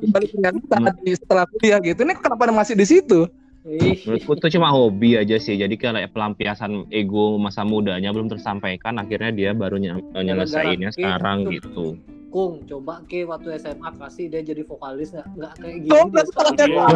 kembali 0.00 0.26
ke 0.32 0.36
realita 0.40 0.76
di 1.04 1.12
setelah 1.12 1.44
kuliah 1.44 1.78
gitu. 1.84 2.00
Ini 2.00 2.16
kenapa 2.16 2.48
masih 2.48 2.74
di 2.80 2.86
situ? 2.88 3.28
Menurutku 3.66 4.32
itu 4.38 4.48
cuma 4.56 4.70
hobi 4.70 5.18
aja 5.18 5.36
sih. 5.36 5.58
Jadi 5.58 5.74
kayak 5.74 6.14
pelampiasan 6.14 6.86
ego 6.94 7.36
masa 7.36 7.66
mudanya 7.66 8.14
belum 8.14 8.30
tersampaikan. 8.30 8.96
Akhirnya 9.02 9.34
dia 9.34 9.50
baru 9.52 9.76
ny- 9.82 9.98
nyelesainnya 10.14 10.94
Gara-gara 10.94 10.96
sekarang 10.96 11.38
itu. 11.46 11.52
gitu. 11.58 11.86
Kung, 12.28 12.60
coba 12.68 13.00
ke 13.08 13.24
waktu 13.24 13.56
SMA 13.56 13.88
kasih 13.96 14.28
dia 14.28 14.44
jadi 14.44 14.60
vokalis 14.60 15.16
nggak 15.16 15.26
nggak 15.32 15.52
kayak 15.64 15.78
gini 15.80 16.00
dia 16.12 16.24
sekarang. 16.28 16.54
Iya. 16.60 16.86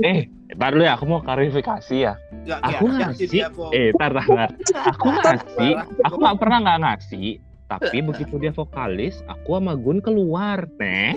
Eh, 0.00 0.18
dulu 0.56 0.82
ya. 0.82 0.92
Aku 0.96 1.04
mau 1.04 1.20
klarifikasi 1.20 1.96
ya. 2.00 2.16
Aku 2.64 2.88
ya, 2.88 3.12
ngasih. 3.12 3.26
dia. 3.28 3.46
Eh, 3.76 3.92
tar, 4.00 4.16
tar, 4.16 4.24
tar. 4.24 4.50
Aku 4.96 5.08
ngasih. 5.12 5.72
Aku 6.08 6.16
nggak 6.16 6.36
pernah 6.40 6.58
nggak 6.64 6.78
ngasih. 6.80 7.28
Tapi 7.64 8.04
begitu 8.04 8.36
dia 8.36 8.52
vokalis, 8.52 9.24
aku 9.24 9.56
sama 9.56 9.72
Gun 9.74 10.04
keluar, 10.04 10.68
teh. 10.76 11.16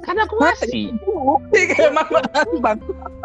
Kan 0.00 0.16
aku 0.16 0.40
bang? 2.64 2.78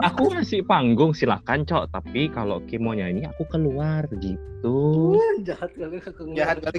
Aku 0.04 0.24
ngasih 0.30 0.62
panggung 0.68 1.16
silakan 1.16 1.64
cok. 1.64 1.96
Tapi 1.96 2.28
kalau 2.30 2.60
Kim 2.68 2.84
mau 2.84 2.92
nyanyi, 2.92 3.24
aku 3.26 3.48
keluar 3.48 4.04
gitu. 4.20 5.16
jahat 5.42 5.72
kali 5.74 6.04
Jahat 6.36 6.60
kali. 6.60 6.78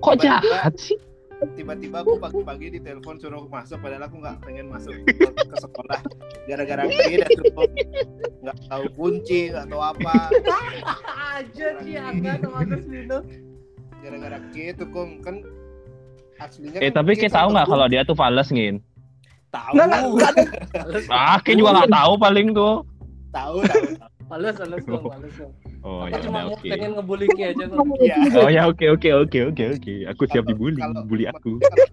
Kok 0.00 0.14
Tiba-tiba- 0.16 0.42
jahat 0.42 0.74
sih? 0.80 0.98
Tiba-tiba 1.54 2.02
aku 2.02 2.18
pagi-pagi 2.18 2.66
di 2.74 2.80
telepon 2.82 3.14
suruh 3.14 3.46
masuk 3.46 3.78
padahal 3.78 4.10
aku 4.10 4.18
nggak 4.18 4.42
pengen 4.42 4.66
masuk 4.66 4.90
ke, 5.06 5.30
sekolah 5.54 6.02
gara-gara 6.50 6.82
dia 6.90 7.22
tuh 7.30 7.62
nggak 8.42 8.58
tahu 8.66 8.84
kunci 8.98 9.54
nggak 9.54 9.70
tahu 9.70 9.78
apa 9.78 10.34
aja 11.38 11.78
sih 11.86 11.94
angga 11.94 12.42
sama 12.42 12.66
Agus 12.66 12.82
Vino 12.90 13.22
gara-gara 14.08 14.38
gitu 14.50 14.84
kong 14.88 15.20
kan 15.20 15.36
aslinya 16.38 16.78
Eh 16.78 16.88
kan 16.88 16.96
tapi 16.96 17.12
Ki 17.12 17.20
kita 17.22 17.34
tahu 17.36 17.48
nggak 17.50 17.66
kalau 17.68 17.86
dia 17.86 18.02
tuh 18.02 18.14
fals 18.14 18.48
ngin? 18.48 18.80
tahu 19.48 19.72
Nggak, 19.74 19.86
nggak, 19.86 20.02
nggak. 20.10 20.32
Ah, 21.08 21.36
Kim 21.38 21.56
juga 21.56 21.72
nggak 21.74 21.90
tahu 21.90 22.12
paling 22.16 22.48
tuh. 22.52 22.74
tahu 23.28 23.56
tahu 23.60 23.80
males 24.28 24.56
bang. 24.56 25.52
Oh 25.80 26.02
Aku 26.02 26.10
ya 26.10 26.18
cuma 26.20 26.38
mau 26.42 26.52
oke. 26.52 26.64
pengen 26.66 26.90
ngebully 26.94 27.26
Ki 27.32 27.42
aja 27.46 27.64
bang. 27.64 27.78
Iya. 27.98 28.16
Oh 28.36 28.48
ya 28.48 28.62
oke 28.66 28.86
oke 28.90 29.08
oke 29.18 29.38
oke 29.46 29.64
oke. 29.74 29.94
Aku 30.06 30.22
siap 30.26 30.44
dibully, 30.44 30.76
kalau- 30.76 31.04
bully 31.04 31.24
aku. 31.24 31.56
kalau, 31.56 31.86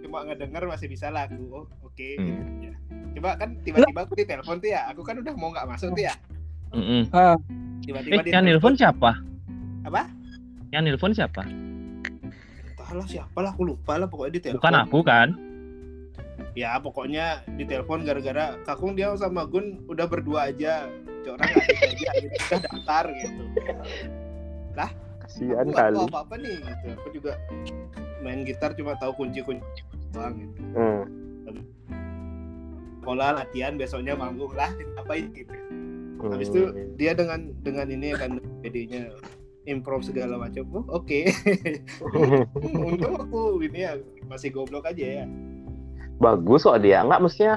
cuma 0.00 0.18
ngedenger 0.24 0.62
masih 0.66 0.86
bisa 0.86 1.08
lah 1.08 1.24
aku 1.24 1.44
oh, 1.52 1.64
oke 1.82 2.08
Hmm. 2.16 2.40
Ya. 2.62 2.72
coba 3.14 3.30
kan 3.36 3.48
tiba-tiba 3.62 4.00
aku 4.00 4.14
di 4.14 4.24
telepon 4.24 4.56
tuh 4.58 4.68
ya 4.68 4.88
aku 4.88 5.00
kan 5.00 5.14
udah 5.16 5.32
mau 5.34 5.50
nggak 5.50 5.66
masuk 5.66 5.92
tuh 5.92 6.02
ya 6.02 6.14
Mm-mm. 6.72 7.06
tiba-tiba 7.80 8.14
Eh, 8.18 8.26
yang 8.26 8.42
nelpon 8.42 8.74
siapa? 8.74 9.14
Apa? 9.82 10.10
Yang 10.74 10.82
nelpon 10.90 11.14
siapa? 11.14 11.46
entahlah 12.74 13.06
siapa 13.06 13.38
lah 13.40 13.50
aku 13.54 13.62
lupa 13.74 13.94
lah 13.94 14.10
pokoknya 14.10 14.32
di 14.34 14.40
telepon. 14.42 14.60
Bukan 14.60 14.74
aku 14.74 14.98
kan? 15.06 15.28
ya 16.54 16.78
pokoknya 16.78 17.42
di 17.58 17.66
telepon 17.66 18.06
gara-gara 18.06 18.54
kakung 18.62 18.94
dia 18.94 19.10
sama 19.18 19.46
Gun 19.46 19.82
udah 19.90 20.06
berdua 20.06 20.50
aja. 20.50 20.86
Orang 21.24 21.46
nggak 21.46 21.66
ada 21.66 21.78
aja 21.88 22.10
gitu. 22.20 22.36
Udah 22.36 22.60
daftar 22.62 23.04
gitu. 23.14 23.42
Kasihan 25.24 25.64
aku 25.64 25.70
nggak 25.72 25.90
tahu 25.94 26.06
apa-apa 26.10 26.34
nih 26.38 26.56
gitu. 26.58 26.86
Aku 26.94 27.08
juga 27.14 27.32
main 28.22 28.40
gitar 28.46 28.70
cuma 28.74 28.92
tahu 28.98 29.12
kunci-kunci 29.18 29.82
doang 30.14 30.34
gitu. 30.38 30.60
Hmm. 30.74 31.04
sekolah 33.04 33.36
latihan 33.36 33.76
besoknya 33.76 34.16
manggung 34.16 34.56
lah 34.56 34.72
ngapain 34.96 35.28
gitu. 35.36 35.52
Habis 36.24 36.48
itu 36.48 36.62
dia 36.96 37.12
dengan 37.12 37.52
dengan 37.60 37.84
ini 37.92 38.16
kan 38.16 38.40
jadinya 38.64 39.12
improv 39.64 40.04
segala 40.04 40.36
macam. 40.36 40.64
Oh, 40.72 40.84
oke. 41.00 41.28
Hmm, 42.12 42.44
untung 42.88 43.16
aku 43.16 43.60
ini 43.64 43.80
ya 43.84 43.92
masih 44.28 44.52
goblok 44.52 44.88
aja 44.88 45.22
ya. 45.22 45.24
Bagus 46.20 46.64
kok 46.64 46.80
dia. 46.84 47.04
Nggak 47.04 47.22
mestinya 47.24 47.56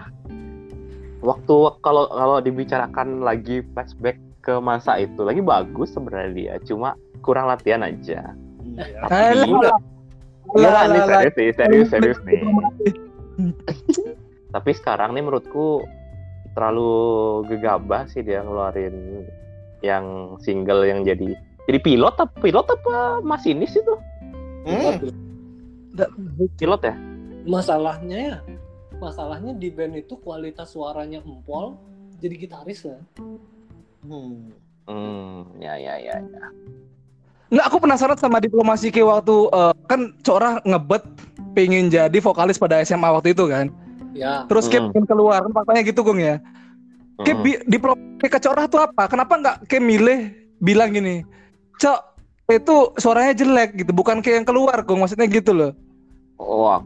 waktu 1.21 1.55
kalau 1.83 2.07
kalau 2.11 2.37
dibicarakan 2.39 3.25
lagi 3.25 3.65
flashback 3.75 4.17
ke 4.45 4.55
masa 4.63 4.95
itu 5.01 5.21
lagi 5.23 5.43
bagus 5.43 5.91
sebenarnya 5.93 6.31
dia. 6.33 6.53
Cuma 6.63 6.95
kurang 7.21 7.51
latihan 7.51 7.83
aja. 7.83 8.33
Iya. 8.77 8.99
tapi 9.07 9.75
Iya, 10.55 10.71
alah, 10.71 10.83
ini 10.87 10.99
serius 11.03 11.35
nih, 11.35 11.51
serius, 11.59 11.87
serius 11.91 12.19
nih. 12.23 12.39
Tapi 14.55 14.71
sekarang 14.71 15.11
nih 15.11 15.27
menurutku 15.27 15.83
terlalu 16.55 16.93
gegabah 17.51 18.07
sih 18.07 18.23
dia 18.23 18.41
ngeluarin 18.41 19.27
yang 19.83 20.37
single 20.41 20.87
yang 20.87 21.03
jadi 21.03 21.35
jadi 21.67 21.79
pilot 21.79 22.15
apa 22.15 22.33
pilot 22.39 22.65
apa 22.65 22.95
masinis 23.21 23.75
itu 23.75 23.95
Hmm, 24.67 24.99
Nggak, 25.95 26.09
pilot 26.59 26.81
ya 26.83 26.95
masalahnya 27.47 28.17
ya 28.19 28.37
masalahnya 28.97 29.55
di 29.55 29.71
band 29.71 29.95
itu 29.95 30.19
kualitas 30.19 30.75
suaranya 30.75 31.23
empol 31.23 31.79
jadi 32.19 32.35
gitaris 32.35 32.83
lah 32.83 32.99
hmm. 34.03 34.51
hmm 34.87 35.39
ya 35.57 35.79
ya 35.79 35.95
ya, 35.95 36.15
ya. 36.19 36.47
Nggak, 37.47 37.63
aku 37.63 37.77
penasaran 37.79 38.19
sama 38.19 38.43
diplomasi 38.43 38.91
ke 38.91 38.99
waktu 38.99 39.47
eh, 39.47 39.73
kan 39.87 40.11
Cora 40.19 40.59
ngebet 40.67 41.03
pengen 41.55 41.87
jadi 41.87 42.19
vokalis 42.19 42.59
pada 42.59 42.83
SMA 42.83 43.07
waktu 43.07 43.31
itu 43.31 43.47
kan. 43.47 43.71
ya 44.11 44.43
Terus 44.51 44.67
kayak 44.67 44.83
Mm. 44.83 44.91
pengen 44.91 45.07
keluar 45.07 45.39
kan 45.47 45.51
faktanya 45.55 45.81
gitu 45.87 46.03
Gung 46.03 46.19
ya. 46.19 46.43
Kayak 47.23 47.37
Mm. 47.39 47.43
bi- 47.47 47.63
diplomasi 47.65 48.27
ke 48.27 48.39
Cora 48.43 48.67
tuh 48.67 48.83
apa? 48.83 49.07
Kenapa 49.07 49.39
nggak 49.39 49.55
kayak 49.63 49.79
milih 49.79 50.19
bilang 50.59 50.91
gini, 50.91 51.23
Cok 51.77 51.99
itu 52.47 52.75
suaranya 52.95 53.33
jelek 53.33 53.75
gitu, 53.75 53.91
bukan 53.91 54.23
kayak 54.23 54.41
yang 54.41 54.47
keluar 54.47 54.77
Gung 54.81 55.03
maksudnya 55.03 55.27
gitu 55.27 55.51
loh. 55.51 55.71
wah 56.35 56.79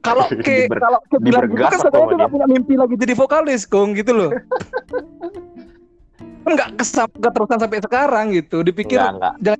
Kalau 0.00 0.24
kayak 0.46 0.72
kalau 0.72 0.98
kayak 1.06 1.20
bilang 1.20 1.44
gitu 1.46 1.60
kan 1.62 1.78
sebenarnya 1.78 2.16
nggak 2.16 2.32
punya 2.32 2.46
mimpi 2.48 2.74
lagi 2.74 2.94
jadi 2.96 3.12
vokalis 3.12 3.62
Gung 3.64 3.92
gitu 3.92 4.12
loh. 4.12 4.30
kan 6.40 6.56
nggak 6.56 6.70
kesam 6.80 7.04
keterusan 7.12 7.60
sampai 7.60 7.78
sekarang 7.78 8.32
gitu. 8.32 8.64
Dipikir 8.64 8.96
enggak 8.96 9.36
enggak 9.36 9.58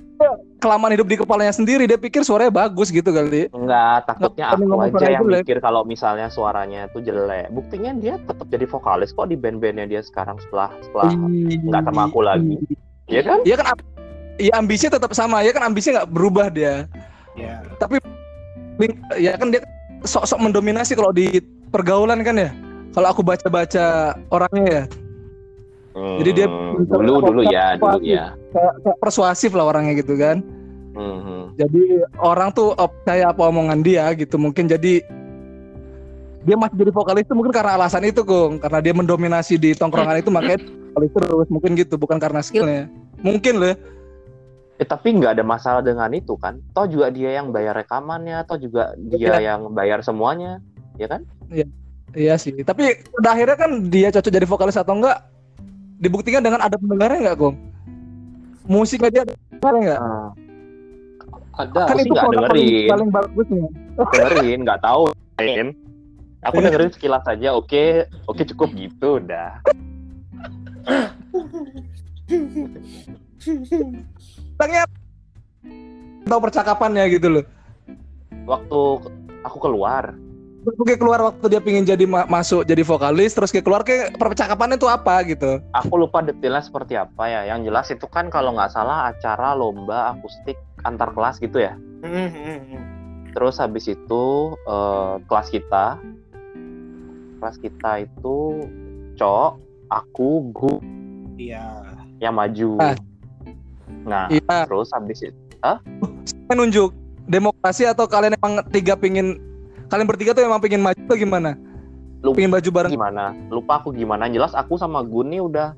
kelamaan 0.56 0.92
hidup 0.92 1.04
di 1.04 1.16
kepalanya 1.16 1.52
sendiri 1.52 1.84
dia 1.84 1.96
pikir 1.96 2.24
suaranya 2.24 2.48
bagus 2.50 2.88
gitu 2.88 3.12
kali. 3.12 3.52
enggak 3.52 4.08
takutnya 4.08 4.56
Nggak 4.56 4.64
aku 4.64 4.80
aja 4.96 5.06
yang 5.10 5.22
jelek. 5.24 5.42
mikir 5.44 5.58
kalau 5.60 5.82
misalnya 5.84 6.26
suaranya 6.28 6.88
tuh 6.90 7.04
jelek 7.04 7.52
buktinya 7.52 7.92
dia 7.94 8.16
tetap 8.18 8.48
jadi 8.48 8.64
vokalis 8.64 9.12
kok 9.12 9.28
di 9.28 9.36
band-bandnya 9.36 9.84
dia 9.84 10.00
sekarang 10.00 10.40
setelah 10.40 10.72
setelah 10.80 11.12
nggak 11.12 11.82
sama 11.84 12.02
aku 12.08 12.20
lagi. 12.24 12.56
Iya 13.10 13.22
kan 13.26 13.38
Iya 13.42 13.54
kan 13.58 13.66
ya 14.40 14.52
ambisinya 14.56 14.96
tetap 14.96 15.12
sama 15.12 15.44
ya 15.44 15.52
kan 15.52 15.68
ambisinya 15.68 16.02
nggak 16.02 16.10
berubah 16.10 16.48
dia. 16.48 16.88
ya 17.36 17.60
Tapi 17.76 18.00
ya 19.20 19.36
kan 19.36 19.52
dia 19.52 19.62
sok-sok 20.08 20.40
mendominasi 20.40 20.96
kalau 20.96 21.12
di 21.12 21.44
pergaulan 21.68 22.24
kan 22.24 22.36
ya. 22.40 22.50
Kalau 22.90 23.14
aku 23.14 23.22
baca-baca 23.22 24.18
orangnya 24.34 24.66
ya 24.66 24.84
Jadi 25.94 26.30
dia 26.42 26.46
Hmm, 26.50 26.86
dulu 26.86 27.20
dulu 27.22 27.42
ya 27.50 27.76
dulu 27.76 27.98
ya 28.00 28.32
kayak, 28.54 28.74
kayak 28.82 28.98
persuasif 29.02 29.50
lah 29.52 29.68
orangnya 29.68 30.00
gitu 30.00 30.16
kan. 30.16 30.40
Mhm. 30.96 31.58
Jadi 31.60 31.82
orang 32.18 32.50
tuh 32.56 32.72
percaya 32.72 33.30
apa 33.30 33.42
omongan 33.46 33.84
dia 33.84 34.08
gitu. 34.16 34.40
Mungkin 34.40 34.70
jadi 34.70 35.04
dia 36.40 36.56
masih 36.56 36.76
jadi 36.80 36.92
vokalis 36.94 37.28
itu 37.28 37.34
mungkin 37.36 37.52
karena 37.52 37.76
alasan 37.76 38.08
itu 38.08 38.24
Kung. 38.24 38.58
Karena 38.58 38.80
dia 38.80 38.94
mendominasi 38.96 39.60
di 39.60 39.76
tongkrongan 39.76 40.24
itu 40.24 40.30
makanya 40.32 40.64
vokalis 40.94 41.10
terus 41.12 41.48
mungkin 41.52 41.70
gitu 41.76 41.94
bukan 42.00 42.16
karena 42.16 42.40
skillnya. 42.40 42.88
Mungkin 43.20 43.60
loh. 43.60 43.74
Ya. 44.80 44.82
Eh, 44.82 44.88
tapi 44.88 45.12
nggak 45.12 45.36
ada 45.36 45.44
masalah 45.44 45.84
dengan 45.84 46.08
itu 46.10 46.34
kan. 46.34 46.58
Toh 46.72 46.88
juga 46.88 47.12
dia 47.12 47.36
yang 47.36 47.52
bayar 47.52 47.76
rekamannya, 47.76 48.40
toh 48.48 48.56
juga 48.56 48.96
dia 48.96 49.36
Iya. 49.36 49.52
yang 49.52 49.60
bayar 49.70 50.00
semuanya, 50.00 50.64
ya 50.96 51.04
kan? 51.04 51.20
Iya 52.10 52.34
sih. 52.40 52.56
Tapi 52.56 53.04
pada 53.12 53.36
akhirnya 53.36 53.54
kan 53.54 53.70
dia 53.86 54.08
cocok 54.08 54.32
jadi 54.32 54.46
vokalis 54.48 54.74
atau 54.74 54.96
enggak 54.96 55.20
dibuktikan 56.00 56.40
dengan 56.40 56.58
ada 56.58 56.74
pendengarnya 56.74 57.20
enggak, 57.20 57.36
Kong? 57.38 57.54
Musiknya 58.64 59.10
dia 59.12 59.22
ada 59.22 59.32
pendengarnya 59.52 59.80
enggak? 59.84 60.00
Ah, 60.00 60.28
ada 61.60 61.80
Kan 61.84 61.94
sih 61.94 62.02
itu 62.02 62.12
nggak 62.16 62.24
produk 62.24 62.40
paling, 62.40 62.56
dengerin. 62.56 62.88
paling 62.88 63.08
bagusnya. 63.12 63.66
dengerin, 64.00 64.58
nggak 64.64 64.80
tahu. 64.80 65.02
Main. 65.36 65.68
Aku 66.40 66.56
Iya. 66.56 66.72
dengerin 66.72 66.90
sekilas 66.90 67.24
aja, 67.28 67.48
oke, 67.52 67.84
oke 68.24 68.42
cukup 68.48 68.72
gitu, 68.72 69.20
udah. 69.20 69.60
Tanya 74.60 74.84
tahu 76.28 76.40
percakapannya 76.44 77.08
gitu 77.16 77.28
loh. 77.32 77.44
Waktu 78.44 78.80
aku 79.40 79.56
keluar, 79.56 80.12
Terus 80.60 80.76
kayak 80.84 81.00
keluar 81.00 81.20
waktu 81.24 81.44
dia 81.48 81.60
pingin 81.64 81.88
jadi 81.88 82.04
ma- 82.04 82.28
masuk 82.28 82.68
jadi 82.68 82.84
vokalis 82.84 83.32
terus 83.32 83.48
kayak 83.48 83.64
keluar 83.64 83.80
kayak 83.80 84.12
percakapannya 84.20 84.76
itu 84.76 84.84
apa 84.92 85.24
gitu. 85.24 85.56
aku 85.72 85.94
lupa 85.96 86.20
detailnya 86.20 86.60
seperti 86.60 87.00
apa 87.00 87.24
ya. 87.32 87.48
Yang 87.48 87.72
jelas 87.72 87.86
itu 87.88 88.04
kan 88.04 88.28
kalau 88.28 88.52
nggak 88.52 88.68
salah 88.68 89.08
acara 89.08 89.56
lomba 89.56 90.12
akustik 90.12 90.60
antar 90.84 91.16
kelas 91.16 91.40
gitu 91.40 91.64
ya. 91.64 91.72
Hmm, 92.04 92.28
hmm, 92.28 92.58
hmm. 92.60 92.82
Terus 93.32 93.56
habis 93.56 93.88
itu 93.88 94.24
eh, 94.68 95.14
kelas 95.24 95.48
kita, 95.48 95.96
kelas 97.40 97.56
kita 97.56 98.04
itu 98.04 98.36
cok, 99.16 99.56
aku, 99.88 100.52
gu 100.52 100.74
iya 101.40 101.64
yang 102.20 102.36
maju. 102.36 102.76
Ah. 102.84 102.96
Nah, 104.02 104.26
Iya, 104.28 104.64
terus 104.66 104.88
habis 104.90 105.20
itu 105.20 105.36
saya 105.60 106.54
nunjuk 106.56 106.90
demokrasi 107.26 107.84
atau 107.84 108.08
kalian 108.08 108.34
emang 108.34 108.58
tiga 108.70 108.96
pingin 108.96 109.36
kalian 109.86 110.08
bertiga 110.08 110.32
tuh 110.32 110.42
emang 110.42 110.58
pingin 110.58 110.80
maju 110.80 110.96
atau 110.96 111.14
gimana? 111.14 111.54
Lu- 112.20 112.32
pingin 112.32 112.52
maju 112.52 112.68
bareng 112.68 112.92
gimana? 112.92 113.32
Lupa 113.48 113.80
aku 113.80 113.92
gimana. 113.92 114.28
Jelas 114.28 114.52
aku 114.52 114.76
sama 114.76 115.00
Gun 115.00 115.30
nih 115.30 115.40
udah 115.40 115.68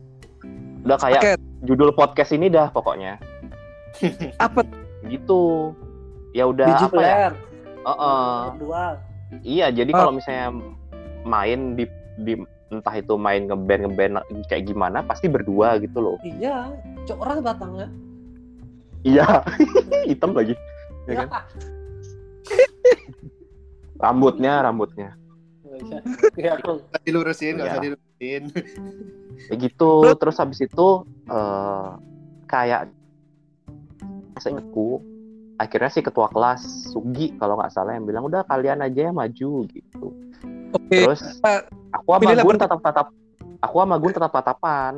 udah 0.82 0.96
kayak 0.98 1.22
paket. 1.22 1.38
judul 1.62 1.94
podcast 1.94 2.30
ini 2.30 2.50
dah 2.50 2.70
pokoknya. 2.70 3.18
Apa 4.38 4.62
Gitu. 5.02 5.74
Ya 6.32 6.48
udah 6.48 6.64
biji 6.64 6.84
apa 6.88 7.00
ya? 7.02 7.16
Heeh. 7.82 8.32
berdua 8.54 8.84
Iya, 9.42 9.66
jadi 9.68 9.90
Ah. 9.92 9.98
kalau 9.98 10.12
misalnya 10.14 10.48
main 11.22 11.74
di 11.74 11.84
di 12.18 12.32
entah 12.72 12.94
itu 12.96 13.14
main 13.14 13.44
ngeband 13.44 13.80
ngeband 13.86 14.12
kayak 14.48 14.64
gimana 14.66 15.04
pasti 15.04 15.28
berdua 15.28 15.76
gitu 15.76 16.00
loh. 16.00 16.16
iya 16.24 16.72
cok 17.04 17.18
orang 17.20 17.38
batangnya 17.44 17.88
Iya, 19.02 19.42
hitam 20.06 20.30
lagi. 20.30 20.54
Ya 21.10 21.26
kan? 21.26 21.28
Rambutnya, 23.98 24.62
rambutnya. 24.62 25.10
Iya, 26.38 26.54
aku 26.54 26.86
Nggak 26.86 27.02
dilurusin 27.02 27.52
nggak 27.58 27.66
Iya. 27.66 27.74
usah 27.74 27.82
dilurusin 27.82 28.42
Ya 29.50 29.54
gitu. 29.58 29.92
Terus 30.14 30.36
habis 30.38 30.62
itu 30.62 30.88
eh 31.26 31.90
kayak 32.46 32.94
seingatku 34.38 35.02
akhirnya 35.56 35.90
sih 35.90 36.02
ketua 36.02 36.30
kelas 36.30 36.62
Sugi 36.94 37.34
kalau 37.38 37.58
nggak 37.58 37.74
salah 37.74 37.94
yang 37.94 38.06
bilang 38.06 38.22
udah 38.22 38.46
kalian 38.46 38.82
aja 38.82 39.10
yang 39.10 39.18
maju 39.18 39.66
gitu. 39.66 40.06
Oke. 40.72 40.98
Terus 41.04 41.20
Eh, 41.38 41.60
aku 41.90 42.08
sama 42.08 42.20
pilihlah 42.22 42.44
Gun 42.44 42.58
tetap 42.58 42.80
tetap 42.80 43.06
aku 43.58 43.76
sama 43.78 43.96
Gun 43.96 44.12
tetap 44.12 44.30
tatapan. 44.30 44.92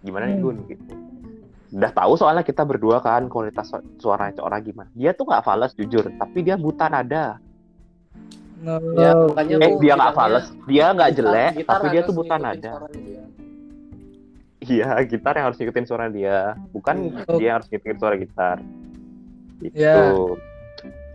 Gimana 0.00 0.24
nih 0.26 0.36
Hmm. 0.36 0.44
Gun 0.44 0.56
gitu. 0.66 0.92
Udah 1.72 1.88
tahu 1.90 2.12
soalnya 2.14 2.44
kita 2.44 2.62
berdua 2.62 3.00
kan 3.00 3.26
kualitas 3.26 3.64
su- 3.66 3.80
suaranya 3.98 4.36
Cok 4.36 4.44
Ora 4.44 4.58
gimana. 4.60 4.90
Dia 4.92 5.12
tuh 5.12 5.24
nggak 5.24 5.40
fals 5.40 5.72
jujur, 5.72 6.04
tapi 6.12 6.38
dia 6.42 6.54
buta 6.54 6.86
nada. 6.86 7.40
no, 8.62 8.78
ya 8.94 9.10
makanya 9.26 9.58
Eh 9.58 9.68
aku 9.68 9.82
dia 9.82 9.92
nggak 9.92 10.14
fals, 10.14 10.46
dia 10.70 10.86
nggak 10.94 11.10
jelek, 11.12 11.52
gitar 11.58 11.72
tapi 11.74 11.86
dia 11.90 12.02
tuh 12.06 12.14
buta 12.14 12.36
nada. 12.38 12.72
Iya, 14.62 14.94
gitar 15.02 15.34
yang 15.34 15.50
harus 15.50 15.58
ngikutin 15.58 15.82
suara 15.82 16.06
dia, 16.06 16.54
bukan 16.70 17.10
Hmm. 17.10 17.34
dia 17.34 17.46
yang 17.50 17.56
harus 17.58 17.66
ngikutin 17.66 17.98
suara 17.98 18.14
gitar. 18.14 18.56
Gitu. 19.58 19.74
Ya. 19.74 19.98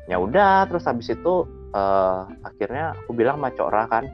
Ya 0.10 0.18
udah, 0.20 0.68
terus 0.68 0.84
habis 0.84 1.08
itu 1.08 1.48
eh, 1.74 2.20
akhirnya 2.46 2.96
aku 3.04 3.12
bilang 3.16 3.40
sama 3.42 3.50
Cok 3.52 3.70
Ra 3.72 3.84
kan, 3.90 4.06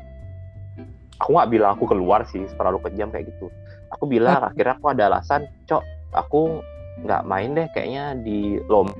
aku 1.19 1.29
nggak 1.35 1.51
bilang 1.51 1.71
aku 1.77 1.85
keluar 1.89 2.25
sih, 2.29 2.43
terlalu 2.57 2.79
kejam 2.89 3.11
kayak 3.13 3.29
gitu. 3.29 3.51
Aku 3.93 4.09
bilang 4.09 4.41
akhirnya 4.49 4.77
aku 4.79 4.87
ada 4.89 5.03
alasan, 5.09 5.45
Cok, 5.69 5.83
aku 6.15 6.61
nggak 7.03 7.25
main 7.25 7.57
deh 7.57 7.67
kayaknya 7.73 8.17
di 8.21 8.61
lomba. 8.69 8.93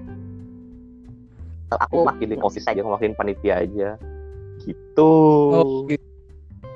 Aku 1.73 2.05
wakilin 2.05 2.41
office 2.45 2.69
aja, 2.69 2.85
wakilin 2.85 3.17
panitia 3.17 3.65
aja. 3.65 3.97
Gitu. 4.61 5.13
Oke. 5.57 5.97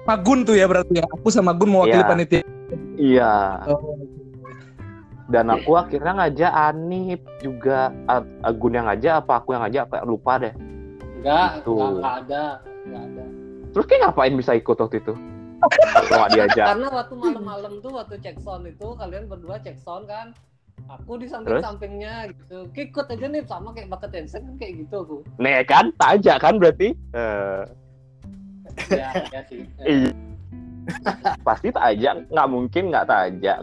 Magun 0.09 0.41
tuh 0.47 0.57
ya 0.57 0.65
berarti 0.65 0.97
ya. 0.97 1.05
Aku 1.05 1.29
sama 1.29 1.53
Gun 1.53 1.69
mewakili 1.69 2.01
Iya. 2.01 2.09
panitia. 2.09 2.41
Iya. 2.97 3.33
Oh. 3.69 3.99
Dan 5.27 5.51
aku 5.51 5.75
akhirnya 5.75 6.15
ngajak 6.23 6.51
Anip 6.55 7.21
juga 7.43 7.91
Agun 8.41 8.79
yang 8.79 8.87
ngajak 8.87 9.27
apa 9.27 9.43
aku 9.43 9.51
yang 9.53 9.67
ngajak 9.67 9.91
apa 9.91 10.07
lupa 10.07 10.39
deh. 10.39 10.55
Enggak 11.21 11.49
Gitu. 11.59 11.71
enggak 11.73 11.89
enggak 11.91 12.15
ada 12.23 12.43
enggak 12.85 13.03
ada 13.09 13.25
Terus 13.67 13.85
kayak 13.85 14.01
ngapain 14.09 14.33
bisa 14.33 14.51
ikut 14.57 14.77
waktu 14.79 14.97
itu? 14.97 15.13
Kalau 16.07 16.27
diajak. 16.29 16.65
karena 16.69 16.87
waktu 16.89 17.13
malam-malam 17.13 17.73
tuh 17.81 17.91
waktu 17.93 18.15
cek 18.21 18.37
sound 18.41 18.65
itu 18.65 18.87
kalian 18.95 19.25
berdua 19.25 19.57
cek 19.59 19.77
sound 19.77 20.05
kan 20.05 20.33
Aku 20.87 21.17
di 21.19 21.27
samping-sampingnya 21.27 22.31
gitu. 22.31 22.69
Ikut 22.71 23.05
aja 23.09 23.25
nih 23.27 23.43
sama 23.49 23.73
kayak 23.73 23.91
bakat 23.91 24.13
Tencent 24.13 24.45
kan 24.45 24.55
kayak 24.61 24.73
gitu 24.85 24.95
aku. 25.03 25.17
Nih 25.35 25.65
kan, 25.67 25.89
tak 25.97 26.21
ajak 26.21 26.37
kan 26.39 26.53
berarti? 26.61 26.93
Eh, 27.11 27.63
Ya, 28.93 29.09
ya 29.33 29.41
sih. 29.49 29.65
Ya. 29.81 29.83
iya. 29.83 30.11
Pasti 31.41 31.73
tak 31.73 31.97
ajak, 31.97 32.29
nggak 32.29 32.47
mungkin 32.47 32.83
nggak 32.93 33.05
tak 33.09 33.19
ajak. 33.33 33.59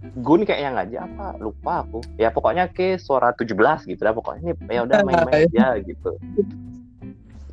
Gun 0.00 0.48
kayaknya 0.48 0.70
ngajak 0.80 1.02
apa? 1.12 1.26
Lupa 1.44 1.84
aku. 1.84 2.00
Ya 2.16 2.32
pokoknya 2.32 2.72
ke 2.72 2.96
suara 2.96 3.36
17 3.36 3.84
gitu 3.84 4.00
dah 4.00 4.16
pokoknya 4.16 4.56
ini 4.56 4.72
ya 4.72 4.80
udah 4.88 4.96
main-main 5.04 5.44
aja 5.44 5.76
gitu. 5.84 6.16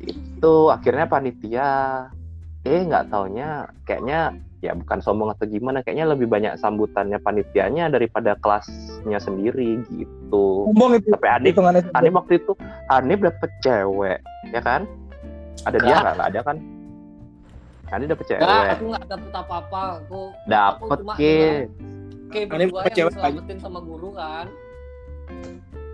Itu 0.00 0.72
akhirnya 0.72 1.04
panitia 1.04 1.68
eh 2.64 2.80
nggak 2.84 3.12
taunya 3.12 3.68
kayaknya 3.84 4.36
ya 4.58 4.74
bukan 4.74 4.98
sombong 4.98 5.30
atau 5.30 5.46
gimana 5.46 5.84
kayaknya 5.86 6.10
lebih 6.10 6.26
banyak 6.26 6.58
sambutannya 6.58 7.20
panitianya 7.22 7.92
daripada 7.92 8.34
kelasnya 8.40 9.20
sendiri 9.20 9.84
gitu. 9.92 10.72
Ngomong 10.72 10.98
itu. 10.98 11.12
Tapi 11.12 11.52
hitungannya 11.52 11.84
Hanif 11.94 12.12
waktu 12.16 12.32
itu 12.40 12.52
Hanif 12.88 13.18
dapet 13.20 13.50
cewek 13.60 14.18
ya 14.56 14.60
kan? 14.64 14.88
Ada 15.68 15.76
dia 15.78 15.84
Enggak. 15.84 16.00
nggak? 16.00 16.14
Nggak 16.16 16.28
ada 16.32 16.40
kan? 16.40 16.56
Hanif 17.92 18.06
dapet 18.08 18.24
cewek. 18.24 18.40
aku 18.40 18.84
nggak 18.88 19.04
dapet 19.04 19.32
apa-apa. 19.36 19.80
Aku 20.00 20.20
Dapet 20.48 20.98
cuma 21.04 21.14
ke. 21.20 21.68
Kayak 22.28 22.46
berdua 22.50 22.80
yang 22.86 23.08
diselamatin 23.08 23.58
sama 23.58 23.78
guru 23.80 24.08
kan. 24.14 24.46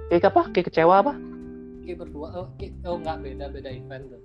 Kayak 0.08 0.30
apa? 0.30 0.42
Kayak 0.52 0.66
kecewa 0.70 0.94
apa? 1.00 1.12
Kayak 1.84 1.98
berdua, 2.06 2.26
oh, 2.34 2.46
kayak, 2.56 2.72
oh 2.86 2.96
nggak 2.96 3.16
beda 3.20 3.44
beda 3.50 3.70
event 3.70 4.04
tuh. 4.08 4.22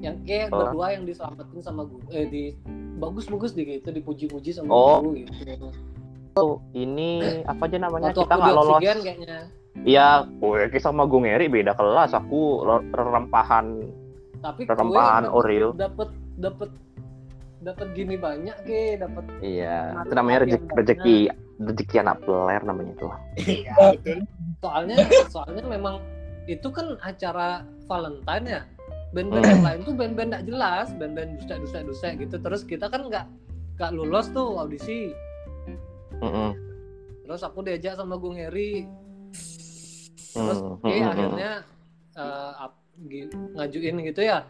Yang 0.00 0.16
kayak 0.24 0.46
Oh. 0.50 0.58
berdua 0.64 0.86
yang 0.96 1.04
diselamatin 1.04 1.60
sama 1.60 1.82
guru, 1.84 2.04
eh 2.10 2.26
di 2.26 2.42
bagus-bagus 2.96 3.52
di 3.52 3.62
gitu, 3.68 3.88
dipuji-puji 3.92 4.50
sama 4.52 4.68
Oh. 4.68 5.00
guru 5.04 5.20
gitu. 5.24 5.68
Tuh, 6.30 6.56
ini 6.72 7.42
apa 7.42 7.66
aja 7.66 7.76
namanya? 7.76 8.14
Waktu 8.14 8.22
Kita 8.22 8.34
nggak 8.38 8.54
lolos. 8.54 8.80
kayaknya. 8.80 9.38
Iya, 9.80 10.26
gue 10.26 10.80
sama 10.80 11.06
Gung 11.06 11.24
Eri 11.24 11.46
beda 11.46 11.72
kelas. 11.74 12.10
Aku 12.12 12.62
rempahan 12.90 13.86
Tapi 14.40 14.64
Rempahan 14.64 15.28
gue 15.28 15.36
Oreo. 15.36 15.70
dapat 15.76 16.08
dapat 16.40 16.72
dapat 17.60 17.92
gini 17.92 18.16
banyak 18.16 18.56
ke, 18.64 18.96
dapat 18.96 19.24
Iya, 19.38 19.92
itu 20.00 20.12
namanya 20.12 20.38
rezeki, 20.42 20.66
rezeki 20.72 21.16
rezeki 21.60 21.96
anak 22.00 22.16
peler 22.24 22.60
namanya 22.64 22.92
itu. 22.94 23.08
Iya, 23.38 23.74
betul. 23.92 24.18
soalnya 24.58 24.96
soalnya 25.28 25.64
memang 25.64 26.00
itu 26.44 26.68
kan 26.68 26.96
acara 27.00 27.62
Valentine 27.84 28.46
ya 28.48 28.62
band-band 29.10 29.42
Hmm. 29.42 29.52
yang 29.52 29.62
lain 29.62 29.80
tuh 29.82 29.94
band-band 29.94 30.28
nggak 30.30 30.46
jelas 30.46 30.86
band-band 30.94 31.30
dusta 31.36 31.54
dusta 31.82 32.08
gitu 32.14 32.36
terus 32.38 32.62
kita 32.62 32.86
kan 32.86 33.06
nggak 33.06 33.26
nggak 33.76 33.90
lulus 33.90 34.30
tuh 34.30 34.54
audisi 34.54 35.10
Mm-mm. 36.16 36.52
terus 37.24 37.40
aku 37.40 37.60
diajak 37.60 37.94
sama 37.94 38.14
Gung 38.14 38.36
Heri 38.36 38.86
terus 40.30 40.58
oke 40.60 40.86
mm-mm. 40.86 41.10
akhirnya 41.10 41.50
eh, 42.14 42.68
gi- 43.02 43.30
ngajuin 43.56 43.96
gitu 44.06 44.20
ya 44.22 44.46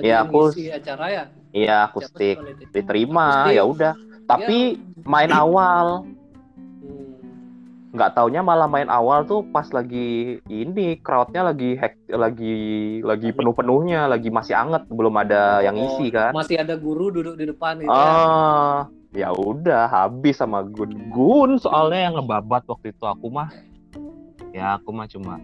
Iya, 0.00 0.16
aku- 0.22 0.52
acara 0.54 1.06
ya? 1.08 1.24
Iya, 1.50 1.76
akustik 1.86 2.36
diterima 2.70 3.48
ya 3.50 3.64
udah. 3.64 3.92
Tapi 4.24 4.76
main 5.02 5.32
awal. 5.32 6.04
Hmm. 6.04 7.16
nggak 7.88 8.12
taunya 8.12 8.44
malah 8.44 8.68
main 8.68 8.86
awal 8.86 9.24
tuh 9.24 9.40
pas 9.48 9.64
lagi 9.72 10.36
ini 10.44 11.00
crowdnya 11.00 11.40
lagi 11.40 11.72
hack 11.72 11.96
lagi 12.06 12.54
lagi 13.00 13.32
penuh 13.32 13.56
penuhnya 13.56 14.04
lagi 14.04 14.28
masih 14.28 14.52
anget 14.52 14.84
belum 14.92 15.16
ada 15.16 15.64
yang 15.64 15.72
Oh, 15.72 15.96
isi 15.96 16.12
kan? 16.12 16.36
masih 16.36 16.60
ada 16.60 16.76
guru 16.76 17.08
duduk 17.08 17.40
di 17.40 17.48
depan 17.48 17.80
gitu 17.80 17.88
ya. 17.88 18.12
ah 18.12 18.78
ya 19.16 19.32
udah 19.32 19.88
habis 19.88 20.36
sama 20.36 20.60
Gun 20.60 21.08
Gun 21.08 21.56
soalnya 21.56 22.12
yang 22.12 22.20
ngebabat 22.20 22.68
waktu 22.68 22.92
itu. 22.92 23.04
Aku 23.08 23.32
mah 23.32 23.48
ya 24.52 24.76
aku 24.76 24.92
mah 24.92 25.08
cuma 25.08 25.40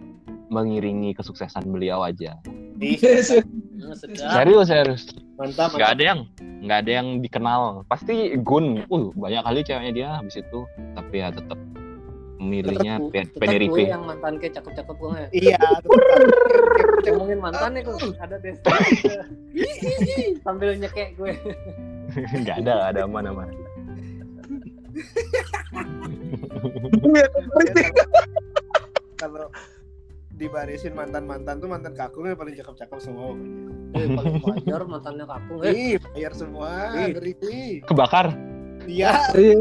mengiringi 0.49 1.13
kesuksesan 1.17 1.65
beliau 1.69 2.05
aja. 2.05 2.37
Nah, 2.45 3.95
sedap. 4.01 4.31
serius 4.41 4.67
serius. 4.67 5.03
Mantap, 5.35 5.75
nggak 5.75 5.91
ada 5.99 6.03
yang 6.03 6.19
nggak 6.63 6.77
ada 6.85 6.91
yang 6.91 7.07
dikenal. 7.19 7.61
Pasti 7.91 8.35
Gun. 8.39 8.85
Uh 8.87 9.11
banyak 9.15 9.41
kali 9.43 9.59
ceweknya 9.65 9.91
dia 9.91 10.09
habis 10.19 10.39
itu. 10.39 10.59
Tapi 10.95 11.15
ya 11.19 11.29
tetap 11.31 11.59
Penerife 12.45 13.73
gue 13.73 13.89
yang 13.89 14.05
mantan 14.05 14.37
kayak 14.37 14.53
cakep-cakep 14.59 14.95
gue 14.99 15.11
ya. 15.15 15.27
Iya, 15.33 15.59
ngomongin 17.09 17.39
mantan 17.41 17.69
nih 17.73 17.81
kok 17.87 17.97
ada 18.21 18.37
tes 18.37 18.59
sambil 20.45 20.75
nyekek 20.77 21.17
gue. 21.17 21.33
Nggak 22.45 22.57
ada 22.61 22.73
ada 22.93 22.99
aman 23.07 23.31
aman 23.33 23.47
Iya, 27.03 27.27
dibarisin 30.35 30.91
mantan-mantan 30.91 31.57
tuh 31.57 31.67
mantan 31.67 31.93
kakung 31.93 32.27
yang 32.27 32.35
paling 32.35 32.53
cakep-cakep 32.53 32.99
semua. 32.99 33.31
pokoknya. 33.31 33.95
eh, 33.95 34.07
paling 34.11 34.33
wajar 34.37 34.81
mantannya 34.83 35.25
kakung 35.25 35.59
eh 35.61 35.71
Ih, 35.71 35.95
bayar 36.05 36.33
semua. 36.33 36.69
Ih. 36.93 37.11
Ngeri. 37.13 37.33
kebakar 37.83 38.25
Iya. 38.85 39.11
Iya. 39.33 39.55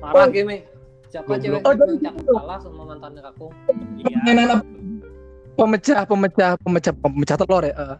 parah 0.00 0.26
gini 0.28 0.64
siapa 1.06 1.36
Goblok. 1.36 1.42
cewek 1.44 1.60
Oh, 1.62 1.72
yang 1.76 2.00
cakep 2.00 2.14
gitu. 2.18 2.32
kalah 2.34 2.58
sama 2.58 2.82
mantannya 2.86 3.20
kakung 3.22 3.52
Iya. 4.00 4.56
Pemecah, 5.52 6.08
pemecah, 6.08 6.50
pemecah, 6.58 6.94
pemecah 6.96 7.36
telur 7.36 7.62
ya. 7.62 7.74
eh. 7.76 7.98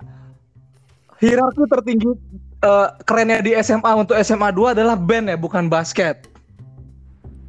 hierarki 1.21 1.63
tertinggi 1.69 2.11
eh, 2.59 2.89
kerennya 3.05 3.39
di 3.39 3.53
SMA 3.61 3.93
untuk 3.95 4.17
SMA 4.19 4.49
2 4.51 4.73
adalah 4.73 4.97
band 4.97 5.29
ya, 5.29 5.37
bukan 5.37 5.69
basket. 5.69 6.27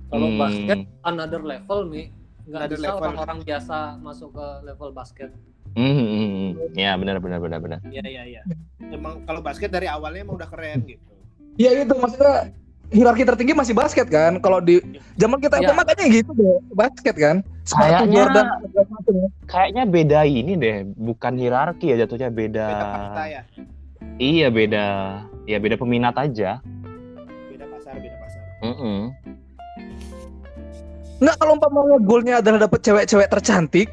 kalau 0.10 0.28
Hmm. 0.28 0.38
basket 0.38 0.80
another 1.02 1.42
level 1.42 1.88
mi 1.88 2.12
nggak 2.46 2.70
bisa 2.70 2.84
level. 2.86 3.00
orang-orang 3.00 3.39
biasa 3.41 3.78
masuk 3.98 4.30
ke 4.32 4.48
level 4.64 4.89
basket 4.91 5.30
Hmm, 5.74 5.89
hmm, 5.89 6.06
hmm. 6.06 6.50
ya 6.76 6.94
benar 6.94 7.18
benar 7.18 7.39
benar 7.39 7.58
benar 7.58 7.80
Iya, 7.84 8.06
iya, 8.06 8.24
iya. 8.28 8.41
Emang 8.86 9.24
kalau 9.24 9.41
basket 9.41 9.68
dari 9.68 9.88
awalnya 9.88 10.22
emang 10.22 10.38
udah 10.38 10.46
keren 10.46 10.86
gitu. 10.86 11.02
Iya 11.56 11.82
itu 11.82 11.96
maksudnya 11.96 12.54
hierarki 12.89 13.24
tertinggi 13.24 13.54
masih 13.54 13.74
basket 13.74 14.06
kan. 14.06 14.38
Kalau 14.38 14.60
di 14.60 14.78
zaman 15.16 15.39
kita 15.39 15.58
Iya. 15.58 15.68
SMA 15.68 15.82
kayaknya 15.84 16.08
gitu 16.12 16.32
deh, 16.32 16.58
basket 16.72 17.16
kan. 17.16 17.36
Sepatu 17.64 17.82
Kayaknya- 17.82 18.14
Jordan 18.14 18.46
ya. 18.46 19.28
kayaknya 19.46 19.84
beda 19.88 20.20
ini 20.24 20.54
deh 20.56 20.78
bukan 20.86 21.34
hierarki 21.36 21.86
ya 21.88 21.96
jatuhnya 21.98 22.30
beda, 22.30 22.66
Beda 22.68 22.86
pasar 22.86 23.26
ya. 23.26 23.41
iya 24.20 24.48
beda 24.48 24.86
ya 25.44 25.58
beda 25.58 25.76
peminat 25.76 26.14
aja 26.16 26.62
Beda 27.50 27.66
pasar, 27.68 27.94
beda 27.96 28.18
pasar. 28.20 28.41
Mm-mm. 28.62 29.00
Enggak 31.24 31.39
kalau 31.39 31.55
umpamanya 31.55 31.97
goalnya 32.03 32.36
adalah 32.43 32.67
dapet 32.67 32.84
cewek-cewek 32.84 33.32
tercantik, 33.32 33.88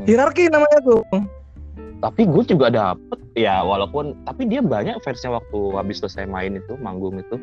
Hmm. 0.00 0.08
hierarki 0.08 0.48
namanya 0.48 0.80
tuh. 0.80 1.04
tapi 2.02 2.26
gue 2.26 2.42
juga 2.48 2.66
dapet 2.66 3.20
ya 3.38 3.62
walaupun 3.62 4.16
tapi 4.26 4.48
dia 4.50 4.58
banyak 4.58 4.98
fansnya 5.06 5.38
waktu 5.38 5.58
habis 5.78 6.02
selesai 6.02 6.26
main 6.26 6.58
itu 6.58 6.74
manggung 6.82 7.14
itu 7.14 7.38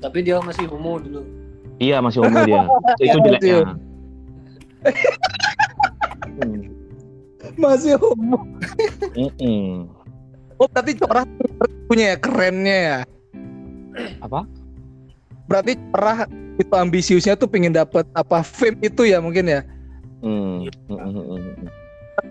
tapi 0.00 0.24
dia 0.24 0.40
masih 0.40 0.64
homo 0.64 0.96
dulu 0.96 1.20
iya 1.76 2.00
masih 2.00 2.24
homo 2.24 2.40
dia 2.48 2.64
itu 3.04 3.18
jeleknya 3.20 3.52
iya. 3.52 3.64
Hmm. 6.40 6.62
Masih 7.56 8.00
homo. 8.00 8.40
Mm-mm. 9.12 9.84
Oh, 10.56 10.68
berarti 10.70 10.92
Corah 10.96 11.24
punya 11.84 12.14
ya 12.14 12.16
kerennya 12.16 12.76
ya. 12.80 12.98
Apa? 14.20 14.48
Berarti 15.44 15.76
Corah 15.92 16.24
itu 16.60 16.74
ambisiusnya 16.76 17.34
tuh 17.34 17.48
pengen 17.48 17.72
dapet 17.72 18.04
apa 18.12 18.44
fame 18.44 18.78
itu 18.84 19.08
ya 19.08 19.18
mungkin 19.18 19.48
ya. 19.48 19.60
Hmm. 20.20 20.68
Mm-mm. 20.92 21.66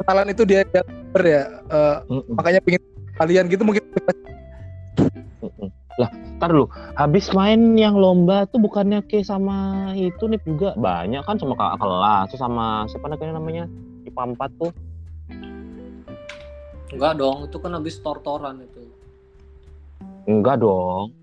Kenalan 0.05 0.29
itu 0.29 0.45
dia 0.45 0.61
ya. 0.61 0.81
eh, 1.65 1.97
Mm-mm. 2.07 2.37
makanya 2.37 2.61
pengen 2.61 2.81
kalian 3.17 3.45
gitu 3.49 3.65
mungkin. 3.65 3.81
Lah, 5.99 6.07
ntar 6.39 6.53
dulu. 6.53 6.71
Habis 6.95 7.33
main 7.35 7.75
yang 7.75 7.97
lomba 7.97 8.47
tuh 8.47 8.61
bukannya 8.63 9.03
ke 9.03 9.19
sama 9.25 9.91
itu 9.97 10.31
nih 10.31 10.39
juga 10.47 10.71
banyak 10.79 11.19
kan 11.27 11.35
sama 11.35 11.59
kakak 11.59 11.83
kelas, 11.83 12.27
sama 12.39 12.87
siapa 12.87 13.11
namanya 13.11 13.35
namanya 13.35 13.63
di 14.05 14.11
Pampat 14.13 14.53
tuh. 14.61 14.71
enggak 16.89 17.21
dong 17.21 17.45
itu 17.45 17.57
kan 17.61 17.77
habis 17.77 18.01
tortoran 18.01 18.65
itu 18.65 18.81
Enggak 20.25 20.61
dong. 20.61 21.13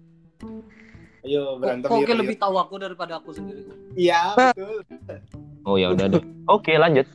Ayo 1.26 1.58
berantem 1.58 1.90
kok 1.90 1.98
yuk, 1.98 2.06
kayak 2.06 2.14
yuk. 2.14 2.22
lebih 2.22 2.36
tahu 2.38 2.54
aku 2.54 2.74
daripada 2.78 3.18
aku 3.18 3.34
sendiri 3.34 3.66
Iya, 3.98 4.38
betul. 4.38 4.86
Oh 5.66 5.74
ya 5.74 5.90
udah 5.90 6.06
deh. 6.06 6.22
Oke, 6.54 6.78
lanjut. 6.78 7.06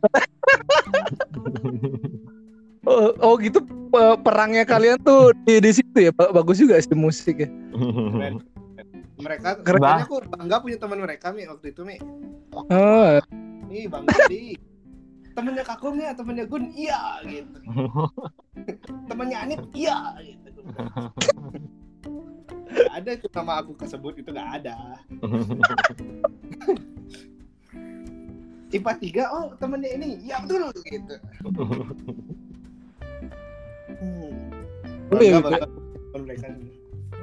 oh, 2.86 3.10
oh 3.18 3.34
gitu 3.42 3.58
pe- 3.90 4.18
perangnya 4.22 4.62
kalian 4.62 5.02
tuh 5.02 5.34
di 5.42 5.58
di 5.58 5.70
situ 5.74 5.98
ya. 5.98 6.14
Ba- 6.14 6.30
Bagus 6.30 6.62
juga 6.62 6.78
sih 6.78 6.94
musik 6.94 7.42
ya. 7.42 7.50
Keren. 7.50 8.38
Mereka 9.20 9.60
aku 10.06 10.22
bangga 10.30 10.62
punya 10.62 10.78
teman 10.78 11.02
mereka 11.02 11.34
Mi 11.34 11.50
waktu 11.50 11.74
itu 11.74 11.82
Mi. 11.82 11.98
Oh, 12.54 13.18
Ih, 13.68 13.90
bangga 13.90 14.14
di. 14.30 14.54
Temennya 15.30 15.62
Kakung 15.62 15.98
ya, 15.98 16.10
temennya 16.10 16.46
Gun, 16.46 16.74
iya 16.74 17.22
gitu. 17.22 17.58
Temennya 19.08 19.46
Anip, 19.46 19.62
iya 19.74 20.14
gitu. 20.22 20.62
Nggak 22.70 22.94
ada 22.94 23.10
itu 23.18 23.26
nama 23.34 23.52
aku 23.60 23.72
kesebut 23.74 24.14
itu 24.18 24.30
nggak 24.30 24.50
ada. 24.62 24.76
IPA 28.70 28.92
3 29.26 29.34
oh 29.34 29.46
temennya 29.58 29.90
ini 29.98 30.08
ya 30.30 30.38
betul 30.46 30.70
gitu. 30.86 31.14
Hmm. 34.00 34.32
Oh, 35.10 35.18
iya, 35.18 35.42
Bangga, 35.42 35.66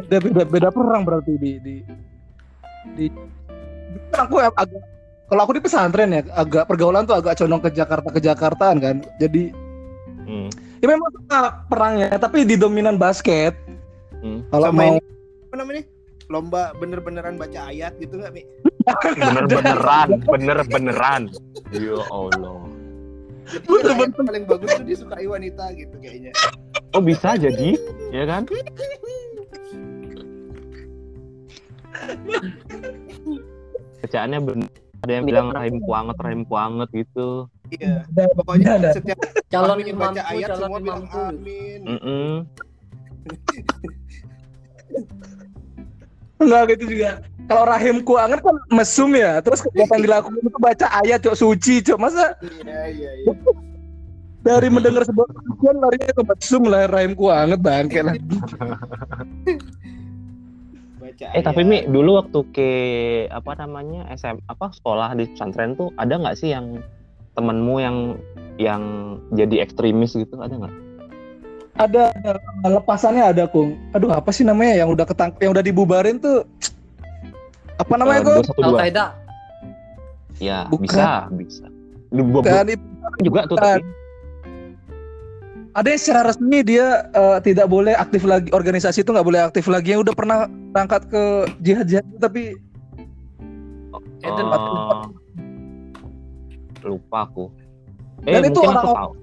beda, 0.03 0.17
beda, 0.19 0.43
beda 0.43 0.69
perang 0.75 1.07
berarti 1.07 1.33
di 1.39 1.51
di 1.63 1.75
di 2.99 3.05
aku 4.11 4.43
agak 4.43 4.83
kalau 5.31 5.41
aku 5.47 5.55
di 5.55 5.63
pesantren 5.63 6.11
ya 6.11 6.21
agak 6.35 6.67
pergaulan 6.67 7.07
tuh 7.07 7.15
agak 7.15 7.39
condong 7.39 7.63
ke 7.63 7.71
Jakarta 7.71 8.07
ke 8.11 8.19
Jakartaan 8.19 8.77
kan 8.83 8.95
jadi 9.17 9.55
Hmm. 10.27 10.51
ya 10.83 10.91
memang 10.91 11.07
suka 11.15 11.63
perangnya 11.71 12.11
tapi 12.19 12.43
di 12.43 12.59
dominan 12.59 12.99
basket 12.99 13.55
Hmm. 14.19 14.43
kalau 14.51 14.75
Sama 14.75 14.83
mau 14.83 14.95
namanya? 15.57 15.83
Lomba 16.27 16.75
bener-beneran 16.77 17.39
baca 17.39 17.71
ayat 17.71 17.97
gitu 17.97 18.19
nggak 18.19 18.31
Mi? 18.35 18.43
Bener-beneran, 19.17 20.09
bener-beneran. 20.27 21.33
Ya 21.73 21.99
Allah. 22.13 22.61
Jadi 23.47 23.63
Bener, 23.63 23.95
ayat 23.95 24.11
paling 24.11 24.43
bagus 24.43 24.69
tuh 24.75 24.83
disukai 24.83 25.23
wanita 25.23 25.71
gitu 25.79 25.95
kayaknya. 26.03 26.35
Oh 26.91 26.99
bisa 26.99 27.39
jadi, 27.39 27.79
ya 28.11 28.27
kan? 28.27 28.43
Bacaannya 34.03 34.39
bener. 34.43 34.69
Ada 34.97 35.11
yang 35.13 35.25
bilang 35.29 35.47
rahim 35.55 35.79
kuanget, 35.79 36.17
rahim 36.19 36.43
kuanget 36.43 36.89
gitu. 36.91 37.47
Iya. 37.71 38.03
Pokoknya 38.35 38.83
ada 38.83 38.89
setiap 38.91 39.19
calon 39.47 39.79
Amin 39.79 39.95
baca 39.95 40.21
ayat 40.27 40.49
calon 40.51 40.59
semua 40.67 40.79
bilang 40.83 41.03
amin. 41.15 41.79
Enggak 46.37 46.63
gitu 46.75 46.83
juga 46.97 47.11
kalau 47.47 47.63
rahimku 47.63 48.13
anget 48.19 48.39
kan 48.43 48.55
mesum 48.75 49.15
ya 49.15 49.39
terus 49.39 49.63
kegiatan 49.63 50.03
dilakukan 50.03 50.41
itu 50.43 50.59
baca 50.59 50.87
ayat 51.01 51.19
cok 51.23 51.37
suci 51.37 51.79
cok 51.81 51.97
masa 51.97 52.35
Iya 52.43 52.81
iya 52.91 53.11
iya. 53.23 53.33
dari 54.47 54.67
mendengar 54.71 55.03
sebuah 55.03 55.27
pujian 55.27 55.75
larinya 55.81 56.11
ke 56.13 56.23
mesum 56.23 56.63
lah 56.67 56.87
rahimku 56.87 57.25
anget 57.27 57.59
bangke 57.59 57.99
lah 57.99 58.15
Baca 60.97 61.25
Eh 61.33 61.41
tapi. 61.43 61.61
Mi 61.65 61.83
dulu 61.87 62.19
waktu 62.19 62.39
ke 62.55 62.71
apa 63.31 63.57
namanya 63.59 64.07
SM 64.13 64.43
apa 64.47 64.71
sekolah 64.71 65.15
di 65.17 65.27
pesantren 65.31 65.73
tuh 65.75 65.91
ada 65.99 66.15
nggak 66.19 66.37
sih 66.37 66.51
yang 66.53 66.79
temenmu 67.35 67.75
yang 67.79 67.97
yang 68.57 68.83
jadi 69.33 69.65
ekstremis 69.65 70.17
gitu 70.17 70.39
ada 70.41 70.53
nggak? 70.57 70.75
Ada, 71.77 72.09
ada 72.11 72.31
lepasannya 72.73 73.23
ada 73.23 73.43
kung 73.45 73.77
aduh 73.91 74.09
apa 74.09 74.29
sih 74.29 74.41
namanya 74.41 74.81
yang 74.81 74.89
udah 74.89 75.05
ketangkep 75.05 75.39
yang 75.39 75.51
udah 75.53 75.61
dibubarin 75.61 76.17
tuh 76.17 76.43
apa 77.77 77.93
namanya 77.95 78.19
Eh, 78.19 78.25
kung 78.43 78.65
Al. 78.65 78.77
Qaeda 78.77 79.05
Ya 80.37 80.69
Bukan. 80.69 80.85
bisa 80.85 81.25
bisa. 81.33 81.65
Bob 82.13 82.45
kan 82.45 82.65
juga 83.19 83.49
tuh 83.49 83.57
bukan. 83.57 83.81
tapi. 83.81 83.81
ada 85.73 85.87
yang 85.89 86.01
secara 86.01 86.21
resmi 86.25 86.59
dia 86.61 87.05
eh, 87.09 87.37
tidak 87.41 87.65
boleh 87.65 87.93
aktif 87.93 88.21
lagi 88.21 88.49
organisasi 88.49 89.01
itu 89.01 89.09
nggak 89.09 89.25
boleh 89.25 89.41
aktif 89.43 89.65
lagi 89.65 89.93
yang 89.93 90.01
udah 90.01 90.13
pernah 90.13 90.45
berangkat 90.73 91.05
ke 91.05 91.21
jihad 91.61 91.85
jihad 91.85 92.05
tapi 92.17 92.57
Oh, 93.93 94.01
lupa 96.85 97.25
aku. 97.25 97.45
Eh 98.23 98.33
Dan 98.33 98.47
itu 98.47 98.59
aku 98.59 98.69
orang- 98.71 99.13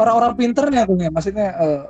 orang-orang 0.00 0.32
pinternya 0.36 0.88
ya 0.88 1.10
maksudnya 1.12 1.48
eh, 1.58 1.82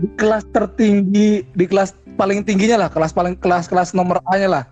di 0.00 0.08
kelas 0.16 0.48
tertinggi 0.56 1.44
di 1.44 1.64
kelas 1.68 1.92
paling 2.16 2.44
tingginya 2.44 2.86
lah 2.86 2.88
kelas 2.88 3.12
paling 3.12 3.36
kelas 3.36 3.68
kelas 3.68 3.92
nomor 3.92 4.20
A 4.28 4.40
nya 4.40 4.48
lah. 4.48 4.64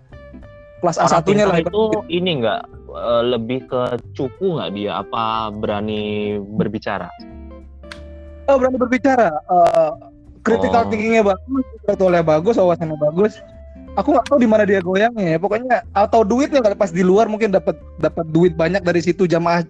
Kelas 0.80 0.96
A 0.96 1.10
satunya 1.10 1.44
lah. 1.44 1.60
itu 1.60 2.06
ini 2.08 2.40
nggak 2.40 2.60
eh, 2.92 3.22
lebih 3.28 3.68
ke 3.68 3.82
cupu 4.16 4.56
nggak 4.56 4.70
dia? 4.72 5.00
Apa 5.04 5.52
berani 5.52 6.36
berbicara? 6.40 7.08
oh, 8.48 8.56
berani 8.56 8.80
berbicara. 8.80 9.28
Eh 9.28 9.92
critical 10.40 10.86
Oh. 10.86 10.88
thinkingnya 10.88 11.20
bagus 11.20 11.64
intelektualnya 11.84 12.24
bagus 12.24 12.54
wawasannya 12.56 12.96
bagus. 12.96 13.32
Aku 14.00 14.14
nggak 14.14 14.30
tahu 14.30 14.38
di 14.40 14.48
mana 14.48 14.62
dia 14.64 14.80
goyangnya 14.80 15.36
ya. 15.36 15.38
Pokoknya 15.42 15.84
atau 15.92 16.24
duitnya 16.24 16.64
kali 16.64 16.78
pas 16.78 16.88
di 16.88 17.04
luar 17.04 17.28
mungkin 17.28 17.52
dapat 17.52 17.76
dapat 18.00 18.24
duit 18.32 18.56
banyak 18.56 18.80
dari 18.80 19.04
situ 19.04 19.28
jamaah 19.28 19.66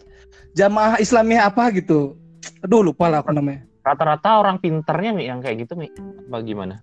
jamaah 0.54 1.00
Islamnya 1.02 1.48
apa 1.48 1.72
gitu 1.74 2.14
aduh 2.60 2.82
lupa 2.82 3.06
lah 3.06 3.20
aku 3.20 3.30
namanya 3.30 3.64
Rata-rata 3.80 4.36
orang 4.36 4.58
pinternya 4.58 5.10
Mi 5.10 5.24
yang 5.24 5.40
kayak 5.40 5.64
gitu 5.64 5.72
Mi. 5.72 5.88
Apa 5.88 6.42
gimana? 6.42 6.76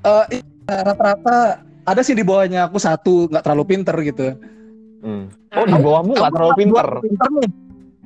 Eh, 0.00 0.24
iya, 0.32 0.42
rata-rata 0.84 1.36
ada 1.82 2.00
sih 2.00 2.12
di 2.12 2.22
bawahnya 2.22 2.64
aku 2.64 2.78
satu 2.78 3.26
nggak 3.26 3.42
terlalu 3.42 3.64
pinter 3.66 3.96
gitu 4.00 4.26
Hmm. 4.98 5.26
Oh 5.50 5.66
di 5.66 5.74
bawahmu 5.74 6.14
nggak 6.14 6.30
terlalu 6.30 6.54
pinter. 6.56 6.86
terpinter 6.94 7.28
nih. 7.34 7.50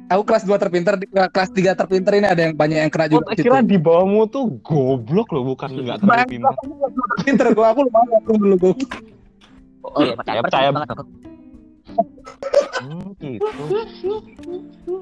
Aku 0.07 0.23
kelas 0.23 0.45
2 0.45 0.57
terpinter, 0.57 0.95
di 0.95 1.07
kelas 1.11 1.51
3 1.51 1.75
terpinter 1.75 2.12
ini 2.14 2.25
ada 2.25 2.41
yang 2.41 2.55
banyak 2.55 2.79
yang 2.79 2.89
kena 2.89 3.05
Oh, 3.05 3.21
juga 3.21 3.35
situ. 3.35 3.45
kira 3.45 3.61
di 3.61 3.77
bawahmu 3.77 4.21
tuh 4.27 4.45
goblok 4.62 5.29
loh 5.29 5.45
bukan 5.47 5.69
nggak 5.77 5.99
terlalu 5.99 6.25
pinter. 6.31 6.53
terpinter 7.12 7.47
gua, 7.53 7.67
aku 7.69 7.81
lumayan 7.85 8.11
aku 8.17 8.31
dulu 8.35 8.55
gua. 8.57 8.73
Oh 9.85 10.01
iya 10.01 10.14
percaya 10.14 10.37
Ya, 10.37 10.43
percaya. 10.43 10.69
banget. 10.71 10.89
Hmm, 12.76 13.12
gitu. 13.18 13.47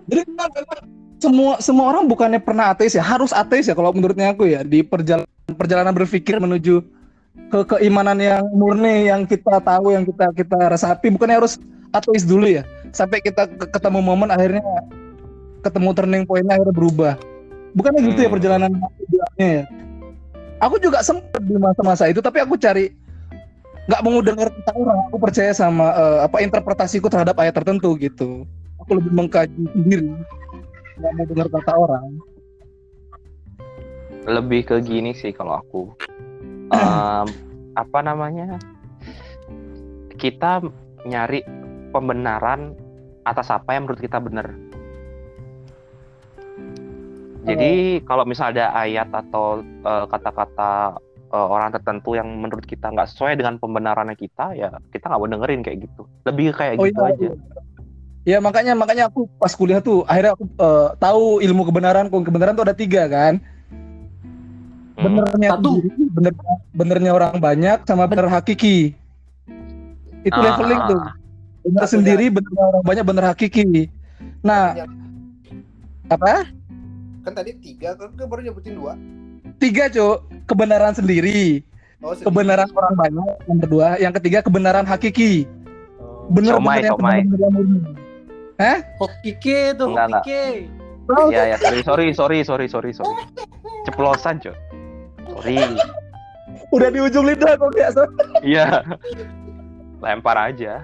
Jadi 0.08 0.22
memang 0.30 0.50
memang 0.54 0.78
semua 1.18 1.52
semua 1.58 1.84
orang 1.90 2.04
bukannya 2.06 2.40
pernah 2.40 2.70
ateis 2.70 2.94
ya, 2.94 3.04
harus 3.04 3.32
ateis 3.32 3.66
ya 3.66 3.74
kalau 3.74 3.90
menurutnya 3.96 4.32
aku 4.32 4.44
ya 4.48 4.60
di 4.62 4.84
perjalanan 4.84 5.28
perjalanan 5.56 5.92
berpikir 5.96 6.36
menuju 6.36 6.84
ke 7.50 7.60
keimanan 7.76 8.18
yang 8.20 8.44
murni 8.54 9.10
yang 9.10 9.26
kita 9.26 9.58
tahu 9.62 9.94
yang 9.94 10.04
kita 10.06 10.30
kita 10.36 10.58
resapi. 10.70 11.10
Bukannya 11.10 11.42
harus 11.42 11.58
ateis 11.90 12.22
dulu 12.22 12.46
ya? 12.46 12.62
Sampai 12.94 13.20
kita 13.20 13.50
ke- 13.50 13.70
ketemu 13.70 14.00
momen 14.00 14.30
akhirnya 14.30 14.62
ketemu 15.64 15.88
turning 15.96 16.24
pointnya 16.28 16.60
akhirnya 16.60 16.74
berubah. 16.76 17.14
Bukannya 17.74 18.00
gitu 18.06 18.20
ya 18.22 18.30
Hmm. 18.30 18.36
perjalanan 18.38 18.70
idealnya 19.02 19.48
ya? 19.50 19.64
Aku 20.62 20.78
juga 20.78 21.02
sempat 21.02 21.42
di 21.42 21.58
masa-masa 21.58 22.06
itu 22.06 22.22
tapi 22.22 22.38
aku 22.38 22.54
cari 22.54 22.94
nggak 23.84 24.00
mau 24.00 24.18
dengar 24.24 24.48
kata 24.48 24.72
orang 24.72 24.98
aku 25.08 25.16
percaya 25.20 25.52
sama 25.52 25.92
eh, 25.92 26.18
apa 26.24 26.36
interpretasiku 26.40 27.06
terhadap 27.12 27.36
ayat 27.36 27.52
tertentu 27.52 27.92
gitu 28.00 28.48
aku 28.80 28.96
lebih 28.96 29.12
mengkaji 29.12 29.64
sendiri 29.76 30.08
nggak 31.00 31.12
mau 31.16 31.24
dengar 31.28 31.48
kata 31.52 31.72
orang 31.74 32.06
Lebih 34.24 34.64
ke 34.64 34.76
gini 34.80 35.12
sih 35.12 35.36
kalau 35.36 35.60
aku. 35.60 35.92
Em, 36.72 37.28
apa 37.82 37.98
namanya? 38.00 38.56
Kita 40.16 40.64
nyari 41.04 41.44
pembenaran 41.92 42.72
atas 43.28 43.52
apa 43.52 43.76
yang 43.76 43.84
menurut 43.84 44.00
kita 44.00 44.16
benar. 44.20 44.56
Jadi 47.44 48.00
kalau 48.08 48.24
misalnya 48.24 48.72
ada 48.72 48.88
ayat 48.88 49.08
atau 49.12 49.60
eh, 49.60 50.04
kata-kata 50.08 50.96
eh, 51.34 51.48
orang 51.50 51.74
tertentu 51.74 52.14
yang 52.14 52.30
menurut 52.30 52.62
kita 52.62 52.94
nggak 52.94 53.10
sesuai 53.10 53.34
dengan 53.34 53.58
pembenarannya 53.58 54.14
kita, 54.14 54.54
ya 54.54 54.70
kita 54.94 55.10
nggak 55.10 55.20
mau 55.20 55.30
dengerin 55.30 55.60
kayak 55.66 55.78
gitu. 55.90 56.06
Lebih 56.22 56.54
kayak 56.54 56.78
Oh 56.78 56.86
gitu 56.86 57.02
iya, 57.02 57.10
aja. 57.10 57.28
Ya 58.24 58.38
makanya 58.40 58.72
makanya 58.72 59.04
aku 59.12 59.28
pas 59.36 59.52
kuliah 59.52 59.82
tuh 59.84 60.06
akhirnya 60.06 60.38
aku 60.38 60.44
eh, 60.46 60.88
tahu 61.02 61.42
ilmu 61.42 61.62
kebenaran 61.68 62.06
kok 62.08 62.22
kebenaran 62.24 62.54
tuh 62.54 62.64
ada 62.70 62.76
tiga 62.76 63.10
kan? 63.10 63.42
Hmm. 64.94 65.10
benernya 65.10 65.58
Satu. 65.58 65.82
bener 66.14 66.32
benernya 66.70 67.10
orang 67.10 67.34
banyak 67.42 67.82
sama 67.82 68.06
bener 68.06 68.30
hakiki. 68.30 68.94
Itu 70.22 70.38
Ah, 70.38 70.54
leveling 70.54 70.80
tuh. 70.86 71.02
Bener 71.66 71.82
Satu 71.82 71.92
sendiri 71.98 72.30
benernya 72.30 72.64
orang 72.70 72.82
banyak 72.86 73.04
bener 73.04 73.24
hakiki. 73.34 73.90
Nah. 74.46 74.86
Apa? 76.08 76.46
Kan 77.24 77.32
tadi 77.32 77.56
tiga, 77.58 77.96
kan? 77.98 78.12
Kan 78.14 78.28
baru 78.28 78.44
nyebutin 78.44 78.76
dua. 78.76 78.94
Tiga 79.56 79.88
cuk 79.88 80.16
kebenaran 80.44 80.92
sendiri 80.92 81.62
Oh, 82.00 82.12
sendiri. 82.12 82.26
kebenaran 82.28 82.68
orang 82.70 82.94
banyak 82.94 83.32
yang 83.44 83.60
kedua 83.60 83.86
yang 83.96 84.12
ketiga 84.12 84.38
kebenaran 84.40 84.84
hakiki 84.84 85.48
Oh. 85.96 86.28
bener 86.28 86.56
Somai, 86.56 86.80
bener 86.80 86.84
yang 86.84 86.96
somai. 86.96 87.18
bener-bener 87.22 87.50
murni 87.50 87.80
Hokike 88.96 89.60
tuh 89.74 89.88
Enggak, 89.90 90.06
enggak. 90.06 90.24
Hokike 90.24 91.32
Ya 91.32 91.42
ya 91.46 91.56
sorry 91.58 91.80
sorry 91.82 92.06
sorry 92.12 92.38
sorry 92.40 92.66
sorry 92.66 92.90
sorry. 92.92 93.12
Ceplosan 93.84 94.40
cuy. 94.40 94.56
Sorry. 95.28 95.60
udah 96.70 96.88
di 96.88 96.96
ujung 96.98 97.28
lidah 97.28 97.54
kok 97.54 97.76
ya 97.76 97.92
so. 97.92 98.08
Iya. 98.40 98.80
Lempar 100.00 100.36
aja. 100.48 100.80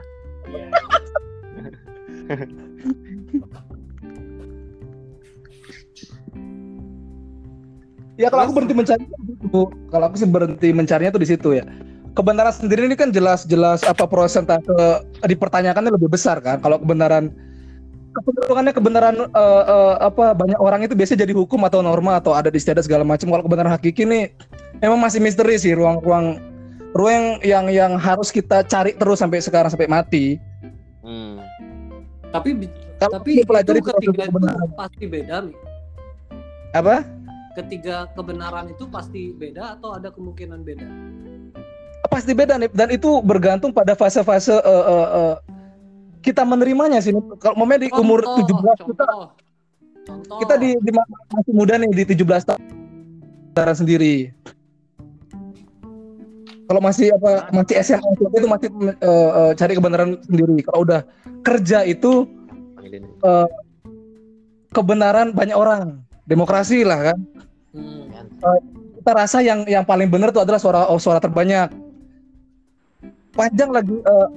Ya 8.21 8.29
kalau 8.29 8.45
aku 8.45 8.61
berhenti 8.61 8.77
mencari 8.77 9.01
itu, 9.09 9.63
kalau 9.89 10.05
aku 10.13 10.17
sih 10.21 10.29
berhenti 10.29 10.69
mencarinya 10.77 11.17
tuh 11.17 11.23
di 11.25 11.29
situ 11.33 11.57
ya. 11.57 11.65
Kebenaran 12.13 12.53
sendiri 12.53 12.85
ini 12.85 12.93
kan 12.93 13.09
jelas-jelas 13.09 13.81
apa 13.89 14.05
persentase 14.05 15.09
dipertanyakannya 15.25 15.97
lebih 15.97 16.13
besar 16.13 16.37
kan. 16.45 16.61
Kalau 16.61 16.77
kebenaran 16.77 17.33
kecenderungannya 18.13 18.73
kebenaran 18.77 19.17
eh, 19.25 19.65
eh, 19.65 19.95
apa 20.05 20.37
banyak 20.37 20.61
orang 20.61 20.85
itu 20.85 20.93
biasanya 20.93 21.25
jadi 21.25 21.33
hukum 21.33 21.65
atau 21.65 21.81
norma 21.81 22.21
atau 22.21 22.37
ada 22.37 22.53
di 22.53 22.61
istiadat 22.61 22.85
segala 22.85 23.09
macam. 23.09 23.33
Kalau 23.33 23.45
kebenaran 23.49 23.73
hakiki 23.73 24.05
nih 24.05 24.37
memang 24.85 25.01
masih 25.01 25.25
misteri 25.25 25.57
sih 25.57 25.73
ruang-ruang 25.73 26.37
ruang 26.93 27.39
yang 27.47 27.71
yang 27.71 27.95
harus 27.97 28.35
kita 28.35 28.67
cari 28.67 28.93
terus 28.99 29.25
sampai 29.25 29.41
sekarang 29.41 29.73
sampai 29.73 29.89
mati. 29.89 30.37
Hmm. 31.01 31.41
Tapi 32.35 32.69
Kalau 33.01 33.17
tapi 33.17 33.41
pelajari 33.49 33.81
itu 33.81 34.13
itu 34.13 34.13
pasti 34.77 35.05
beda. 35.09 35.49
Apa? 36.77 37.03
Ketiga 37.61 38.09
kebenaran 38.17 38.73
itu 38.73 38.89
pasti 38.89 39.37
beda 39.37 39.77
atau 39.77 39.93
ada 39.93 40.09
kemungkinan 40.09 40.65
beda? 40.65 40.89
Pasti 42.09 42.33
beda 42.33 42.57
nih 42.57 42.73
dan 42.73 42.89
itu 42.89 43.21
bergantung 43.21 43.69
pada 43.69 43.93
fase-fase 43.93 44.57
eh, 44.57 44.85
eh, 44.89 45.09
eh, 45.21 45.35
kita 46.25 46.41
menerimanya 46.41 47.05
sih. 47.05 47.13
Kalau 47.37 47.61
momennya 47.61 47.85
di 47.85 47.89
umur 47.93 48.25
Contoh, 48.25 48.81
17 48.81 48.89
kita 48.89 49.05
contoh. 50.09 50.39
Kita 50.41 50.55
di, 50.57 50.73
di 50.81 50.91
ma- 50.97 51.05
masih 51.37 51.53
muda 51.53 51.77
nih 51.77 51.93
di 51.93 52.05
17 52.17 52.49
tahun 52.49 52.63
cara 53.53 53.73
sendiri. 53.77 54.33
Kalau 56.65 56.81
masih 56.81 57.13
apa 57.13 57.51
masih 57.53 57.77
SMA 57.85 58.09
itu 58.41 58.49
masih 58.49 58.69
eh, 58.89 59.31
eh, 59.37 59.53
cari 59.53 59.73
kebenaran 59.77 60.17
sendiri. 60.25 60.65
Kalau 60.65 60.89
udah 60.89 61.05
kerja 61.45 61.85
itu 61.85 62.25
eh, 63.21 63.49
kebenaran 64.73 65.37
banyak 65.37 65.57
orang. 65.61 66.09
Demokrasi 66.25 66.89
lah 66.89 67.13
kan. 67.13 67.19
Hmm. 67.71 68.11
Kita 69.01 69.11
rasa 69.15 69.39
yang 69.41 69.63
yang 69.65 69.87
paling 69.87 70.11
benar 70.11 70.35
itu 70.35 70.43
adalah 70.43 70.59
suara 70.59 70.91
oh, 70.91 70.99
suara 70.99 71.23
terbanyak. 71.23 71.71
Panjang 73.31 73.71
lagi 73.71 73.95
eh, 73.95 74.29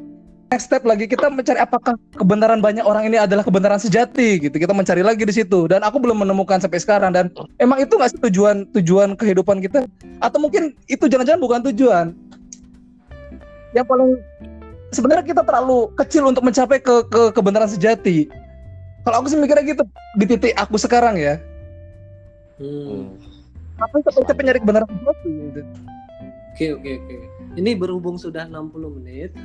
next 0.54 0.70
step 0.70 0.86
lagi 0.86 1.10
kita 1.10 1.34
mencari 1.34 1.58
apakah 1.58 1.98
kebenaran 2.14 2.62
banyak 2.62 2.86
orang 2.86 3.10
ini 3.10 3.18
adalah 3.18 3.42
kebenaran 3.42 3.82
sejati 3.82 4.38
gitu. 4.38 4.56
Kita 4.56 4.70
mencari 4.70 5.02
lagi 5.02 5.26
di 5.26 5.34
situ 5.34 5.66
dan 5.66 5.82
aku 5.82 5.98
belum 5.98 6.22
menemukan 6.22 6.62
sampai 6.62 6.78
sekarang 6.78 7.10
dan 7.10 7.34
emang 7.58 7.82
itu 7.82 7.98
nggak 7.98 8.14
sih 8.14 8.22
tujuan 8.30 8.70
tujuan 8.78 9.18
kehidupan 9.18 9.66
kita 9.66 9.90
atau 10.22 10.38
mungkin 10.38 10.78
itu 10.86 11.10
jangan-jangan 11.10 11.42
bukan 11.42 11.62
tujuan. 11.74 12.06
Yang 13.74 13.86
paling 13.90 14.10
sebenarnya 14.94 15.26
kita 15.26 15.42
terlalu 15.42 15.90
kecil 15.98 16.30
untuk 16.30 16.46
mencapai 16.46 16.78
ke, 16.78 16.96
ke 17.10 17.22
kebenaran 17.34 17.68
sejati. 17.68 18.30
Kalau 19.04 19.20
aku 19.20 19.28
sih 19.34 19.42
mikirnya 19.42 19.66
gitu 19.66 19.84
di 20.22 20.26
titik 20.30 20.54
aku 20.56 20.78
sekarang 20.78 21.18
ya. 21.18 21.42
Hmm. 22.62 23.18
Apa 23.82 23.96
capek-capek 24.06 24.44
nyari 24.46 24.60
kebenaran 24.62 24.90
sejati 24.90 25.30
gitu. 25.30 25.62
Oke 26.54 26.66
oke 26.78 26.92
oke. 27.02 27.16
Ini 27.58 27.72
berhubung 27.78 28.18
sudah 28.22 28.46
60 28.46 28.98
menit, 29.02 29.34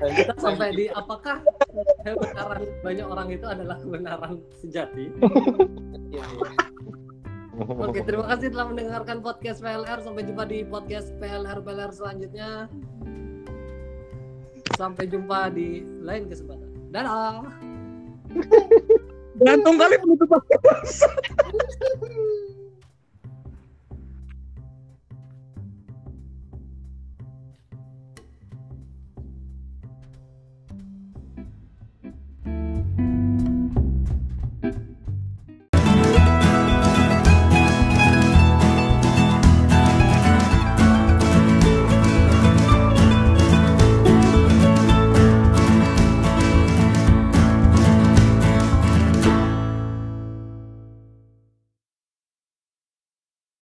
kita 0.00 0.32
sampai 0.40 0.72
di 0.72 0.88
apakah 0.88 1.44
kebenaran 2.00 2.64
banyak 2.80 3.04
orang 3.04 3.28
itu 3.28 3.44
adalah 3.44 3.76
kebenaran 3.80 4.40
sejati? 4.60 5.12
Iya, 6.10 6.26
iya. 6.26 6.50
Oke, 7.70 8.02
terima 8.02 8.26
kasih 8.34 8.50
telah 8.50 8.66
mendengarkan 8.66 9.22
podcast 9.22 9.62
PLR. 9.62 10.02
Sampai 10.02 10.26
jumpa 10.26 10.42
di 10.42 10.66
podcast 10.66 11.14
PLR 11.22 11.62
PLR 11.62 11.94
selanjutnya. 11.94 12.66
Sampai 14.74 15.06
jumpa 15.06 15.54
di 15.54 15.86
lain 16.02 16.26
kesempatan. 16.26 16.66
Dadah. 16.90 17.46
Gantung 19.40 19.76
kali 19.80 19.96
penutupan. 19.96 20.40